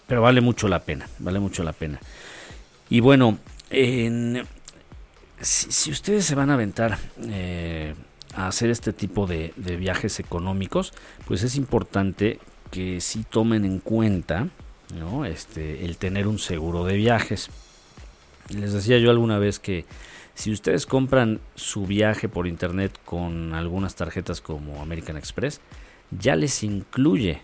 pero 0.09 0.22
vale 0.22 0.41
mucho 0.41 0.66
la 0.66 0.80
pena 0.80 1.09
vale 1.20 1.38
mucho 1.38 1.62
la 1.62 1.72
pena. 1.72 2.01
Y 2.88 2.99
bueno 2.99 3.38
en, 3.70 4.45
si, 5.41 5.70
si, 5.70 5.93
ustedes 5.93 6.24
se 6.24 6.34
van 6.34 6.51
a 6.51 6.55
aventar 6.55 6.99
a 8.35 8.47
hacer 8.47 8.70
este 8.70 8.93
tipo 8.93 9.26
de, 9.26 9.53
viajes 9.57 10.20
económicos, 10.20 10.93
pues 11.26 11.43
es 11.43 11.57
importante 11.57 12.39
que 12.70 13.01
sí 13.01 13.24
tomen 13.28 13.64
en 13.64 13.81
cuenta 13.81 14.49
¿no? 14.99 15.24
este, 15.24 15.85
el 15.85 15.97
tener 15.97 16.28
un 16.28 16.39
seguro 16.39 16.85
de 16.85 16.97
viajes. 16.97 17.51
Les 18.49 18.72
decía 18.72 18.99
yo 18.99 19.11
alguna 19.11 19.39
vez 19.39 19.59
que 19.59 19.85
si 20.35 20.53
ustedes 20.53 20.87
compran 20.87 21.41
su 21.55 21.87
viaje 21.87 22.28
por 22.28 22.47
internet 22.47 22.99
con 23.05 23.55
algunas 23.55 23.95
tarjetas 23.95 24.41
como 24.41 24.81
American 24.81 25.16
Express, 25.16 25.61
ya 26.11 26.35
les 26.37 26.62
incluye, 26.62 27.43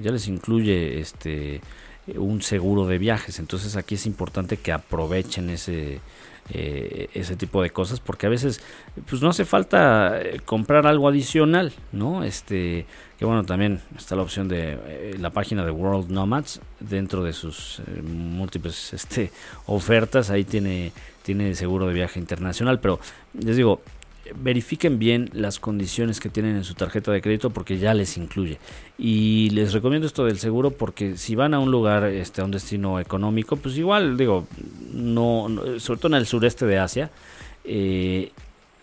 ya 0.00 0.10
les 0.10 0.28
incluye 0.28 1.00
este 1.00 1.60
un 2.16 2.42
seguro 2.42 2.86
de 2.86 2.98
viajes. 2.98 3.38
Entonces 3.38 3.76
aquí 3.76 3.94
es 3.94 4.06
importante 4.06 4.56
que 4.56 4.72
aprovechen 4.72 5.50
ese, 5.50 6.00
eh, 6.50 7.08
ese 7.14 7.36
tipo 7.36 7.62
de 7.62 7.70
cosas 7.70 8.00
porque 8.00 8.26
a 8.26 8.28
veces 8.28 8.60
pues 9.08 9.22
no 9.22 9.30
hace 9.30 9.46
falta 9.46 10.20
eh, 10.20 10.40
comprar 10.44 10.86
algo 10.86 11.08
adicional 11.08 11.72
no 11.90 12.22
este 12.22 12.84
que 13.18 13.24
bueno 13.24 13.44
también 13.44 13.80
está 13.96 14.14
la 14.14 14.22
opción 14.22 14.46
de 14.46 14.78
eh, 14.86 15.16
la 15.18 15.30
página 15.30 15.64
de 15.64 15.70
World 15.70 16.10
Nomads 16.10 16.60
dentro 16.80 17.24
de 17.24 17.32
sus 17.32 17.80
múltiples 18.02 18.92
este 18.92 19.32
ofertas 19.64 20.28
ahí 20.28 20.44
tiene 20.44 20.92
tiene 21.22 21.54
seguro 21.54 21.86
de 21.86 21.94
viaje 21.94 22.20
internacional 22.20 22.78
pero 22.78 23.00
les 23.32 23.56
digo 23.56 23.80
verifiquen 24.34 24.98
bien 24.98 25.30
las 25.32 25.58
condiciones 25.58 26.20
que 26.20 26.28
tienen 26.28 26.56
en 26.56 26.64
su 26.64 26.74
tarjeta 26.74 27.12
de 27.12 27.20
crédito 27.20 27.50
porque 27.50 27.78
ya 27.78 27.94
les 27.94 28.16
incluye. 28.16 28.58
Y 28.98 29.50
les 29.50 29.72
recomiendo 29.72 30.06
esto 30.06 30.24
del 30.24 30.38
seguro 30.38 30.70
porque 30.70 31.16
si 31.16 31.34
van 31.34 31.54
a 31.54 31.58
un 31.58 31.70
lugar, 31.70 32.04
este, 32.04 32.40
a 32.40 32.44
un 32.44 32.50
destino 32.50 33.00
económico, 33.00 33.56
pues 33.56 33.76
igual, 33.76 34.16
digo, 34.16 34.46
no, 34.92 35.48
sobre 35.78 36.00
todo 36.00 36.14
en 36.14 36.20
el 36.20 36.26
sureste 36.26 36.66
de 36.66 36.78
Asia, 36.78 37.10
eh, 37.64 38.32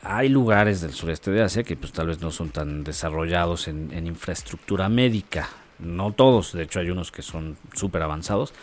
hay 0.04 0.30
lugares 0.30 0.82
del 0.82 0.94
sureste 0.94 1.32
de 1.32 1.42
Asia 1.42 1.64
que 1.64 1.76
pues 1.76 1.92
tal 1.92 2.08
vez 2.08 2.22
no 2.22 2.32
son 2.32 2.50
tan 2.50 2.84
desarrollados 2.84 3.68
en, 3.68 3.92
en 3.94 4.08
infraestructura 4.08 4.89
médica. 4.89 5.50
No 5.80 6.12
todos, 6.12 6.54
de 6.54 6.64
hecho 6.64 6.80
hay 6.80 6.92
unos 6.92 7.12
que 7.12 7.24
son 7.24 7.58
súper 7.74 8.04
avanzados, 8.04 8.54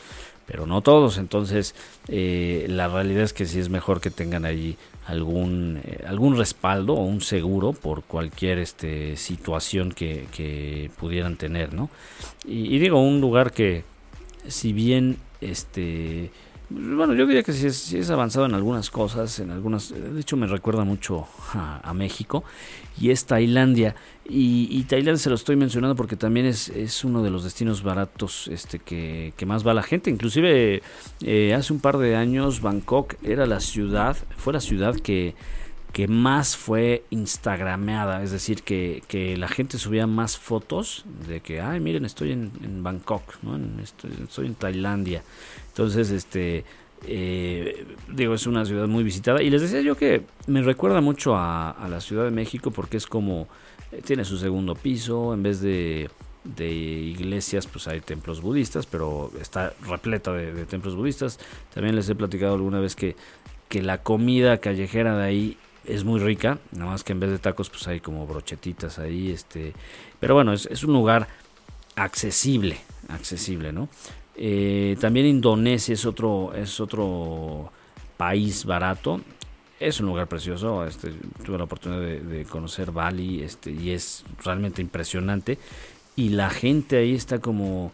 pero 0.49 0.67
no 0.67 0.81
todos. 0.81 1.19
Entonces, 1.19 1.75
eh, 2.09 2.67
la 2.69 2.89
realidad 2.89 3.23
es 3.23 3.33
que 3.35 3.45
sí 3.45 3.61
es 3.61 3.69
mejor 3.69 4.01
que 4.01 4.11
tengan 4.11 4.47
allí 4.47 4.77
algún, 5.07 5.81
eh, 5.85 6.05
algún 6.09 6.37
respaldo 6.37 6.95
o 6.95 7.05
un 7.05 7.21
seguro 7.21 7.75
por 7.75 8.03
cualquier 8.03 8.59
este, 8.59 9.17
situación 9.17 9.93
que, 9.93 10.27
que 10.35 10.91
pudieran 10.99 11.37
tener, 11.37 11.75
¿no? 11.75 11.91
Y, 12.47 12.75
y, 12.75 12.79
digo, 12.79 13.01
un 13.01 13.21
lugar 13.21 13.53
que, 13.53 13.85
si 14.49 14.73
bien 14.73 15.19
este 15.43 16.31
bueno, 16.71 17.15
yo 17.15 17.27
diría 17.27 17.43
que 17.43 17.53
sí 17.53 17.67
es, 17.97 18.11
avanzado 18.11 18.45
en 18.45 18.55
algunas 18.55 18.91
cosas, 18.91 19.39
en 19.39 19.51
algunas, 19.51 19.91
de 19.91 20.21
hecho 20.21 20.37
me 20.37 20.47
recuerda 20.47 20.85
mucho 20.85 21.27
a, 21.55 21.95
México 21.95 22.45
y 23.01 23.11
es 23.11 23.25
Tailandia 23.25 23.95
y, 24.29 24.83
Tailandia 24.85 25.19
se 25.19 25.31
lo 25.31 25.35
estoy 25.37 25.57
mencionando 25.57 25.97
porque 25.97 26.17
también 26.17 26.45
es, 26.45 26.69
es 26.69 27.05
uno 27.05 27.23
de 27.23 27.31
los 27.31 27.45
destinos 27.45 27.83
baratos 27.83 28.49
este 28.49 28.79
que, 28.79 29.33
más 29.47 29.67
va 29.67 29.73
la 29.73 29.83
gente, 29.83 30.11
inclusive 30.11 30.83
eh, 31.23 31.55
hace 31.55 31.73
un 31.73 31.81
par 31.81 31.97
de 31.97 32.17
años 32.17 32.61
Bangkok 32.61 33.15
era 33.23 33.47
la 33.47 33.61
ciudad, 33.61 34.17
fue 34.37 34.53
la 34.53 34.61
ciudad 34.61 34.95
que 34.97 35.35
más 36.07 36.57
fue 36.57 37.05
instagrameada, 37.11 38.23
es 38.23 38.31
decir, 38.31 38.63
que, 38.63 39.35
la 39.37 39.49
gente 39.49 39.79
subía 39.79 40.07
más 40.07 40.39
fotos 40.39 41.05
de 41.27 41.41
que, 41.41 41.61
ay, 41.61 41.81
miren, 41.81 42.05
estoy 42.05 42.33
en, 42.33 42.83
Bangkok, 42.85 43.23
¿no? 43.43 43.59
estoy, 43.83 44.47
en 44.47 44.55
Tailandia. 44.55 45.25
Entonces, 45.79 46.11
este, 46.11 46.65
Eh, 47.07 47.87
digo, 48.13 48.35
es 48.35 48.49
una 48.49 48.65
ciudad 48.65 48.89
muy 48.89 49.05
visitada. 49.05 49.41
Y 49.41 49.51
les 49.51 49.63
decía 49.63 49.81
yo 49.83 49.97
que 49.97 50.23
me 50.49 50.63
recuerda 50.63 51.01
mucho 51.01 51.37
a, 51.37 51.87
la 51.89 52.01
Ciudad 52.01 52.25
de 52.25 52.33
México 52.33 52.73
porque 52.73 52.97
es 52.97 53.07
como, 53.07 53.47
eh, 53.93 54.03
tiene 54.05 54.25
su 54.25 54.37
segundo 54.37 54.75
piso, 54.75 55.33
en 55.33 55.45
vez 55.45 55.61
de, 55.61 56.11
de, 56.43 56.69
iglesias, 56.69 57.69
pues 57.69 57.87
hay 57.87 58.01
templos 58.01 58.41
budistas, 58.41 58.87
pero 58.87 59.31
está 59.41 59.75
repleta 59.87 60.33
de, 60.33 60.67
templos 60.67 60.97
budistas. 60.97 61.39
También 61.73 61.95
les 61.95 62.09
he 62.09 62.17
platicado 62.17 62.55
alguna 62.55 62.81
vez 62.81 62.97
que, 62.97 63.15
que 63.69 63.81
la 63.81 64.03
comida 64.03 64.59
callejera 64.59 65.17
de 65.17 65.25
ahí 65.25 65.57
es 65.85 66.03
muy 66.03 66.19
rica, 66.19 66.59
nada 66.73 66.91
más 66.91 67.05
que 67.05 67.13
en 67.13 67.21
vez 67.21 67.31
de 67.31 67.39
tacos 67.39 67.71
pues 67.71 67.87
hay 67.87 68.01
como 68.01 68.27
brochetitas 68.27 68.99
ahí, 68.99 69.31
este, 69.31 69.73
pero 70.19 70.35
bueno, 70.35 70.53
es, 70.53 70.67
es 70.67 70.83
un 70.83 70.93
lugar 70.93 71.29
accesible, 71.95 72.81
accesible, 73.09 73.73
¿no? 73.73 73.89
Eh, 74.41 74.97
también 75.01 75.27
Indonesia 75.27 75.93
es 75.93 76.07
otro, 76.07 76.53
es 76.55 76.79
otro 76.81 77.73
país 78.17 78.65
barato. 78.65 79.21
Es 79.81 80.01
un 80.01 80.07
lugar 80.07 80.29
precioso. 80.29 80.87
Este, 80.87 81.13
tuve 81.45 81.59
la 81.59 81.65
oportunidad 81.65 82.01
de, 82.01 82.45
conocer 82.45 82.93
Bali 82.93 83.43
este, 83.43 83.73
y 83.73 83.91
es 83.91 84.25
realmente 84.45 84.81
impresionante. 84.81 85.59
Y 86.15 86.31
la 86.31 86.51
gente 86.51 86.99
ahí 86.99 87.15
está 87.15 87.41
como, 87.41 87.93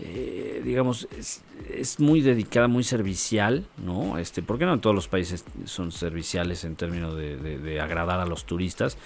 eh, 0.00 0.62
digamos, 0.64 1.08
es, 1.12 2.00
muy 2.00 2.20
dedicada, 2.20 2.68
muy 2.68 2.84
servicial, 2.84 3.66
¿no? 3.84 4.18
Este, 4.18 4.42
¿Por 4.42 4.58
qué 4.58 4.64
no 4.64 4.80
todos 4.80 4.94
los 4.96 5.08
países 5.08 5.44
son 5.66 5.92
serviciales 5.92 6.64
en 6.64 6.76
términos 6.76 7.16
de 7.16 7.80
agradar 7.80 8.20
a 8.20 8.26
los 8.26 8.44
turistas? 8.44 8.96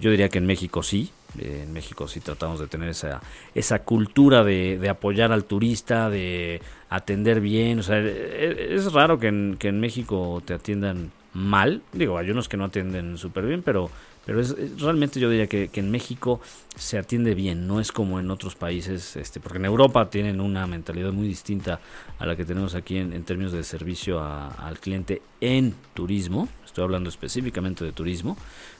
Yo 0.00 0.10
diría 0.10 0.28
que 0.28 0.38
en 0.38 0.46
México 0.46 0.82
sí, 0.82 1.12
en 1.38 1.72
México 1.72 2.08
sí 2.08 2.20
tratamos 2.20 2.60
de 2.60 2.66
tener 2.66 2.88
esa, 2.88 3.20
esa 3.54 3.80
cultura 3.80 4.44
de, 4.44 4.78
de, 4.78 4.88
apoyar 4.88 5.32
al 5.32 5.44
turista, 5.44 6.10
de 6.10 6.60
atender 6.90 7.40
bien. 7.40 7.78
O 7.78 7.82
sea, 7.82 7.98
e, 7.98 8.08
e, 8.08 8.74
es, 8.74 8.92
raro 8.92 9.18
que 9.18 9.28
en, 9.28 9.56
que 9.58 9.68
en 9.68 9.80
México 9.80 10.42
te 10.44 10.54
atiendan 10.54 11.10
mal. 11.32 11.82
Digo, 11.92 12.18
hay 12.18 12.30
unos 12.30 12.48
que 12.48 12.56
no 12.56 12.64
atienden 12.64 13.16
súper 13.16 13.46
bien, 13.46 13.62
pero, 13.62 13.90
pero 14.24 14.40
es, 14.40 14.80
realmente 14.80 15.20
yo 15.20 15.28
diría 15.28 15.46
que, 15.46 15.70
en 15.72 15.90
México 15.90 16.40
se 16.76 16.98
atiende 16.98 17.34
bien, 17.34 17.66
no 17.66 17.80
es 17.80 17.92
como 17.92 18.20
en 18.20 18.30
otros 18.30 18.54
países, 18.54 19.16
este, 19.16 19.40
porque 19.40 19.58
en 19.58 19.64
Europa 19.64 20.10
tienen 20.10 20.40
una 20.40 20.66
mentalidad 20.66 21.12
muy 21.12 21.26
distinta 21.26 21.80
a 22.18 22.26
la 22.26 22.36
que 22.36 22.44
tenemos 22.44 22.74
aquí 22.74 22.98
en 22.98 23.24
términos 23.24 23.52
de 23.52 23.64
servicio 23.64 24.20
al 24.22 24.78
cliente 24.78 25.22
en 25.40 25.74
turismo. 25.94 26.48
Estoy 26.64 26.84
hablando 26.84 27.08
específicamente 27.08 27.84
de 27.84 27.92
turismo, 27.92 28.36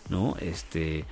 ¿no? 0.09 0.37
Este 0.41 1.05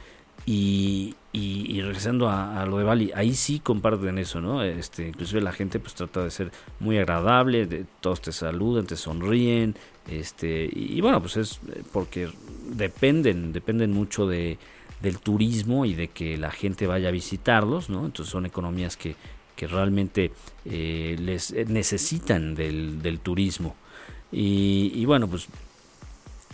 y, 0.46 1.14
y, 1.32 1.80
regresando 1.80 2.28
a, 2.28 2.66
lo 2.66 2.78
de 2.78 2.84
Bali, 2.84 3.12
ahí 3.14 3.34
sí 3.34 3.60
comparten 3.60 4.18
eso, 4.18 4.40
¿no? 4.40 4.64
Este, 4.64 5.08
inclusive 5.08 5.40
la 5.40 5.52
gente 5.52 5.78
pues 5.78 5.94
trata 5.94 6.24
de 6.24 6.30
ser 6.30 6.50
muy 6.80 6.98
agradable, 6.98 7.66
de, 7.66 7.86
todos 8.00 8.20
te 8.20 8.32
saludan, 8.32 8.86
te 8.86 8.96
sonríen, 8.96 9.76
este, 10.08 10.68
y, 10.72 11.00
bueno, 11.00 11.20
pues 11.20 11.36
es 11.36 11.60
porque 11.92 12.28
dependen, 12.74 13.52
dependen 13.52 13.92
mucho 13.92 14.26
de, 14.26 14.58
del 15.02 15.18
turismo 15.18 15.84
y 15.84 15.94
de 15.94 16.08
que 16.08 16.36
la 16.36 16.50
gente 16.50 16.88
vaya 16.88 17.08
a 17.08 17.12
visitarlos, 17.12 17.90
¿no? 17.90 18.06
Entonces 18.06 18.32
son 18.32 18.44
economías 18.44 18.96
que, 18.96 19.14
que 19.54 19.68
realmente 19.68 20.32
eh, 20.64 21.16
les 21.20 21.52
necesitan 21.68 22.56
del, 22.56 23.02
del 23.02 23.20
turismo. 23.20 23.76
Y, 24.32 24.90
y 24.94 25.04
bueno, 25.04 25.28
pues 25.28 25.46
eh, 25.46 25.48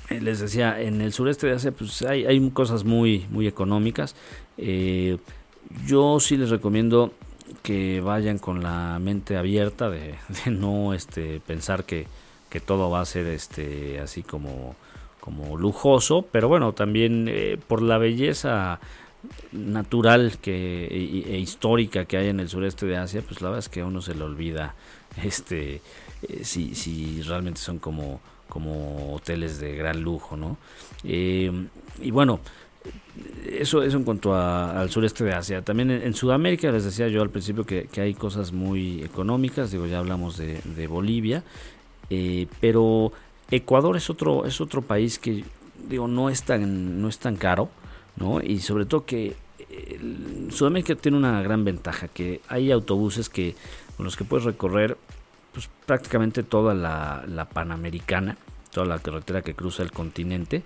les 0.08 0.40
decía, 0.40 0.80
en 0.80 1.00
el 1.00 1.12
sureste 1.12 1.46
de 1.46 1.54
Asia 1.54 1.72
pues 1.72 2.02
hay, 2.02 2.26
hay 2.26 2.50
cosas 2.50 2.84
muy, 2.84 3.26
muy 3.30 3.46
económicas. 3.46 4.14
Eh, 4.58 5.18
yo 5.86 6.20
sí 6.20 6.36
les 6.36 6.50
recomiendo 6.50 7.12
que 7.62 8.00
vayan 8.00 8.38
con 8.38 8.62
la 8.62 8.98
mente 9.00 9.36
abierta 9.36 9.90
de, 9.90 10.14
no 10.50 10.94
este, 10.94 11.40
pensar 11.40 11.84
que, 11.84 12.06
que, 12.48 12.60
todo 12.60 12.90
va 12.90 13.00
a 13.00 13.04
ser 13.04 13.26
este, 13.26 14.00
así 14.00 14.22
como, 14.22 14.76
como 15.20 15.56
lujoso, 15.56 16.26
pero 16.30 16.48
bueno, 16.48 16.72
también 16.72 17.26
eh, 17.28 17.58
por 17.66 17.82
la 17.82 17.98
belleza 17.98 18.80
natural 19.52 20.38
que, 20.40 20.86
e, 20.86 21.34
e, 21.34 21.38
histórica 21.38 22.04
que 22.04 22.16
hay 22.16 22.28
en 22.28 22.40
el 22.40 22.48
sureste 22.48 22.86
de 22.86 22.96
Asia, 22.96 23.22
pues 23.26 23.40
la 23.40 23.48
verdad 23.48 23.60
es 23.60 23.68
que 23.68 23.80
a 23.80 23.86
uno 23.86 24.00
se 24.00 24.14
le 24.14 24.22
olvida 24.22 24.74
este, 25.22 25.80
si, 26.42 26.74
si 26.74 27.22
realmente 27.22 27.60
son 27.60 27.78
como 27.78 28.20
como 28.48 29.14
hoteles 29.14 29.58
de 29.58 29.74
gran 29.74 30.00
lujo, 30.00 30.36
¿no? 30.36 30.56
Eh, 31.04 31.50
y 32.00 32.10
bueno, 32.10 32.40
eso, 33.46 33.82
eso 33.82 33.96
en 33.96 34.04
cuanto 34.04 34.34
al 34.34 34.88
sureste 34.90 35.24
de 35.24 35.32
Asia. 35.32 35.62
También 35.62 35.90
en, 35.90 36.14
Sudamérica, 36.14 36.70
les 36.70 36.84
decía 36.84 37.08
yo 37.08 37.22
al 37.22 37.30
principio 37.30 37.64
que, 37.64 37.88
hay 37.96 38.14
cosas 38.14 38.52
muy 38.52 39.02
económicas, 39.02 39.70
digo, 39.70 39.86
ya 39.86 39.98
hablamos 39.98 40.36
de, 40.36 40.86
Bolivia, 40.86 41.42
eh, 42.10 42.46
pero 42.60 43.12
Ecuador 43.50 43.96
es 43.96 44.10
otro, 44.10 44.46
es 44.46 44.60
otro 44.60 44.82
país 44.82 45.18
que, 45.18 45.44
digo, 45.88 46.06
no 46.06 46.30
es 46.30 46.42
tan, 46.44 47.00
no 47.02 47.08
es 47.08 47.18
tan 47.18 47.36
caro, 47.36 47.68
¿no? 48.16 48.40
Y 48.40 48.60
sobre 48.60 48.86
todo 48.86 49.04
que 49.04 49.34
Sudamérica 50.50 50.94
tiene 50.94 51.18
una 51.18 51.42
gran 51.42 51.64
ventaja, 51.64 52.08
que 52.08 52.40
hay 52.48 52.70
autobuses 52.70 53.28
que 53.28 53.56
con 53.96 54.04
los 54.04 54.16
que 54.16 54.24
puedes 54.24 54.44
recorrer 54.44 54.96
pues, 55.56 55.70
prácticamente 55.86 56.42
toda 56.42 56.74
la, 56.74 57.48
Panamericana, 57.50 58.36
toda 58.72 58.84
la 58.84 58.98
carretera 58.98 59.40
que 59.40 59.54
cruza 59.54 59.82
el 59.82 59.90
continente. 59.90 60.62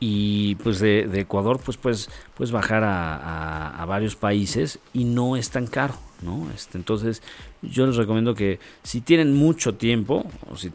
Y 0.00 0.54
pues 0.54 0.80
de, 0.80 1.02
Ecuador 1.20 1.60
pues, 1.62 1.76
pues 1.76 2.08
puedes 2.34 2.50
bajar 2.50 2.82
a, 2.82 3.84
varios 3.86 4.16
países 4.16 4.78
y 4.94 5.04
no 5.04 5.36
es 5.36 5.50
tan 5.50 5.66
caro, 5.66 5.96
¿no? 6.22 6.50
Este, 6.54 6.78
entonces 6.78 7.22
yo 7.62 7.86
les 7.86 7.96
recomiendo 7.96 8.34
que 8.34 8.58
si 8.82 9.00
tienen 9.00 9.34
mucho 9.34 9.74
tiempo, 9.74 10.24
o 10.50 10.56
si, 10.56 10.72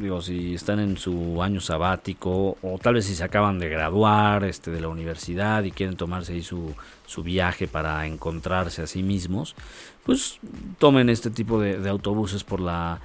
digo, 0.00 0.22
si 0.22 0.54
están 0.54 0.80
en 0.80 0.96
su 0.96 1.42
año 1.42 1.60
sabático, 1.60 2.56
o 2.62 2.78
tal 2.80 2.94
vez 2.94 3.06
si 3.06 3.14
se 3.14 3.24
acaban 3.24 3.58
de 3.58 3.68
graduar 3.68 4.44
este, 4.44 4.70
de 4.70 4.80
la 4.80 4.88
universidad 4.88 5.64
y 5.64 5.70
quieren 5.70 5.96
tomarse 5.96 6.32
ahí 6.32 6.42
su, 6.42 6.74
su 7.06 7.22
viaje 7.22 7.68
para 7.68 8.06
encontrarse 8.06 8.82
a 8.82 8.86
sí 8.86 9.02
mismos, 9.02 9.54
pues 10.04 10.38
tomen 10.78 11.08
este 11.08 11.30
tipo 11.30 11.60
de, 11.60 11.88
autobuses 11.88 12.44
por 12.44 12.60
la, 12.60 13.00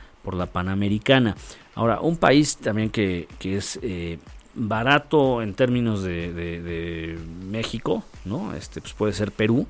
Panamericana. 0.53 1.36
Ahora, 1.73 1.99
un 1.99 2.17
país 2.17 2.57
también 2.57 2.91
que, 2.91 3.27
es 3.43 3.79
eh, 3.82 4.19
barato 4.53 5.41
en 5.41 5.55
términos 5.55 6.03
de, 6.03 7.17
México, 7.49 8.03
¿no? 8.25 8.53
Este, 8.53 8.82
pues 8.82 8.93
puede 8.93 9.13
ser 9.13 9.32
Perú. 9.32 9.67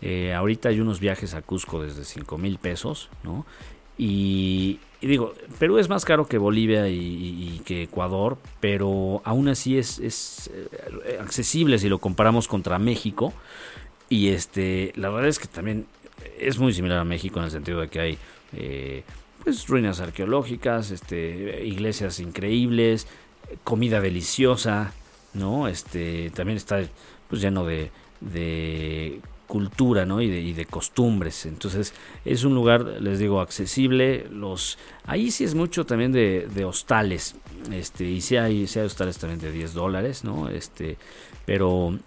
Eh, 0.00 0.32
ahorita 0.32 0.68
hay 0.68 0.80
unos 0.80 1.00
viajes 1.00 1.34
a 1.34 1.42
Cusco 1.42 1.82
desde 1.82 2.04
5 2.04 2.38
mil 2.38 2.58
pesos, 2.58 3.08
¿no? 3.24 3.44
Y, 3.96 4.78
digo, 5.00 5.34
Perú 5.58 5.78
es 5.78 5.88
más 5.88 6.04
caro 6.04 6.28
que 6.28 6.38
Bolivia 6.38 6.88
y, 6.88 7.60
que 7.64 7.82
Ecuador, 7.82 8.38
pero 8.60 9.20
aún 9.24 9.48
así 9.48 9.76
es, 9.76 9.98
es, 9.98 10.50
eh, 10.54 11.18
accesible 11.20 11.78
si 11.78 11.88
lo 11.88 11.98
comparamos 11.98 12.46
contra 12.46 12.78
México. 12.78 13.32
Y 14.08 14.28
este, 14.28 14.92
la 14.94 15.10
verdad 15.10 15.28
es 15.28 15.40
que 15.40 15.48
también 15.48 15.86
es 16.38 16.58
muy 16.58 16.72
similar 16.72 16.98
a 16.98 17.04
México 17.04 17.40
en 17.40 17.46
el 17.46 17.50
sentido 17.50 17.80
de 17.80 17.88
que 17.88 18.00
hay 18.00 18.18
eh, 18.52 19.02
pues 19.42 19.66
ruinas 19.66 20.00
arqueológicas, 20.00 20.92
este, 20.92 21.66
iglesias 21.66 22.20
increíbles, 22.20 23.08
comida 23.64 24.00
deliciosa, 24.00 24.92
¿no? 25.34 25.66
Este, 25.68 26.30
también 26.30 26.56
está 26.56 26.80
pues 27.28 27.42
lleno 27.42 27.64
de, 27.64 27.90
de 28.20 29.20
cultura, 29.48 30.06
¿no? 30.06 30.22
Y 30.22 30.52
de, 30.52 30.66
costumbres. 30.66 31.46
Entonces, 31.46 31.92
es 32.24 32.44
un 32.44 32.54
lugar, 32.54 32.84
les 33.00 33.18
digo, 33.18 33.40
accesible. 33.40 34.28
Los, 34.30 34.78
ahí 35.04 35.32
sí 35.32 35.42
es 35.42 35.56
mucho 35.56 35.84
también 35.84 36.12
de, 36.12 36.46
de 36.54 36.64
hostales. 36.64 37.34
Este, 37.72 38.04
y 38.04 38.20
sí 38.20 38.36
hay, 38.36 38.68
sí 38.68 38.78
hay 38.78 38.86
hostales 38.86 39.18
también 39.18 39.40
de 39.40 39.50
10 39.50 39.74
dólares, 39.74 40.22
¿no? 40.22 40.48
Este, 40.48 40.96
pero 41.44 41.98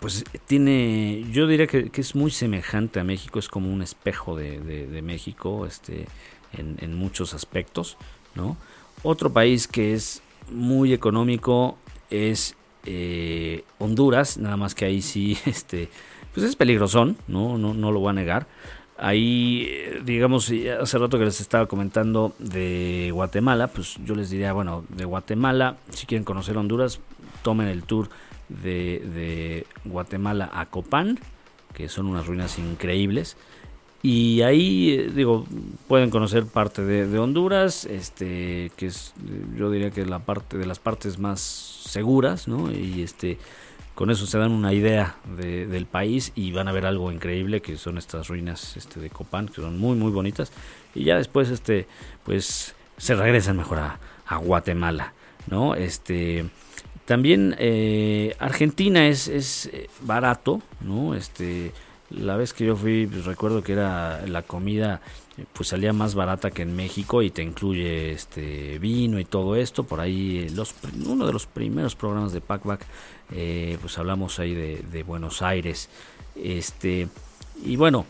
pues 0.00 0.24
tiene, 0.46 1.24
yo 1.32 1.46
diría 1.46 1.66
que, 1.66 1.90
es 1.92 2.14
muy 2.14 2.30
semejante 2.30 3.00
a 3.00 3.04
México, 3.04 3.38
es 3.38 3.48
como 3.48 3.72
un 3.72 3.82
espejo 3.82 4.36
de, 4.36 5.00
México 5.02 5.66
este, 5.66 6.06
en, 6.52 6.94
muchos 6.94 7.34
aspectos, 7.34 7.96
¿no? 8.34 8.56
Otro 9.02 9.32
país 9.32 9.68
que 9.68 9.94
es 9.94 10.22
muy 10.50 10.92
económico 10.92 11.78
es 12.10 12.56
eh, 12.84 13.64
Honduras, 13.78 14.38
nada 14.38 14.56
más 14.56 14.74
que 14.74 14.84
ahí 14.84 15.02
sí, 15.02 15.36
este, 15.46 15.88
pues 16.34 16.46
es 16.46 16.56
peligrosón, 16.56 17.16
¿no? 17.26 17.58
No, 17.58 17.74
no 17.74 17.92
lo 17.92 18.00
voy 18.00 18.10
a 18.10 18.14
negar. 18.14 18.46
Ahí, 19.00 19.70
digamos, 20.04 20.52
hace 20.80 20.98
rato 20.98 21.18
que 21.20 21.24
les 21.24 21.40
estaba 21.40 21.66
comentando 21.66 22.34
de 22.40 23.10
Guatemala, 23.12 23.68
pues 23.68 23.96
yo 24.04 24.16
les 24.16 24.28
diría, 24.28 24.52
bueno, 24.52 24.84
de 24.88 25.04
Guatemala, 25.04 25.76
si 25.90 26.04
quieren 26.04 26.24
conocer 26.24 26.56
Honduras, 26.58 26.98
tomen 27.42 27.68
el 27.68 27.84
tour 27.84 28.08
de, 28.48 29.64
Guatemala 29.84 30.50
a 30.52 30.66
Copán, 30.66 31.20
que 31.74 31.88
son 31.88 32.06
unas 32.06 32.26
ruinas 32.26 32.58
increíbles. 32.58 33.36
Y 34.02 34.42
ahí, 34.42 34.90
eh, 34.90 35.12
digo, 35.14 35.46
pueden 35.86 36.10
conocer 36.10 36.46
parte 36.46 36.82
de, 36.82 37.18
Honduras, 37.20 37.84
este, 37.84 38.72
que 38.76 38.86
es, 38.86 39.14
yo 39.56 39.70
diría 39.70 39.92
que 39.92 40.06
la 40.06 40.18
parte 40.18 40.58
de 40.58 40.66
las 40.66 40.80
partes 40.80 41.20
más 41.20 41.40
seguras, 41.40 42.48
¿no? 42.48 42.72
Y 42.72 43.02
este, 43.02 43.38
con 43.98 44.12
eso 44.12 44.28
se 44.28 44.38
dan 44.38 44.52
una 44.52 44.72
idea 44.72 45.16
del 45.26 45.86
país 45.86 46.30
y 46.36 46.52
van 46.52 46.68
a 46.68 46.72
ver 46.72 46.86
algo 46.86 47.10
increíble 47.10 47.60
que 47.60 47.76
son 47.76 47.98
estas 47.98 48.28
ruinas 48.28 48.76
este, 48.76 49.00
de 49.00 49.10
Copán, 49.10 49.48
que 49.48 49.56
son 49.56 49.76
muy, 49.76 49.96
muy 49.96 50.12
bonitas. 50.12 50.52
Y 50.94 51.02
ya 51.02 51.16
después, 51.16 51.50
este, 51.50 51.88
pues, 52.22 52.76
se 52.96 53.16
regresan 53.16 53.56
mejor 53.56 53.78
a, 53.78 54.36
Guatemala, 54.36 55.14
¿no? 55.48 55.74
Este, 55.74 56.48
también 57.06 57.56
eh, 57.58 58.36
Argentina 58.38 59.08
es, 59.08 59.26
es 59.26 59.66
eh, 59.72 59.90
barato, 60.02 60.62
¿no? 60.80 61.16
Este, 61.16 61.72
la 62.10 62.36
vez 62.36 62.52
que 62.52 62.66
yo 62.66 62.76
fui, 62.76 63.08
pues, 63.08 63.24
recuerdo 63.24 63.64
que 63.64 63.72
era 63.72 64.24
la 64.28 64.42
comida, 64.42 65.00
pues 65.52 65.68
salía 65.68 65.92
más 65.92 66.14
barata 66.14 66.50
que 66.50 66.62
en 66.62 66.74
México 66.74 67.22
y 67.22 67.30
te 67.30 67.42
incluye 67.42 68.12
este 68.12 68.78
vino 68.78 69.18
y 69.18 69.24
todo 69.24 69.56
esto. 69.56 69.84
Por 69.84 70.00
ahí, 70.00 70.48
los, 70.50 70.74
uno 71.06 71.26
de 71.26 71.32
los 71.32 71.46
primeros 71.46 71.94
programas 71.94 72.32
de 72.32 72.40
Packback, 72.40 72.84
eh, 73.32 73.78
pues 73.80 73.98
hablamos 73.98 74.38
ahí 74.38 74.54
de, 74.54 75.02
Buenos 75.02 75.42
Aires. 75.42 75.88
Este, 76.34 77.08
y 77.64 77.76
bueno, 77.76 78.06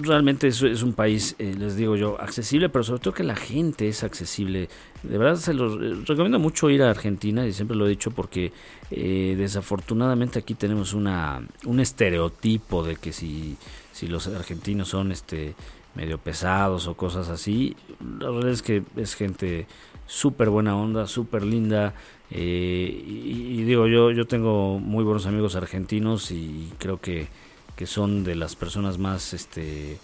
realmente 0.00 0.48
es, 0.48 0.62
es 0.62 0.82
un 0.82 0.92
país, 0.92 1.34
eh, 1.38 1.54
les 1.58 1.76
digo 1.76 1.96
yo, 1.96 2.20
accesible, 2.20 2.68
pero 2.68 2.84
sobre 2.84 3.00
todo 3.00 3.14
que 3.14 3.24
la 3.24 3.36
gente 3.36 3.88
es 3.88 4.02
accesible. 4.02 4.68
De 5.02 5.18
verdad 5.18 5.36
se 5.36 5.54
los 5.54 5.74
eh, 5.74 6.04
recomiendo 6.06 6.38
mucho 6.38 6.70
ir 6.70 6.82
a 6.82 6.90
Argentina 6.90 7.46
y 7.46 7.52
siempre 7.52 7.76
lo 7.76 7.86
he 7.86 7.90
dicho 7.90 8.10
porque 8.10 8.52
eh, 8.90 9.34
desafortunadamente 9.36 10.38
aquí 10.38 10.54
tenemos 10.54 10.92
una 10.92 11.42
un 11.64 11.80
estereotipo 11.80 12.82
de 12.84 12.96
que 12.96 13.12
si, 13.12 13.56
si 13.92 14.06
los 14.06 14.26
argentinos 14.26 14.88
son 14.88 15.12
este 15.12 15.54
medio 15.94 16.18
pesados 16.18 16.86
o 16.86 16.94
cosas 16.94 17.28
así, 17.28 17.76
la 18.18 18.30
verdad 18.30 18.50
es 18.50 18.62
que 18.62 18.82
es 18.96 19.14
gente 19.14 19.66
súper 20.06 20.50
buena 20.50 20.76
onda, 20.76 21.06
súper 21.06 21.42
linda. 21.42 21.94
y, 22.30 22.36
y, 22.38 23.62
digo, 23.64 23.86
yo, 23.86 24.10
yo 24.10 24.26
tengo 24.26 24.78
muy 24.78 25.04
buenos 25.04 25.26
amigos 25.26 25.54
argentinos 25.54 26.30
y 26.30 26.72
creo 26.78 27.00
que 27.00 27.28
que 27.76 27.86
son 27.86 28.24
de 28.24 28.34
las 28.34 28.56
personas 28.56 28.98
más 28.98 29.32
este 29.32 29.98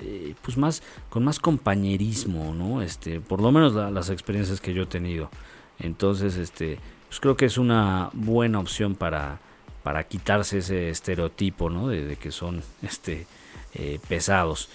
eh, 0.00 0.34
pues 0.42 0.56
más 0.56 0.82
con 1.10 1.24
más 1.24 1.38
compañerismo 1.38 2.54
no 2.54 2.82
este 2.82 3.20
por 3.20 3.40
lo 3.40 3.52
menos 3.52 3.74
las 3.74 4.10
experiencias 4.10 4.60
que 4.60 4.74
yo 4.74 4.82
he 4.84 4.86
tenido. 4.86 5.30
Entonces 5.78 6.36
este 6.36 6.78
pues 7.08 7.20
creo 7.20 7.36
que 7.36 7.46
es 7.46 7.58
una 7.58 8.10
buena 8.12 8.58
opción 8.58 8.94
para 8.94 9.40
para 9.82 10.04
quitarse 10.04 10.58
ese 10.58 10.88
estereotipo 10.88 11.70
no 11.70 11.88
de, 11.88 12.16
que 12.16 12.30
son 12.30 12.62
este 12.82 13.26
eh, 13.74 13.98
pesados 14.08 14.68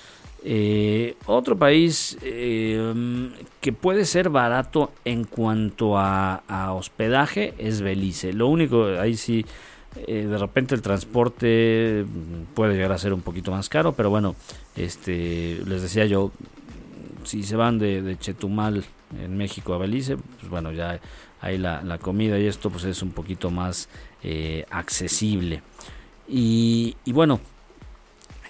eh, 0.44 1.16
otro 1.26 1.58
país 1.58 2.18
que 2.22 3.74
puede 3.74 4.06
ser 4.06 4.30
barato 4.30 4.92
en 5.06 5.24
cuanto 5.26 5.98
a, 5.98 6.44
a, 6.48 6.74
hospedaje 6.74 7.54
es 7.58 7.82
Belice. 7.82 8.34
Lo 8.34 8.48
único, 8.48 8.86
ahí 9.00 9.18
sí, 9.18 9.46
eh, 9.96 10.28
de 10.30 10.38
repente 10.38 10.76
el 10.76 10.82
transporte 10.82 12.06
puede 12.54 12.76
llegar 12.76 12.92
a 12.92 12.98
ser 12.98 13.12
un 13.14 13.22
poquito 13.22 13.52
más 13.52 13.70
caro, 13.70 13.94
pero 13.94 14.10
bueno, 14.10 14.36
este, 14.76 15.62
les 15.66 15.82
decía 15.82 16.06
yo, 16.06 16.32
si 17.24 17.44
se 17.44 17.56
van 17.56 17.80
de, 17.80 18.16
Chetumal 18.20 18.84
en 19.20 19.36
México 19.36 19.74
a 19.74 19.80
Belice, 19.80 20.18
pues 20.18 20.50
bueno, 20.50 20.72
ya 20.72 21.00
ahí 21.42 21.58
la, 21.58 21.98
comida 22.00 22.38
y 22.38 22.46
esto 22.46 22.70
pues 22.70 22.84
es 22.84 23.02
un 23.02 23.12
poquito 23.12 23.50
más 23.50 23.90
eh, 24.24 24.66
accesible. 24.70 25.64
Y, 26.28 26.96
bueno, 27.08 27.40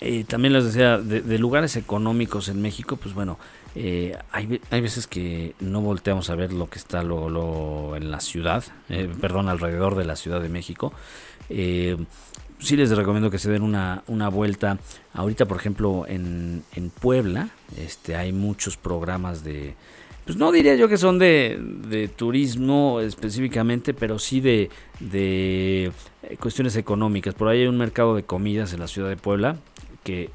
eh, 0.01 0.23
también 0.23 0.53
les 0.53 0.65
decía, 0.65 0.97
de, 0.97 1.39
lugares 1.39 1.75
económicos 1.75 2.49
en 2.49 2.61
México, 2.61 2.97
pues 2.97 3.13
bueno, 3.13 3.37
hay, 4.31 4.61
hay, 4.71 4.81
veces 4.81 5.07
que 5.07 5.55
no 5.59 5.81
volteamos 5.81 6.29
a 6.29 6.35
ver 6.35 6.51
lo 6.51 6.69
que 6.69 6.79
está 6.79 7.03
lo, 7.03 7.95
en 7.95 8.11
la 8.11 8.19
ciudad, 8.19 8.63
perdón, 9.21 9.47
alrededor 9.47 9.95
de 9.95 10.05
la 10.05 10.15
Ciudad 10.15 10.41
de 10.41 10.49
México. 10.49 10.91
Eh, 11.49 11.97
sí 12.59 12.75
les 12.75 12.89
recomiendo 12.91 13.31
que 13.31 13.39
se 13.39 13.49
den 13.49 13.63
una, 13.63 14.03
una 14.07 14.29
vuelta. 14.29 14.77
Ahorita, 15.13 15.45
por 15.45 15.57
ejemplo, 15.57 16.05
en, 16.07 16.63
en, 16.75 16.89
Puebla, 16.89 17.49
este, 17.77 18.15
hay 18.15 18.31
muchos 18.31 18.77
programas 18.77 19.43
de, 19.43 19.75
pues 20.25 20.37
no 20.37 20.51
diría 20.51 20.75
yo 20.75 20.87
que 20.87 20.97
son 20.97 21.17
de, 21.17 21.59
de 21.87 22.07
turismo 22.07 22.99
específicamente, 22.99 23.93
pero 23.93 24.19
sí 24.19 24.41
de, 24.41 24.69
de 24.99 25.91
cuestiones 26.39 26.75
económicas. 26.75 27.33
Por 27.33 27.47
ahí 27.47 27.61
hay 27.61 27.67
un 27.67 27.77
mercado 27.77 28.15
de 28.15 28.23
comidas 28.23 28.73
en 28.73 28.79
la 28.79 28.87
ciudad 28.87 29.09
de 29.09 29.17
Puebla 29.17 29.57
que 30.03 30.29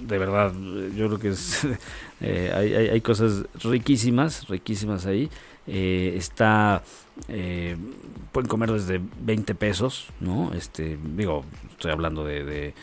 de 0.00 0.18
verdad, 0.18 0.52
yo 0.96 1.06
creo 1.06 1.18
que 1.18 1.28
es, 1.30 1.66
eh, 2.20 2.52
hay, 2.54 2.74
hay, 2.74 3.00
cosas 3.00 3.44
riquísimas, 3.62 4.48
riquísimas 4.48 5.06
ahí. 5.06 5.28
Eh, 5.66 6.14
está 6.16 6.82
eh, 7.28 7.76
pueden 8.32 8.48
comer 8.48 8.72
desde 8.72 9.00
20 9.20 9.54
pesos, 9.54 10.08
¿no? 10.20 10.52
Este, 10.54 10.98
digo, 11.16 11.44
estoy 11.70 11.92
hablando 11.92 12.24
de, 12.24 12.74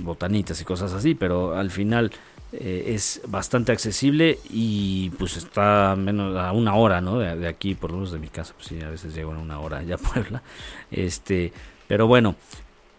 botanitas 0.00 0.60
y 0.60 0.64
cosas 0.64 0.92
así, 0.92 1.14
pero 1.14 1.56
al 1.56 1.70
final 1.70 2.12
es 2.52 3.22
bastante 3.26 3.72
accesible 3.72 4.38
y 4.50 5.10
pues 5.18 5.36
está 5.36 5.94
menos 5.96 6.36
a 6.36 6.52
una 6.52 6.74
hora, 6.74 7.00
¿no? 7.00 7.18
De, 7.18 7.48
aquí, 7.48 7.74
por 7.74 7.90
lo 7.90 7.96
menos 7.96 8.12
de 8.12 8.18
mi 8.18 8.28
casa, 8.28 8.54
pues 8.54 8.68
sí, 8.68 8.80
a 8.82 8.90
veces 8.90 9.14
llego 9.14 9.32
en 9.32 9.38
una 9.38 9.58
hora 9.60 9.82
ya 9.82 9.96
a 9.96 9.98
Puebla. 9.98 10.42
Este, 10.90 11.52
pero 11.88 12.06
bueno, 12.06 12.36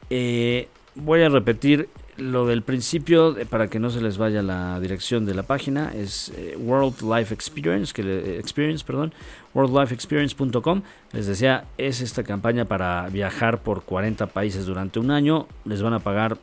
voy 0.09 1.22
a 1.22 1.30
repetir 1.30 1.89
lo 2.18 2.45
del 2.47 2.61
principio, 2.63 3.36
para 3.49 3.68
que 3.68 3.80
no 3.80 3.89
se 3.89 4.01
les 4.01 4.18
vaya 4.18 4.41
la 4.41 4.80
dirección 4.80 5.26
de 5.26 5.34
la 5.34 5.43
página, 5.43 5.93
es 5.93 6.32
eh, 6.36 6.55
World 6.57 7.01
Life 7.01 7.34
Experience, 7.34 7.93
que 7.93 8.03
le, 8.03 8.39
Experience, 8.39 8.84
perdón, 8.84 9.13
worldlifeexperience.com. 9.53 10.82
Les 11.13 11.28
decía, 11.28 11.65
es 11.78 12.01
esta 12.01 12.24
campaña 12.24 12.65
para 12.65 13.07
viajar 13.09 13.59
por 13.59 13.84
40 13.84 14.28
países 14.28 14.65
durante 14.65 14.99
un 14.99 15.11
año. 15.11 15.47
Les 15.65 15.82
van 15.82 15.93
a 15.93 15.99
pagar 15.99 16.38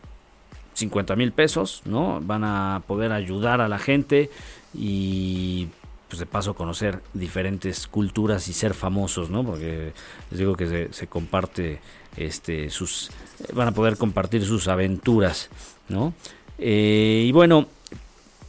50 0.75 1.17
mil 1.17 1.33
pesos, 1.33 1.83
¿no? 1.85 2.21
Van 2.21 2.45
a 2.45 2.83
poder 2.87 3.13
ayudar 3.13 3.61
a 3.61 3.69
la 3.69 3.79
gente 3.79 4.31
y 4.73 5.69
pues 6.09 6.19
de 6.21 6.27
paso 6.27 6.55
conocer 6.55 7.01
diferentes 7.13 7.87
culturas 7.87 8.47
y 8.49 8.53
ser 8.53 8.75
famosos, 8.75 9.31
¿no? 9.31 9.45
Porque 9.45 9.93
les 10.31 10.39
digo 10.39 10.55
que 10.55 10.89
se 10.93 11.07
comparte 11.07 11.81
este, 12.17 12.71
sus, 12.71 13.11
van 13.53 13.69
a 13.69 13.73
poder 13.73 13.97
compartir 13.97 14.45
sus 14.45 14.69
aventuras, 14.69 15.51
¿no? 15.89 16.15
Eh, 16.59 17.25
y 17.27 17.33
bueno, 17.33 17.67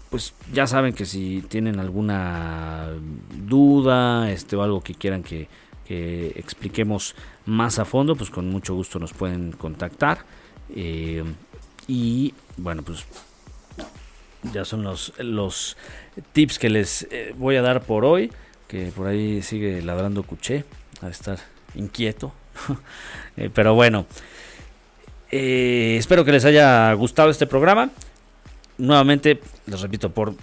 pues 0.10 0.34
ya 0.54 0.68
saben 0.68 0.94
que 0.94 1.06
si 1.06 1.44
tienen 1.50 1.80
alguna 1.80 2.90
duda, 3.48 4.32
este, 4.32 4.56
o 4.56 4.64
algo 4.64 4.82
que 4.82 4.94
quieran 4.94 5.24
que, 5.24 5.48
expliquemos 5.88 7.16
más 7.46 7.78
a 7.78 7.86
fondo, 7.86 8.16
pues 8.16 8.32
con 8.32 8.50
mucho 8.50 8.74
gusto 8.74 8.98
nos 8.98 9.14
pueden 9.14 9.52
contactar. 9.52 10.26
Eh, 10.76 11.24
y 11.88 12.34
bueno, 12.58 12.82
pues 12.82 13.06
ya 14.54 14.66
son 14.66 14.84
los, 14.84 15.14
los 15.20 15.78
tips 16.34 16.58
que 16.58 16.70
les 16.70 17.08
eh, 17.12 17.36
voy 17.38 17.58
a 17.58 17.62
dar 17.62 17.84
por 17.84 18.06
hoy. 18.06 18.32
Que 18.68 18.88
por 18.88 19.06
ahí 19.08 19.44
sigue 19.44 19.82
ladrando 19.84 20.24
Cuché, 20.24 20.64
a 21.02 21.10
estar 21.10 21.38
inquieto. 21.76 22.34
Eh, 23.38 23.50
pero 23.54 23.74
bueno, 23.74 24.06
eh, 25.30 25.98
espero 26.00 26.24
que 26.24 26.32
les 26.32 26.46
haya 26.46 26.94
gustado 26.94 27.30
este 27.30 27.48
programa. 27.48 27.90
Nuevamente, 28.78 29.42
les 29.66 29.82
repito, 29.82 30.10
por 30.10 30.36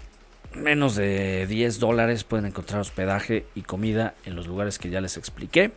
menos 0.55 0.97
de 0.97 1.47
10 1.47 1.79
dólares 1.79 2.25
pueden 2.25 2.45
encontrar 2.45 2.81
hospedaje 2.81 3.47
y 3.55 3.63
comida 3.63 4.15
en 4.27 4.37
los 4.37 4.47
lugares 4.47 4.79
que 4.79 4.91
ya 4.91 5.01
les 5.01 5.17
expliqué. 5.17 5.73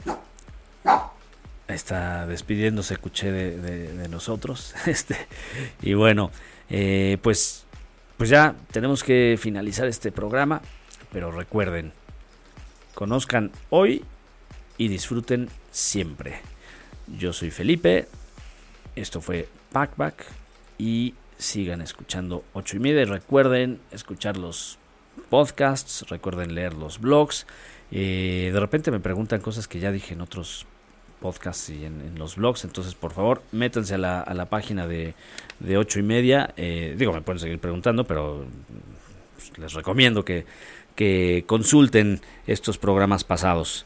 Está 1.69 2.27
despidiéndose, 2.27 2.95
escuché 2.95 3.31
de, 3.31 4.07
nosotros. 4.09 4.75
Este, 4.85 5.15
y 5.81 5.93
bueno, 5.93 6.31
eh, 6.69 7.17
pues, 7.21 7.65
pues 8.17 8.29
ya 8.29 8.55
tenemos 8.71 9.03
que 9.03 9.37
finalizar 9.39 9.87
este 9.87 10.11
programa. 10.11 10.61
Pero 11.11 11.31
recuerden, 11.31 11.93
conozcan 12.93 13.51
hoy 13.69 14.03
y 14.77 14.87
disfruten 14.87 15.49
siempre. 15.71 16.39
Yo 17.17 17.33
soy 17.33 17.51
Felipe, 17.51 18.07
esto 18.95 19.21
fue 19.21 19.47
Packback 19.71 20.25
y 20.77 21.13
sigan 21.37 21.81
escuchando 21.81 22.43
8 22.53 22.77
y 22.77 22.79
media. 22.79 23.05
Recuerden 23.05 23.79
escuchar 23.91 24.37
los 24.37 24.77
podcasts, 25.29 26.05
recuerden 26.09 26.55
leer 26.55 26.73
los 26.73 26.99
blogs. 26.99 27.45
Eh, 27.91 28.49
de 28.53 28.59
repente 28.59 28.91
me 28.91 28.99
preguntan 28.99 29.41
cosas 29.41 29.67
que 29.67 29.79
ya 29.79 29.91
dije 29.91 30.13
en 30.13 30.21
otros 30.21 30.65
podcasts 31.21 31.69
y 31.69 31.85
en, 31.85 32.17
los 32.17 32.35
blogs. 32.35 32.63
Entonces, 32.65 32.95
por 32.95 33.11
favor, 33.11 33.41
métanse 33.51 33.95
a 33.95 33.97
la, 33.97 34.21
a 34.21 34.33
la 34.33 34.45
página 34.45 34.87
de, 34.87 35.13
de 35.59 35.77
8 35.77 35.99
y 35.99 36.03
media. 36.03 36.53
Eh, 36.57 36.95
digo, 36.97 37.13
me 37.13 37.21
pueden 37.21 37.39
seguir 37.39 37.59
preguntando, 37.59 38.05
pero 38.05 38.45
pues, 39.35 39.57
les 39.57 39.73
recomiendo 39.73 40.23
que, 40.25 40.45
que 40.95 41.43
consulten 41.47 42.21
estos 42.47 42.77
programas 42.77 43.23
pasados. 43.23 43.85